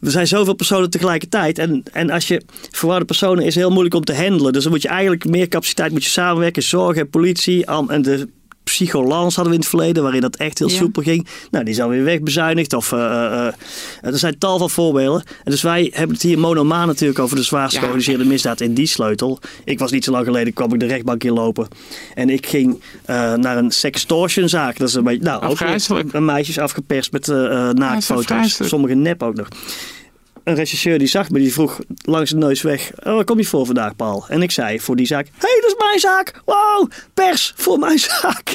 er 0.00 0.10
zijn 0.10 0.26
zoveel 0.26 0.54
personen 0.54 0.90
tegelijkertijd. 0.90 1.58
En, 1.58 1.82
en 1.92 2.10
als 2.10 2.28
je 2.28 2.42
verwarde 2.70 3.04
personen 3.04 3.44
is 3.44 3.54
heel 3.54 3.70
moeilijk 3.70 3.94
om 3.94 4.04
te 4.04 4.14
handelen. 4.14 4.52
Dus 4.52 4.62
dan 4.62 4.72
moet 4.72 4.82
je 4.82 4.88
eigenlijk 4.88 5.24
meer 5.24 5.48
capaciteit 5.48 5.92
moet 5.92 6.04
je 6.04 6.10
samenwerken. 6.10 6.62
Zorg 6.62 6.96
en 6.96 7.10
politie. 7.10 7.64
En 7.66 8.02
de 8.02 8.28
psycholans 8.70 9.34
hadden 9.34 9.52
we 9.52 9.58
in 9.58 9.64
het 9.64 9.68
verleden, 9.68 10.02
waarin 10.02 10.20
dat 10.20 10.36
echt 10.36 10.58
heel 10.58 10.68
Ja. 10.68 10.76
soepel 10.76 11.02
ging. 11.02 11.26
Nou, 11.50 11.64
die 11.64 11.74
is 11.74 11.80
alweer 11.80 12.04
wegbezuinigd. 12.04 12.72
Of, 12.72 12.92
eh, 12.92 12.98
eh, 13.00 13.46
eh, 13.46 13.52
er 14.00 14.18
zijn 14.18 14.38
tal 14.38 14.58
van 14.58 14.70
voorbeelden. 14.70 15.22
En 15.44 15.50
dus 15.50 15.62
wij 15.62 15.90
hebben 15.94 16.14
het 16.14 16.24
hier 16.24 16.38
monomaan 16.38 16.86
natuurlijk 16.86 17.18
over 17.18 17.36
de 17.36 17.42
zwaarst 17.42 17.72
Ja. 17.72 17.78
georganiseerde 17.78 18.24
misdaad 18.24 18.60
in 18.60 18.74
die 18.74 18.86
sleutel. 18.86 19.38
Ik 19.64 19.78
was 19.78 19.90
niet 19.90 20.04
zo 20.04 20.10
lang 20.10 20.24
geleden, 20.24 20.52
kwam 20.52 20.72
ik 20.74 20.80
de 20.80 20.86
rechtbank 20.86 21.24
inlopen. 21.24 21.68
En 22.14 22.30
ik 22.30 22.46
ging 22.46 22.80
naar 23.36 23.56
een 23.56 23.70
sextortionzaak. 23.70 24.78
Dat 24.78 24.88
is 24.88 24.94
een 24.94 25.04
beetje, 25.04 25.22
nou, 25.24 25.42
ook 25.42 25.50
Afgrijselijk. 25.50 26.12
weer 26.12 26.22
meisjes 26.22 26.58
afgeperst 26.58 27.12
met 27.12 27.26
naaktfoto's. 27.72 28.60
Sommige 28.68 28.94
nep 28.94 29.22
ook 29.22 29.34
nog. 29.34 29.48
Een 30.46 30.54
regisseur 30.54 30.98
die 30.98 31.08
zag 31.08 31.30
me, 31.30 31.38
die 31.38 31.52
vroeg 31.52 31.80
langs 32.02 32.30
de 32.30 32.36
neus 32.36 32.62
weg: 32.62 32.90
oh, 32.98 33.14
Waar 33.14 33.24
kom 33.24 33.38
je 33.38 33.44
voor 33.44 33.66
vandaag, 33.66 33.96
Paul? 33.96 34.24
En 34.28 34.42
ik 34.42 34.50
zei 34.50 34.80
voor 34.80 34.96
die 34.96 35.06
zaak: 35.06 35.26
Hé, 35.26 35.32
hey, 35.38 35.60
dat 35.60 35.70
is 35.70 35.76
mijn 35.78 35.98
zaak! 35.98 36.42
Wow, 36.44 36.90
pers 37.14 37.52
voor 37.56 37.78
mijn 37.78 37.98
zaak! 37.98 38.54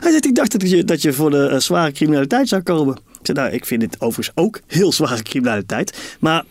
Hij 0.00 0.10
zegt: 0.12 0.26
Ik 0.26 0.34
dacht 0.34 0.60
dat 0.60 0.70
je, 0.70 0.84
dat 0.84 1.02
je 1.02 1.12
voor 1.12 1.30
de 1.30 1.46
eh, 1.46 1.58
zware 1.58 1.92
criminaliteit 1.92 2.48
zou 2.48 2.62
komen. 2.62 2.96
Ik 2.96 3.26
zei: 3.26 3.38
Nou, 3.38 3.52
ik 3.52 3.66
vind 3.66 3.80
dit 3.80 4.00
overigens 4.00 4.36
ook 4.36 4.60
heel 4.66 4.92
zware 4.92 5.22
criminaliteit. 5.22 6.16
Maar 6.20 6.44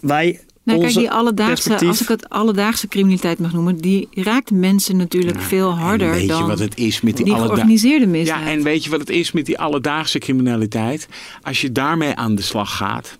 wij. 0.00 0.40
Nou, 0.64 0.80
kijk, 0.80 0.94
die 0.94 1.10
alledaagse, 1.10 1.86
als 1.86 2.02
ik 2.02 2.08
het 2.08 2.28
alledaagse 2.28 2.88
criminaliteit 2.88 3.38
mag 3.38 3.52
noemen, 3.52 3.76
die 3.76 4.08
raakt 4.14 4.50
mensen 4.50 4.96
natuurlijk 4.96 5.40
veel 5.40 5.70
harder 5.70 6.10
weet 6.10 6.28
dan 6.28 6.42
je 6.42 6.46
wat 6.46 6.58
het 6.58 6.76
is 6.78 7.00
met 7.00 7.16
die, 7.16 7.24
die 7.24 7.34
georganiseerde 7.34 8.06
misdaad. 8.06 8.40
Ja, 8.40 8.50
en 8.50 8.62
weet 8.62 8.84
je 8.84 8.90
wat 8.90 9.00
het 9.00 9.10
is 9.10 9.32
met 9.32 9.46
die 9.46 9.58
alledaagse 9.58 10.18
criminaliteit? 10.18 11.08
Als 11.42 11.60
je 11.60 11.72
daarmee 11.72 12.14
aan 12.14 12.34
de 12.34 12.42
slag 12.42 12.76
gaat, 12.76 13.18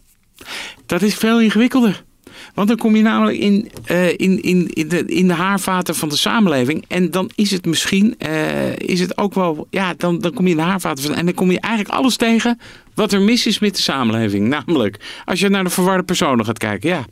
dat 0.86 1.02
is 1.02 1.14
veel 1.14 1.40
ingewikkelder. 1.40 2.04
Want 2.54 2.68
dan 2.68 2.76
kom 2.76 2.96
je 2.96 3.02
namelijk 3.02 3.38
in, 3.38 3.70
eh, 3.84 4.08
in, 4.08 4.42
in, 4.42 4.68
in, 4.72 4.88
de, 4.88 5.04
in 5.04 5.26
de 5.26 5.32
haarvaten 5.32 5.94
van 5.94 6.08
de 6.08 6.16
samenleving. 6.16 6.84
En 6.88 7.10
dan 7.10 7.30
is 7.34 7.50
het 7.50 7.66
misschien, 7.66 8.14
eh, 8.18 8.76
is 8.76 9.00
het 9.00 9.18
ook 9.18 9.34
wel, 9.34 9.66
ja, 9.70 9.94
dan, 9.96 10.18
dan 10.18 10.32
kom 10.32 10.44
je 10.44 10.50
in 10.50 10.56
de 10.56 10.62
haarvaten 10.62 11.04
van. 11.04 11.14
En 11.14 11.24
dan 11.24 11.34
kom 11.34 11.50
je 11.50 11.60
eigenlijk 11.60 11.94
alles 11.94 12.16
tegen 12.16 12.60
wat 12.94 13.12
er 13.12 13.20
mis 13.20 13.46
is 13.46 13.58
met 13.58 13.76
de 13.76 13.82
samenleving. 13.82 14.48
Namelijk, 14.66 14.96
als 15.24 15.40
je 15.40 15.48
naar 15.48 15.64
de 15.64 15.70
verwarde 15.70 16.02
personen 16.02 16.44
gaat 16.44 16.58
kijken. 16.58 16.88
Ja, 16.88 17.04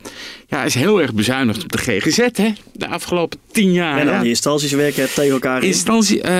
ja 0.47 0.65
is 0.65 0.75
heel 0.75 1.01
erg 1.01 1.15
bezuinigd 1.15 1.63
op 1.63 1.73
de 1.73 1.79
GGZ, 1.79 2.29
hè? 2.33 2.53
De 2.73 2.89
afgelopen 2.89 3.39
tien 3.53 3.73
jaar. 3.73 3.99
En 3.99 4.05
dan 4.05 4.15
ja. 4.15 4.21
die 4.21 4.29
instanties 4.29 4.73
werken 4.73 5.09
tegen 5.15 5.33
elkaar 5.33 5.63
in. 5.63 5.67
Instantie, 5.67 6.23
Om 6.23 6.31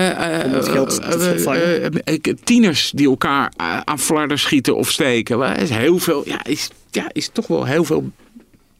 het 0.53 0.67
geld 0.67 1.01
te 1.01 2.35
tieners 2.43 2.91
die 2.95 3.07
elkaar 3.07 3.51
aan 3.83 3.99
flarden 3.99 4.39
schieten 4.39 4.75
of 4.75 4.89
steken. 4.89 5.37
Wel, 5.37 5.51
is 5.51 5.69
heel 5.69 5.99
veel, 5.99 6.23
ja, 6.25 6.43
is, 6.43 6.69
ja, 6.91 7.09
is 7.11 7.29
toch 7.33 7.47
wel 7.47 7.65
heel 7.65 7.83
veel 7.83 8.11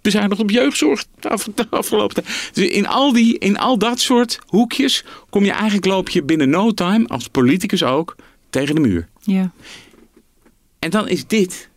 bezuinigd 0.01 0.41
op 0.41 0.49
jeugdzorg 0.49 1.05
de 1.19 1.29
af- 1.29 1.47
de 1.55 1.67
afgelopen 1.69 2.15
tijd. 2.23 2.49
Dus 2.53 2.67
in 2.67 2.87
al, 2.87 3.13
die, 3.13 3.37
in 3.37 3.57
al 3.57 3.77
dat 3.77 3.99
soort 3.99 4.39
hoekjes 4.47 5.03
kom 5.29 5.43
je 5.43 5.51
eigenlijk, 5.51 5.85
loop 5.85 6.09
je 6.09 6.23
binnen 6.23 6.49
no 6.49 6.71
time, 6.73 7.07
als 7.07 7.27
politicus 7.27 7.83
ook, 7.83 8.15
tegen 8.49 8.75
de 8.75 8.81
muur. 8.81 9.07
Ja. 9.19 9.51
En 10.79 10.89
dan 10.89 11.07
is 11.07 11.27
dit, 11.27 11.69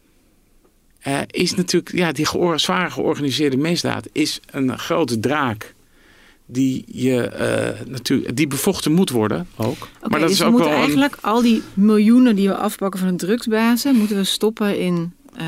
eh, 1.01 1.19
is 1.31 1.55
natuurlijk, 1.55 1.93
ja, 1.97 2.13
die 2.13 2.27
geor- 2.27 2.61
zwaar 2.61 2.91
georganiseerde 2.91 3.57
misdaad 3.57 4.09
is 4.13 4.41
een 4.51 4.79
grote 4.79 5.21
draak. 5.21 5.75
Die, 6.47 6.85
je, 6.87 7.21
eh, 7.23 7.87
natuurlijk, 7.87 8.37
die 8.37 8.47
bevochten 8.47 8.93
moet 8.93 9.11
worden 9.11 9.49
ook. 9.57 9.89
Maar 10.01 10.11
dat 10.11 10.21
dus 10.21 10.31
is 10.31 10.39
we 10.39 10.45
ook 10.45 10.51
moeten 10.51 10.69
wel 10.69 10.79
een- 10.79 10.85
eigenlijk 10.85 11.17
al 11.21 11.43
die 11.43 11.63
miljoenen 11.75 12.37
die 12.37 12.49
we 12.49 12.57
afpakken 12.57 13.01
van 13.01 13.09
de 13.09 13.27
drugsbazen, 13.27 13.97
moeten 13.97 14.17
we 14.17 14.25
stoppen 14.25 14.79
in 14.81 15.13
eh 15.37 15.45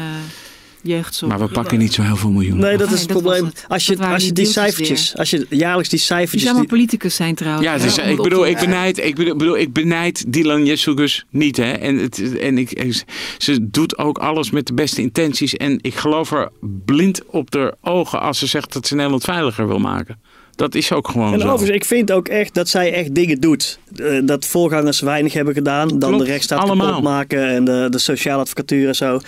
jeugdzorg. 0.86 1.32
Maar 1.32 1.46
we 1.46 1.52
pakken 1.52 1.78
niet 1.78 1.92
zo 1.94 2.02
heel 2.02 2.16
veel 2.16 2.30
miljoenen. 2.30 2.64
Nee, 2.66 2.76
dat 2.76 2.92
is 2.92 3.00
het 3.00 3.08
probleem. 3.08 3.44
het. 3.44 3.64
Als 3.68 3.86
je, 3.86 3.96
als 3.98 4.22
je 4.24 4.32
die 4.32 4.44
die 4.44 4.52
cijfertjes, 4.52 5.16
als 5.16 5.30
je 5.30 5.46
jaarlijks 5.50 5.88
die 5.88 5.98
Die 5.98 6.06
cijfertjes... 6.06 6.42
zou 6.42 6.52
maar 6.54 6.62
die- 6.66 6.70
politicus 6.72 7.14
zijn 7.14 7.34
trouwens. 7.34 7.64
Ja, 7.66 7.72
het 7.72 7.84
is, 7.84 7.98
ik 7.98 8.22
bedoel, 8.22 8.46
ik 8.46 8.58
benijd, 8.58 8.98
ik 8.98 9.14
bedoel, 9.14 9.56
ik 9.58 9.72
benijd 9.72 10.32
Dylan 10.32 10.64
Jessugus 10.66 11.24
niet. 11.30 11.56
Hè? 11.56 11.72
En, 11.72 11.96
het, 11.96 12.38
en 12.38 12.58
ik, 12.58 12.94
ze 13.38 13.70
doet 13.70 13.98
ook 13.98 14.18
alles 14.18 14.50
met 14.50 14.66
de 14.66 14.74
beste 14.74 15.00
intenties. 15.00 15.54
En 15.56 15.78
ik 15.82 15.94
geloof 15.94 16.32
er 16.32 16.48
blind 16.84 17.22
op 17.26 17.50
de 17.50 17.74
ogen 17.80 18.20
als 18.20 18.38
ze 18.38 18.46
zegt 18.46 18.72
dat 18.72 18.86
ze 18.86 18.94
Nederland 18.94 19.24
veiliger 19.24 19.68
wil 19.68 19.78
maken. 19.78 20.20
Dat 20.54 20.74
is 20.74 20.92
ook 20.92 21.08
gewoon 21.08 21.32
En 21.32 21.40
zo. 21.40 21.46
overigens, 21.48 21.76
ik 21.76 21.84
vind 21.84 22.12
ook 22.12 22.28
echt 22.28 22.54
dat 22.54 22.68
zij 22.68 22.92
echt 22.92 23.14
dingen 23.14 23.40
doet. 23.40 23.78
Eh, 23.96 24.18
dat 24.24 24.46
voorgangers 24.46 25.00
weinig 25.00 25.32
hebben 25.32 25.54
gedaan. 25.54 25.88
Dan 25.88 25.98
Klopt, 25.98 26.18
de 26.18 26.30
rechtsstaat 26.30 26.58
allemaal. 26.58 26.86
kapot 26.86 27.02
maken 27.02 27.48
en 27.48 27.64
de, 27.64 27.86
de 27.90 27.98
sociale 27.98 28.40
advocatuur 28.40 28.88
en 28.88 28.94
zo. 28.94 29.20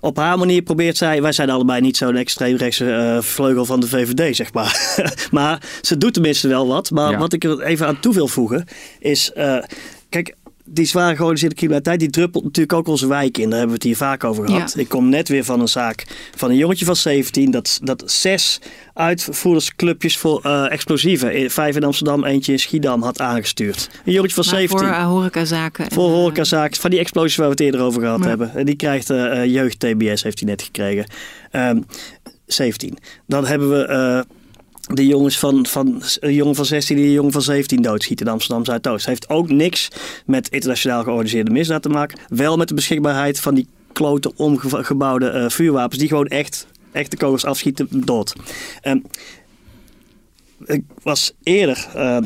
Op 0.00 0.16
haar 0.16 0.38
manier 0.38 0.62
probeert 0.62 0.96
zij, 0.96 1.22
wij 1.22 1.32
zijn 1.32 1.50
allebei 1.50 1.80
niet 1.80 1.96
zo'n 1.96 2.16
extreemrechtse 2.16 2.92
eh, 2.92 3.20
vleugel 3.22 3.64
van 3.64 3.80
de 3.80 3.88
VVD, 3.88 4.36
zeg 4.36 4.52
maar. 4.52 4.96
maar 5.30 5.62
ze 5.82 5.98
doet 5.98 6.12
tenminste 6.12 6.48
wel 6.48 6.66
wat. 6.66 6.90
Maar 6.90 7.10
Ja. 7.10 7.18
wat 7.18 7.32
ik 7.32 7.44
er 7.44 7.62
even 7.62 7.86
aan 7.86 8.00
toe 8.00 8.14
wil 8.14 8.28
voegen, 8.28 8.64
is, 8.98 9.32
eh, 9.32 9.58
kijk, 10.08 10.34
die 10.66 10.84
zware 10.86 11.10
georganiseerde 11.14 11.54
criminaliteit, 11.54 12.00
die 12.00 12.10
druppelt 12.10 12.44
natuurlijk 12.44 12.78
ook 12.78 12.88
onze 12.88 13.08
wijk 13.08 13.38
in. 13.38 13.42
Daar 13.50 13.58
hebben 13.58 13.68
we 13.68 13.74
het 13.74 13.82
hier 13.82 13.96
vaak 13.96 14.24
over 14.24 14.46
gehad. 14.46 14.72
Ja. 14.74 14.80
Ik 14.80 14.88
kom 14.88 15.08
net 15.08 15.28
weer 15.28 15.44
van 15.44 15.60
een 15.60 15.68
zaak 15.68 16.06
van 16.34 16.50
een 16.50 16.56
jongetje 16.56 16.84
van 16.84 16.96
17, 16.96 17.50
dat, 17.50 17.78
dat 17.82 18.02
zes 18.06 18.60
uitvoerdersclubjes 18.94 20.18
voor 20.18 20.40
eh, 20.42 20.72
explosieven, 20.72 21.50
vijf 21.50 21.76
in 21.76 21.84
Amsterdam, 21.84 22.24
eentje 22.24 22.52
in 22.52 22.58
Schiedam, 22.58 23.02
had 23.02 23.20
aangestuurd. 23.20 23.90
Een 24.04 24.12
jongetje 24.12 24.34
van 24.34 24.44
Maar 24.46 24.54
17. 24.60 24.78
Voor 24.78 24.88
uh, 24.88 25.06
horecazaken. 25.06 25.84
en, 25.84 25.92
Voor 25.92 26.08
eh, 26.08 26.14
horecazaken, 26.14 26.80
van 26.80 26.90
die 26.90 26.98
explosies 26.98 27.36
waar 27.36 27.46
we 27.46 27.52
het 27.52 27.60
eerder 27.60 27.80
over 27.80 28.00
gehad 28.00 28.22
Ja. 28.22 28.28
hebben. 28.28 28.54
En 28.54 28.66
die 28.66 28.76
krijgt 28.76 29.10
eh, 29.10 29.44
jeugd-TBS, 29.44 30.22
heeft 30.22 30.38
hij 30.40 30.48
net 30.48 30.62
gekregen. 30.62 31.06
Ehm 31.50 31.80
17. 32.46 32.98
Dan 33.26 33.46
hebben 33.46 33.70
we 33.70 34.24
de 34.94 35.06
jongens 35.06 35.38
van, 35.38 35.66
van 35.66 36.02
een 36.20 36.34
jongen 36.34 36.54
van 36.54 36.64
16 36.64 36.96
die 36.96 37.04
een 37.04 37.12
jongen 37.12 37.32
van 37.32 37.42
17 37.42 37.82
doodschiet 37.82 38.20
in 38.20 38.28
Amsterdam 38.28 38.64
Zuidoost. 38.64 39.06
Heeft 39.06 39.28
ook 39.28 39.48
niks 39.48 39.88
met 40.26 40.48
internationaal 40.48 41.02
georganiseerde 41.02 41.50
misdaad 41.50 41.82
te 41.82 41.88
maken. 41.88 42.18
Wel 42.28 42.56
met 42.56 42.68
de 42.68 42.74
beschikbaarheid 42.74 43.40
van 43.40 43.54
die 43.54 43.66
klote 43.92 44.32
omgebouwde 44.36 45.28
eh, 45.28 45.48
vuurwapens 45.48 45.98
die 45.98 46.08
gewoon 46.08 46.26
echt, 46.26 46.66
echt 46.92 47.10
de 47.10 47.16
kogels 47.16 47.44
afschieten 47.44 47.88
dood. 47.90 48.32
Ehm, 48.80 48.98
ik 50.64 50.82
was 51.02 51.32
eerder, 51.42 51.86
eh, 51.94 52.18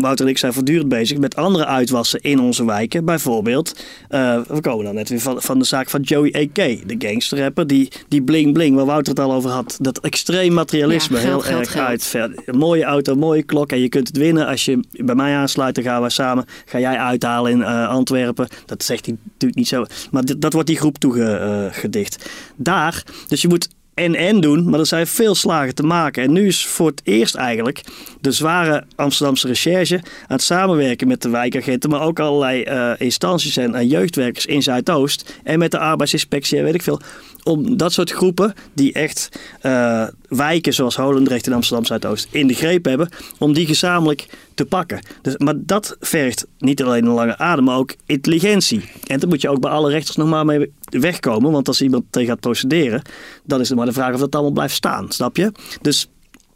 Wouter 0.00 0.24
en 0.24 0.30
ik 0.30 0.38
zijn 0.38 0.52
voortdurend 0.52 0.88
bezig 0.88 1.18
met 1.18 1.36
andere 1.36 1.66
uitwassen 1.66 2.20
in 2.20 2.40
onze 2.40 2.64
wijken. 2.64 3.04
Bijvoorbeeld, 3.04 3.84
eh, 4.08 4.40
we 4.48 4.60
komen 4.60 4.84
dan 4.84 4.94
net 4.94 5.08
weer 5.08 5.20
van, 5.20 5.42
van 5.42 5.58
de 5.58 5.64
zaak 5.64 5.90
van 5.90 6.00
Joey 6.00 6.34
A.K., 6.36 6.88
de 6.88 6.94
gangsterrapper. 6.98 7.66
Die, 7.66 7.92
die 8.08 8.22
bling 8.22 8.52
bling, 8.52 8.76
waar 8.76 8.84
Wouter 8.84 9.14
het 9.14 9.22
al 9.22 9.32
over 9.32 9.50
had. 9.50 9.78
Dat 9.80 10.00
extreem 10.00 10.52
materialisme 10.52 11.16
Ja, 11.16 11.22
geld, 11.22 11.42
heel 11.44 11.52
geld, 11.52 11.60
erg 11.60 11.72
geld. 12.10 12.32
uit. 12.32 12.42
Een 12.46 12.58
mooie 12.58 12.84
auto, 12.84 13.14
mooie 13.14 13.42
klok 13.42 13.72
en 13.72 13.80
je 13.80 13.88
kunt 13.88 14.08
het 14.08 14.16
winnen. 14.16 14.46
Als 14.46 14.64
je 14.64 14.80
bij 14.90 15.14
mij 15.14 15.34
aansluit, 15.34 15.74
dan 15.74 15.84
gaan 15.84 16.02
we 16.02 16.10
samen. 16.10 16.44
Ga 16.64 16.78
jij 16.78 16.96
uithalen 16.98 17.52
in 17.52 17.62
eh, 17.62 17.88
Antwerpen. 17.88 18.48
Dat 18.66 18.82
zegt 18.84 19.06
hij 19.06 19.16
natuurlijk 19.24 19.58
niet 19.58 19.68
zo. 19.68 19.84
Maar 20.10 20.22
dat 20.38 20.52
wordt 20.52 20.68
die 20.68 20.76
groep 20.78 20.98
toegedicht. 20.98 22.30
Daar, 22.56 23.02
dus 23.28 23.42
je 23.42 23.48
moet 23.48 23.68
en-en 23.98 24.40
doen, 24.40 24.70
maar 24.70 24.80
er 24.80 24.86
zijn 24.86 25.06
veel 25.06 25.34
slagen 25.34 25.74
te 25.74 25.82
maken. 25.82 26.22
En 26.22 26.32
nu 26.32 26.46
is 26.46 26.66
voor 26.66 26.86
het 26.86 27.00
eerst 27.04 27.34
eigenlijk 27.34 27.82
de 28.20 28.32
zware 28.32 28.84
Amsterdamse 28.96 29.46
recherche 29.46 29.94
aan 29.94 30.02
het 30.26 30.42
samenwerken 30.42 31.08
met 31.08 31.22
de 31.22 31.28
wijkagenten, 31.28 31.90
maar 31.90 32.00
ook 32.00 32.20
allerlei 32.20 32.62
eh, 32.62 32.92
instanties 32.98 33.56
en, 33.56 33.86
jeugdwerkers 33.86 34.46
in 34.46 34.62
Zuidoost 34.62 35.34
en 35.44 35.58
met 35.58 35.70
de 35.70 35.78
arbeidsinspectie 35.78 36.58
en 36.58 36.64
weet 36.64 36.74
ik 36.74 36.82
veel. 36.82 37.00
Om 37.42 37.76
dat 37.76 37.92
soort 37.92 38.10
groepen 38.10 38.54
die 38.72 38.92
echt 38.92 39.28
eh, 39.60 40.06
wijken 40.28 40.74
zoals 40.74 40.96
Holendrecht 40.96 41.46
en 41.46 41.52
Amsterdam 41.52 41.84
Zuidoost 41.84 42.28
in 42.30 42.46
de 42.46 42.54
greep 42.54 42.84
hebben, 42.84 43.08
om 43.38 43.52
die 43.52 43.66
gezamenlijk 43.66 44.26
te 44.54 44.64
pakken. 44.64 45.00
Dus, 45.22 45.36
maar 45.36 45.54
dat 45.56 45.96
vergt 46.00 46.46
niet 46.58 46.82
alleen 46.82 47.06
een 47.06 47.12
lange 47.12 47.38
adem, 47.38 47.64
maar 47.64 47.76
ook 47.76 47.94
intelligentie. 48.06 48.90
En 49.06 49.18
daar 49.18 49.28
moet 49.28 49.40
je 49.40 49.48
ook 49.48 49.60
bij 49.60 49.70
alle 49.70 49.90
rechters 49.90 50.16
nog 50.16 50.28
maar 50.28 50.44
mee 50.44 50.72
wegkomen. 50.90 51.52
Want 51.52 51.68
als 51.68 51.82
iemand 51.82 52.04
tegen 52.10 52.28
gaat 52.28 52.40
procederen, 52.40 53.02
dan 53.44 53.60
is 53.60 53.68
het 53.68 53.76
maar 53.78 53.86
de 53.86 53.92
vraag 53.92 54.14
of 54.14 54.20
dat 54.20 54.34
allemaal 54.34 54.52
blijft 54.52 54.74
staan. 54.74 55.10
Snap 55.10 55.36
je? 55.36 55.52
Dus, 55.80 56.08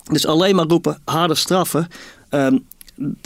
dus 0.02 0.26
alleen 0.26 0.56
maar 0.56 0.66
roepen, 0.66 0.98
harde 1.04 1.34
straffen. 1.34 1.86
ehm, 2.28 2.58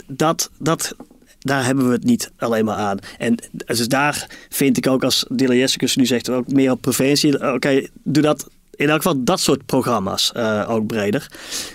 dat, 0.07 0.49
dat, 0.59 0.95
daar 1.39 1.65
hebben 1.65 1.87
we 1.87 1.91
het 1.93 2.03
niet 2.03 2.31
alleen 2.37 2.65
maar 2.65 2.75
aan. 2.75 2.97
En 3.17 3.35
dus 3.51 3.87
daar 3.87 4.29
vind 4.49 4.77
ik 4.77 4.87
ook 4.87 5.03
als 5.03 5.25
Jessicus 5.35 5.95
nu 5.95 6.05
zegt, 6.05 6.29
ook 6.29 6.47
meer 6.47 6.71
op 6.71 6.81
preventie. 6.81 7.53
Oké, 7.53 7.87
doe 8.03 8.23
dat 8.23 8.49
in 8.77 8.89
elk 8.89 9.01
geval 9.01 9.23
dat 9.23 9.39
soort 9.39 9.65
programma's 9.65 10.31
eh, 10.31 10.65
ook 10.69 10.87
breder. 10.87 11.27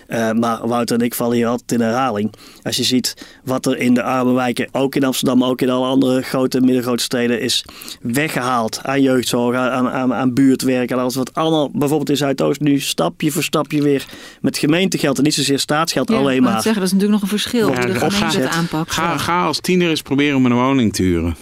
Eh, 0.07 0.31
maar 0.33 0.69
Wouter 0.69 0.99
en 0.99 1.05
ik 1.05 1.15
vallen 1.15 1.37
hier 1.37 1.47
altijd 1.47 1.73
in 1.73 1.81
herhaling. 1.81 2.33
Als 2.62 2.77
je 2.77 2.83
ziet 2.83 3.27
wat 3.45 3.67
er 3.67 3.77
in 3.79 3.95
de 3.95 4.03
arme 4.03 4.33
wijken, 4.33 4.69
ook 4.73 4.95
in 4.95 5.05
Amsterdam, 5.05 5.38
maar 5.38 5.49
ook 5.49 5.61
in 5.61 5.71
alle 5.71 5.87
andere 5.87 6.23
grote 6.23 6.59
en 6.59 6.65
middengrote 6.65 7.03
steden, 7.03 7.41
is 7.41 7.65
weggehaald 8.01 8.81
aan 8.83 9.03
jeugdzorg, 9.03 9.57
aan, 9.57 9.88
aan, 9.88 10.15
aan 10.15 10.35
buurtwerk 10.35 10.91
en 10.91 10.99
alles 10.99 11.15
wat 11.15 11.35
allemaal, 11.35 11.71
bijvoorbeeld 11.73 12.11
in 12.11 12.17
Zuidoost, 12.17 12.61
nu 12.61 12.81
stapje 12.81 13.31
voor 13.31 13.43
stapje 13.43 13.83
weer 13.83 14.07
met 14.41 14.59
gemeentegeld 14.59 15.19
en 15.19 15.25
niet 15.25 15.35
zozeer 15.35 15.59
staatsgeld 15.59 16.09
Ja, 16.11 16.17
alleen 16.17 16.43
maar. 16.43 16.53
zeggen, 16.62 16.75
dat 16.75 16.83
is 16.85 16.93
natuurlijk 16.93 17.12
nog 17.21 17.23
een 17.23 17.38
verschil. 17.38 17.69
Ja, 17.69 17.75
de 17.81 17.93
of 17.93 18.15
gemeente 18.15 18.37
ga- 18.37 18.41
het 18.45 18.49
aanpakt. 18.51 18.91
Ga, 18.93 19.17
ga 19.19 19.45
als 19.45 19.61
tiener 19.61 19.88
eens 19.91 20.03
proberen 20.03 20.37
om 20.37 20.47
een 20.47 20.53
woning 20.55 20.93
te 20.93 21.03
huren. 21.03 21.37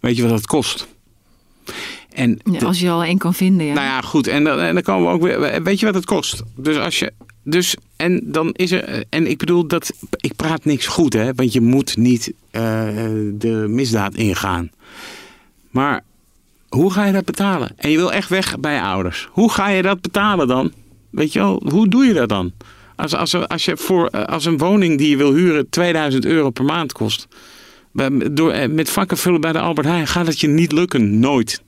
Weet 0.00 0.16
je 0.16 0.22
wat 0.22 0.30
dat 0.30 0.46
kost? 0.46 0.86
En 2.20 2.38
Ja, 2.52 2.66
als 2.66 2.80
je 2.80 2.90
al 2.90 3.04
één 3.04 3.18
kan 3.18 3.34
vinden, 3.34 3.66
ja. 3.66 3.74
Nou 3.74 3.86
ja, 3.86 4.00
goed. 4.00 4.26
En 4.26 4.44
dan, 4.44 4.58
en 4.58 4.74
dan 4.74 4.82
komen 4.82 5.06
we 5.06 5.14
ook 5.14 5.22
weer. 5.22 5.62
Weet 5.62 5.80
je 5.80 5.86
wat 5.86 5.94
het 5.94 6.04
kost? 6.04 6.42
Dus 6.56 6.76
als 6.76 6.98
je. 6.98 7.12
Dus, 7.44 7.76
en 7.96 8.20
dan 8.24 8.52
is 8.52 8.70
er. 8.70 9.04
En 9.08 9.30
ik 9.30 9.38
bedoel 9.38 9.66
dat. 9.66 9.92
Ik 10.16 10.36
praat 10.36 10.64
niks 10.64 10.86
goed, 10.86 11.12
hè? 11.12 11.34
Want 11.34 11.52
je 11.52 11.60
moet 11.60 11.96
niet 11.96 12.32
eh, 12.50 12.62
de 13.32 13.64
misdaad 13.68 14.14
ingaan. 14.14 14.70
Maar 15.70 16.02
hoe 16.68 16.92
ga 16.92 17.04
je 17.04 17.12
dat 17.12 17.24
betalen? 17.24 17.72
En 17.76 17.90
je 17.90 17.96
wil 17.96 18.12
echt 18.12 18.28
weg 18.28 18.58
bij 18.58 18.74
je 18.74 18.82
ouders. 18.82 19.28
Hoe 19.30 19.50
ga 19.50 19.68
je 19.68 19.82
dat 19.82 20.00
betalen 20.00 20.48
dan? 20.48 20.72
Weet 21.10 21.32
je 21.32 21.38
wel, 21.38 21.62
hoe 21.68 21.88
doe 21.88 22.04
je 22.04 22.12
dat 22.12 22.28
dan? 22.28 22.52
Als, 22.96 23.14
als, 23.14 23.34
als, 23.34 23.64
je 23.64 23.76
voor, 23.76 24.10
als 24.10 24.44
een 24.44 24.58
woning 24.58 24.98
die 24.98 25.10
je 25.10 25.16
wil 25.16 25.32
huren 25.32 25.68
2000 25.70 26.24
euro 26.24 26.50
per 26.50 26.64
maand 26.64 26.92
kost. 26.92 27.28
Door, 28.32 28.70
met 28.70 28.90
vakken 28.90 29.16
vullen 29.16 29.40
bij 29.40 29.52
de 29.52 29.60
Albert 29.60 29.86
Heijn 29.86 30.06
gaat 30.06 30.26
het 30.26 30.40
je 30.40 30.48
niet 30.48 30.72
lukken. 30.72 31.18
Nooit. 31.18 31.62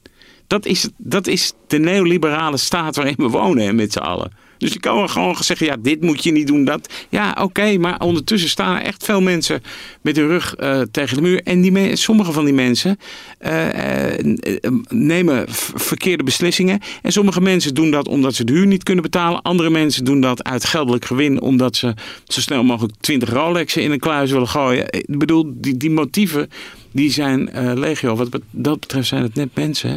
Dat 0.52 0.66
is, 0.66 0.88
dat 0.96 1.26
is 1.26 1.52
de 1.66 1.78
neoliberale 1.78 2.56
staat 2.56 2.96
waarin 2.96 3.14
we 3.16 3.28
wonen 3.28 3.64
hè, 3.64 3.72
met 3.72 3.92
z'n 3.92 3.98
allen. 3.98 4.32
Dus 4.58 4.72
je 4.72 4.80
kan 4.80 4.96
wel 4.96 5.08
gewoon 5.08 5.36
zeggen, 5.40 5.66
ja, 5.66 5.76
dit 5.80 6.00
moet 6.00 6.24
je 6.24 6.32
niet 6.32 6.46
doen, 6.46 6.64
dat. 6.64 6.92
Ja, 7.08 7.36
oké, 7.40 7.78
maar 7.78 8.00
ondertussen 8.00 8.48
staan 8.50 8.76
er 8.76 8.82
echt 8.82 9.04
veel 9.04 9.20
mensen 9.20 9.62
met 10.00 10.16
hun 10.16 10.26
rug 10.26 10.54
eh, 10.54 10.80
tegen 10.90 11.16
de 11.16 11.22
muur. 11.22 11.42
En 11.42 11.60
die 11.60 11.96
sommige 11.96 12.32
van 12.32 12.44
die 12.44 12.54
mensen 12.54 12.98
eh, 13.38 14.10
eh, 14.10 14.72
nemen 14.88 15.44
verkeerde 15.74 16.24
beslissingen. 16.24 16.80
En 17.02 17.12
sommige 17.12 17.40
mensen 17.40 17.74
doen 17.74 17.90
dat 17.90 18.08
omdat 18.08 18.34
ze 18.34 18.44
de 18.44 18.52
huur 18.52 18.66
niet 18.66 18.82
kunnen 18.82 19.02
betalen. 19.02 19.42
Andere 19.42 19.70
mensen 19.70 20.04
doen 20.04 20.20
dat 20.20 20.44
uit 20.44 20.64
geldelijk 20.64 21.04
gewin, 21.04 21.40
omdat 21.40 21.76
ze 21.76 21.94
zo 22.24 22.40
snel 22.40 22.64
mogelijk 22.64 22.94
20 23.00 23.30
Rolexen 23.30 23.82
in 23.82 23.90
een 23.90 23.98
kluis 23.98 24.30
willen 24.30 24.48
gooien. 24.48 24.86
Ik 24.90 25.18
bedoel, 25.18 25.52
die, 25.54 25.76
die 25.76 25.90
motieven, 25.90 26.50
die 26.92 27.10
zijn 27.10 27.50
legio. 27.78 28.16
Wat 28.16 28.28
dat 28.50 28.80
betreft 28.80 29.08
zijn 29.08 29.22
het 29.22 29.34
net 29.34 29.48
mensen, 29.54 29.90
hè? 29.90 29.96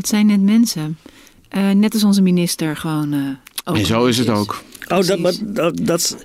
Het 0.00 0.08
zijn 0.08 0.26
net 0.26 0.40
mensen. 0.40 0.98
Eh, 1.48 1.70
net 1.70 1.92
als 1.94 2.04
onze 2.04 2.22
minister 2.22 2.76
gewoon. 2.76 3.12
eh, 3.12 3.20
ook 3.64 3.76
En 3.76 3.86
zo 3.86 4.06
is 4.06 4.18
het 4.18 4.28
ook. 4.28 4.62
Oh, 4.88 5.06
dat, 5.06 5.18
maar, 5.18 5.32
dat, 5.42 5.78
dat 5.82 6.16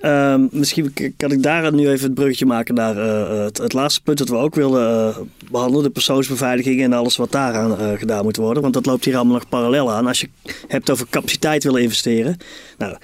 ehm, 0.00 0.46
misschien 0.50 0.92
kan 1.16 1.32
ik 1.32 1.42
daar 1.42 1.72
nu 1.74 1.88
even 1.88 2.04
het 2.04 2.14
bruggetje 2.14 2.46
maken 2.46 2.74
naar 2.74 2.96
eh, 2.96 3.44
het, 3.44 3.58
het 3.58 3.72
laatste 3.72 4.02
punt 4.02 4.18
dat 4.18 4.28
we 4.28 4.36
ook 4.36 4.54
willen 4.54 5.08
eh, 5.08 5.18
behandelen. 5.50 5.82
De 5.84 5.90
persoonsbeveiliging 5.90 6.82
en 6.82 6.92
alles 6.92 7.16
wat 7.16 7.32
daaraan 7.32 7.78
eh, 7.78 7.98
gedaan 7.98 8.24
moet 8.24 8.36
worden. 8.36 8.62
Want 8.62 8.74
dat 8.74 8.86
loopt 8.86 9.04
hier 9.04 9.16
allemaal 9.16 9.34
nog 9.34 9.48
parallel 9.48 9.92
aan. 9.92 10.06
Als 10.06 10.20
je 10.20 10.28
hebt 10.68 10.90
over 10.90 11.06
capaciteit 11.10 11.64
willen 11.64 11.82
investeren. 11.82 12.36
Nou, 12.78 12.96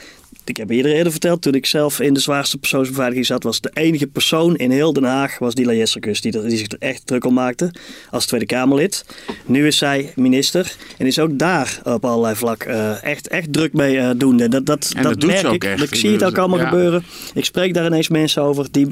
ik 0.49 0.57
heb 0.57 0.71
eerder 0.71 0.93
eerder 0.93 1.11
verteld, 1.13 1.43
toen 1.43 1.55
ik 1.55 1.67
zelf 1.67 2.01
in 2.01 2.15
de 2.15 2.21
zwaarste 2.21 2.59
persoonsbeveiliging 2.59 3.27
zat, 3.27 3.43
was 3.43 3.61
de 3.61 3.71
enige 3.75 4.07
persoon 4.07 4.57
in 4.57 4.71
heel 4.71 4.93
Den 4.93 5.05
Haag, 5.05 5.39
was 5.39 5.55
Jesserkus, 5.55 6.21
die, 6.21 6.43
die 6.43 6.59
zich 6.59 6.69
er 6.71 6.77
echt 6.79 7.07
druk 7.07 7.25
om 7.25 7.35
maakte 7.35 7.71
als 8.11 8.27
Tweede 8.27 8.47
Kamerlid. 8.47 9.05
Nu 9.47 9.67
is 9.67 9.77
zij 9.79 10.13
minister 10.17 10.77
en 10.99 11.07
is 11.07 11.19
ook 11.19 11.39
daar 11.39 11.81
op 11.85 12.05
allerlei 12.05 12.35
vlak 12.37 12.63
eh, 12.63 13.03
echt, 13.05 13.29
echt 13.29 13.53
druk 13.53 13.73
mee 13.73 13.99
eh 13.99 14.11
doende. 14.17 14.49
Dat, 14.49 14.67
dat, 14.67 14.93
En 14.97 15.03
dat 15.03 15.13
doet 15.21 15.31
ze 15.31 15.37
merk 15.37 15.47
ook 15.47 15.55
ik. 15.55 15.65
echt. 15.65 15.83
Ik 15.83 15.95
zie 15.95 16.11
het 16.13 16.25
ook 16.25 16.39
allemaal 16.39 16.59
Ja. 16.59 16.69
gebeuren. 16.69 17.05
Ik 17.35 17.45
spreek 17.45 17.75
daar 17.75 17.87
ineens 17.87 18.09
mensen 18.09 18.43
over 18.43 18.67
die 18.71 18.89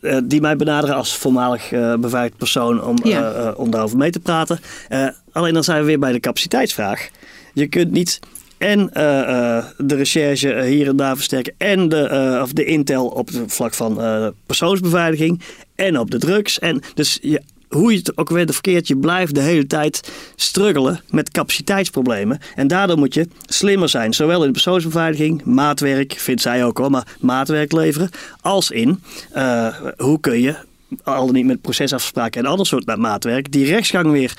eh, 0.00 0.18
die 0.24 0.40
mij 0.40 0.56
benaderen 0.56 0.96
als 0.96 1.16
voormalig 1.16 1.72
uh, 1.72 1.94
beveiligd 1.94 2.36
persoon 2.36 2.84
om, 2.84 2.96
Ja. 3.02 3.52
om 3.56 3.70
daarover 3.70 3.96
mee 3.98 4.10
te 4.10 4.20
praten. 4.20 4.60
Eh, 4.88 5.06
alleen 5.32 5.54
dan 5.54 5.64
zijn 5.64 5.80
we 5.80 5.86
weer 5.86 5.98
bij 5.98 6.12
de 6.12 6.20
capaciteitsvraag. 6.20 7.08
Je 7.54 7.66
kunt 7.66 7.90
niet 7.90 8.18
en 8.58 8.92
eh, 8.92 9.56
eh, 9.56 9.64
de 9.78 9.94
recherche 9.94 10.62
hier 10.62 10.88
en 10.88 10.96
daar 10.96 11.16
versterken 11.16 11.54
en 11.56 11.88
de, 11.88 12.08
eh, 12.08 12.42
of 12.42 12.52
de 12.52 12.64
intel 12.64 13.06
op 13.06 13.28
het 13.28 13.52
vlak 13.52 13.74
van 13.74 14.00
eh, 14.00 14.26
persoonsbeveiliging 14.46 15.40
en 15.74 15.98
op 15.98 16.10
de 16.10 16.18
drugs. 16.18 16.58
En 16.58 16.82
dus 16.94 17.18
je, 17.22 17.42
hoe 17.68 17.92
je 17.92 17.98
het 17.98 18.16
ook 18.16 18.28
weer 18.28 18.52
verkeerd, 18.52 18.88
je 18.88 18.96
blijft 18.96 19.34
de 19.34 19.40
hele 19.40 19.66
tijd 19.66 20.10
struggelen 20.36 21.00
met 21.10 21.30
capaciteitsproblemen. 21.30 22.38
En 22.54 22.68
daardoor 22.68 22.98
moet 22.98 23.14
je 23.14 23.28
slimmer 23.46 23.88
zijn, 23.88 24.12
zowel 24.12 24.40
in 24.40 24.46
de 24.46 24.52
persoonsbeveiliging, 24.52 25.44
maatwerk, 25.44 26.12
vindt 26.12 26.42
zij 26.42 26.64
ook 26.64 26.78
wel, 26.78 26.88
maar 26.88 27.16
maatwerk 27.20 27.72
leveren, 27.72 28.10
als 28.40 28.70
in 28.70 29.02
eh, 29.32 29.74
hoe 29.96 30.20
kun 30.20 30.40
je, 30.40 30.56
al 31.02 31.24
dan 31.26 31.34
niet 31.34 31.46
met 31.46 31.60
procesafspraken 31.60 32.44
en 32.44 32.50
ander 32.50 32.66
soort 32.66 32.96
maatwerk, 32.96 33.52
die 33.52 33.66
rechtsgang 33.66 34.10
weer 34.10 34.36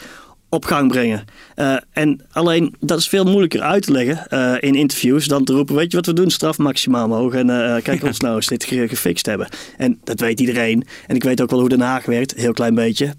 op 0.50 0.66
gang 0.66 0.88
brengen. 0.92 1.26
Eh, 1.56 1.76
en 1.92 2.22
alleen 2.32 2.76
dat 2.80 3.00
is 3.00 3.08
veel 3.08 3.24
moeilijker 3.24 3.62
uit 3.62 3.84
te 3.84 3.92
leggen 3.92 4.28
eh, 4.28 4.56
in 4.70 4.76
interviews 4.76 5.26
dan 5.26 5.44
te 5.44 5.54
roepen: 5.54 5.76
Weet 5.76 5.92
je 5.92 5.98
wat 5.98 6.06
we 6.06 6.14
doen? 6.14 6.30
Straf 6.30 6.58
maximaal 6.58 7.06
omhoog. 7.06 7.34
En 7.34 7.50
eh, 7.50 7.82
kijk 7.84 8.04
ons 8.04 8.20
nou 8.20 8.36
eens 8.36 8.48
dit 8.48 8.64
ge- 8.64 8.88
gefixt 8.88 9.26
hebben. 9.26 9.48
En 9.78 10.00
dat 10.04 10.20
weet 10.20 10.40
iedereen. 10.40 10.84
En 11.08 11.16
ik 11.16 11.24
weet 11.24 11.42
ook 11.42 11.50
wel 11.50 11.60
hoe 11.60 11.70
Den 11.70 11.82
Haag 11.82 12.06
werkt, 12.06 12.34
een 12.34 12.40
heel 12.42 12.54
klein 12.54 12.76
beetje. 12.76 13.14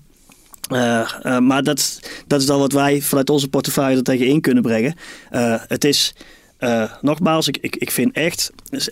Maar 1.40 1.62
dat, 1.62 2.00
dat 2.26 2.40
is 2.40 2.46
dan 2.46 2.58
wat 2.58 2.72
wij 2.72 3.00
vanuit 3.00 3.30
onze 3.30 3.48
portefeuille 3.48 3.96
er 3.96 4.02
tegen 4.02 4.26
in 4.26 4.40
kunnen 4.40 4.62
brengen. 4.62 4.94
Het 5.68 5.84
is, 5.84 6.14
nogmaals, 7.00 7.48
ik, 7.48 7.58
ik, 7.60 7.76
ik 7.76 7.90
vind 7.90 8.12
echt. 8.12 8.50
dus, 8.70 8.88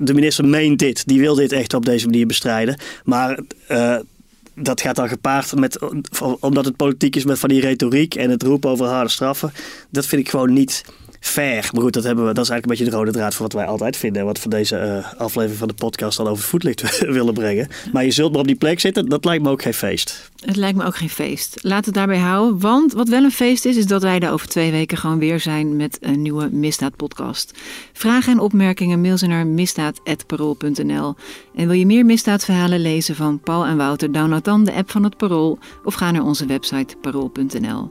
De 0.00 0.14
minister 0.14 0.44
meent 0.44 0.78
dit, 0.78 1.06
die 1.08 1.20
wil 1.20 1.34
dit 1.34 1.52
echt 1.52 1.74
op 1.74 1.84
deze 1.84 2.06
manier 2.06 2.26
bestrijden. 2.26 2.76
Maar 3.04 3.38
dat 4.54 4.80
gaat 4.80 4.96
dan 4.96 5.08
gepaard 5.08 5.54
met, 5.54 5.78
omdat 6.40 6.64
het 6.64 6.76
politiek 6.76 7.16
is 7.16 7.24
met 7.24 7.38
van 7.38 7.48
die 7.48 7.60
retoriek 7.60 8.14
en 8.14 8.30
het 8.30 8.42
roepen 8.42 8.70
over 8.70 8.86
harde 8.86 9.10
straffen. 9.10 9.52
Dat 9.90 10.06
vind 10.06 10.22
ik 10.22 10.28
gewoon 10.28 10.52
niet 10.52 10.84
fair. 11.22 11.68
Maar 11.72 11.82
goed, 11.82 11.92
dat, 11.92 12.04
hebben 12.04 12.26
we, 12.26 12.32
dat 12.32 12.44
is 12.44 12.50
eigenlijk 12.50 12.80
een 12.80 12.86
beetje 12.86 12.98
de 12.98 13.04
rode 13.04 13.18
draad 13.18 13.34
van 13.34 13.44
wat 13.46 13.54
wij 13.54 13.66
altijd 13.66 13.96
vinden. 13.96 14.20
En 14.20 14.26
wat 14.26 14.38
voor 14.38 14.50
deze 14.50 14.76
eh, 14.76 15.12
aflevering 15.20 15.58
van 15.58 15.68
de 15.68 15.74
podcast 15.74 16.18
al 16.18 16.28
over 16.28 16.44
voetlicht 16.44 16.98
willen 17.18 17.34
brengen. 17.34 17.68
Maar 17.92 18.04
je 18.04 18.10
zult 18.10 18.30
maar 18.32 18.40
op 18.40 18.46
die 18.46 18.56
plek 18.56 18.80
zitten, 18.80 19.08
dat 19.08 19.24
lijkt 19.24 19.42
me 19.42 19.50
ook 19.50 19.62
geen 19.62 19.74
feest. 19.74 20.30
Het 20.44 20.56
lijkt 20.56 20.78
me 20.78 20.84
ook 20.84 20.96
geen 20.96 21.10
feest. 21.10 21.58
Laat 21.60 21.84
het 21.84 21.94
daarbij 21.94 22.18
houden. 22.18 22.60
Want 22.60 22.92
wat 22.92 23.08
wel 23.08 23.22
een 23.22 23.30
feest 23.30 23.64
is, 23.64 23.76
is 23.76 23.86
dat 23.86 24.02
wij 24.02 24.18
er 24.18 24.30
over 24.30 24.48
twee 24.48 24.70
weken 24.70 24.98
gewoon 24.98 25.18
weer 25.18 25.40
zijn 25.40 25.76
met 25.76 25.98
een 26.00 26.22
nieuwe 26.22 26.48
Misdaad-podcast. 26.50 27.52
Vragen 27.92 28.32
en 28.32 28.38
opmerkingen 28.38 29.00
mail 29.00 29.18
ze 29.18 29.26
naar 29.26 29.46
misdaad.parool.nl. 29.46 31.14
En 31.54 31.66
wil 31.66 31.76
je 31.76 31.86
meer 31.86 32.04
misdaadverhalen 32.04 32.80
lezen 32.80 33.14
van 33.14 33.40
Paul 33.40 33.64
en 33.64 33.76
Wouter? 33.76 34.12
Download 34.12 34.44
dan 34.44 34.64
de 34.64 34.72
app 34.72 34.90
van 34.90 35.04
het 35.04 35.16
Parool 35.16 35.58
of 35.84 35.94
ga 35.94 36.10
naar 36.10 36.24
onze 36.24 36.46
website 36.46 36.96
parool.nl. 37.00 37.90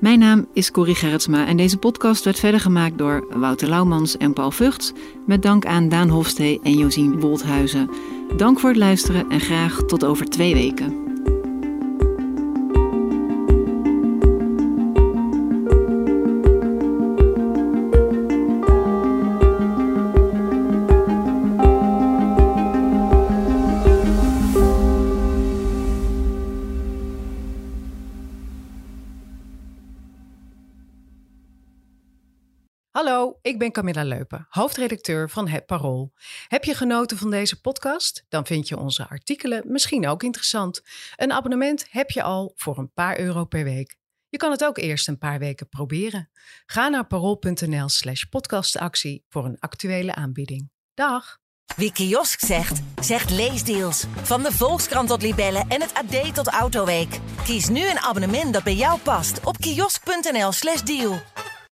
Mijn 0.00 0.18
naam 0.18 0.46
is 0.54 0.70
Corrie 0.70 0.94
Gerritsma 0.94 1.46
en 1.46 1.56
deze 1.56 1.76
podcast 1.76 2.24
werd 2.24 2.38
verder 2.38 2.59
gemaakt 2.60 2.98
door 2.98 3.26
Wouter 3.30 3.68
Laumans 3.68 4.16
en 4.16 4.32
Paul 4.32 4.50
Vugts. 4.50 4.92
Met 5.26 5.42
dank 5.42 5.66
aan 5.66 5.88
Daan 5.88 6.08
Hofstee 6.08 6.60
en 6.62 6.78
Josien 6.78 7.20
Wolthuizen. 7.20 7.90
Dank 8.36 8.60
voor 8.60 8.68
het 8.68 8.78
luisteren 8.78 9.30
en 9.30 9.40
graag 9.40 9.82
tot 9.82 10.04
over 10.04 10.26
twee 10.26 10.54
weken. 10.54 11.09
Ben 33.60 33.72
Camilla 33.72 34.04
Leupen, 34.04 34.46
hoofdredacteur 34.48 35.30
van 35.30 35.48
Het 35.48 35.66
Parool. 35.66 36.12
Heb 36.48 36.64
je 36.64 36.74
genoten 36.74 37.16
van 37.16 37.30
deze 37.30 37.60
podcast? 37.60 38.24
Dan 38.28 38.46
vind 38.46 38.68
je 38.68 38.78
onze 38.78 39.08
artikelen 39.08 39.62
misschien 39.66 40.08
ook 40.08 40.22
interessant. 40.22 40.82
Een 41.16 41.32
abonnement 41.32 41.86
heb 41.90 42.10
je 42.10 42.22
al 42.22 42.52
voor 42.56 42.78
een 42.78 42.92
paar 42.92 43.18
euro 43.18 43.44
per 43.44 43.64
week. 43.64 43.96
Je 44.28 44.36
kan 44.36 44.50
het 44.50 44.64
ook 44.64 44.78
eerst 44.78 45.08
een 45.08 45.18
paar 45.18 45.38
weken 45.38 45.68
proberen. 45.68 46.30
Ga 46.66 46.88
naar 46.88 47.06
parool.nl 47.06 47.88
slash 47.88 48.22
podcastactie 48.22 49.24
voor 49.28 49.44
een 49.44 49.58
actuele 49.58 50.14
aanbieding. 50.14 50.70
Dag! 50.94 51.38
Wie 51.76 51.92
kiosk 51.92 52.40
zegt, 52.40 52.80
zegt 53.00 53.30
leesdeals. 53.30 54.04
Van 54.22 54.42
de 54.42 54.52
Volkskrant 54.52 55.08
tot 55.08 55.22
Libellen 55.22 55.68
en 55.68 55.80
het 55.80 55.94
AD 55.94 56.34
tot 56.34 56.48
Autoweek. 56.48 57.18
Kies 57.44 57.68
nu 57.68 57.90
een 57.90 57.98
abonnement 57.98 58.52
dat 58.52 58.64
bij 58.64 58.74
jou 58.74 59.00
past 59.00 59.44
op 59.44 59.56
kiosk.nl/slash 59.56 60.82
deal. 60.82 61.18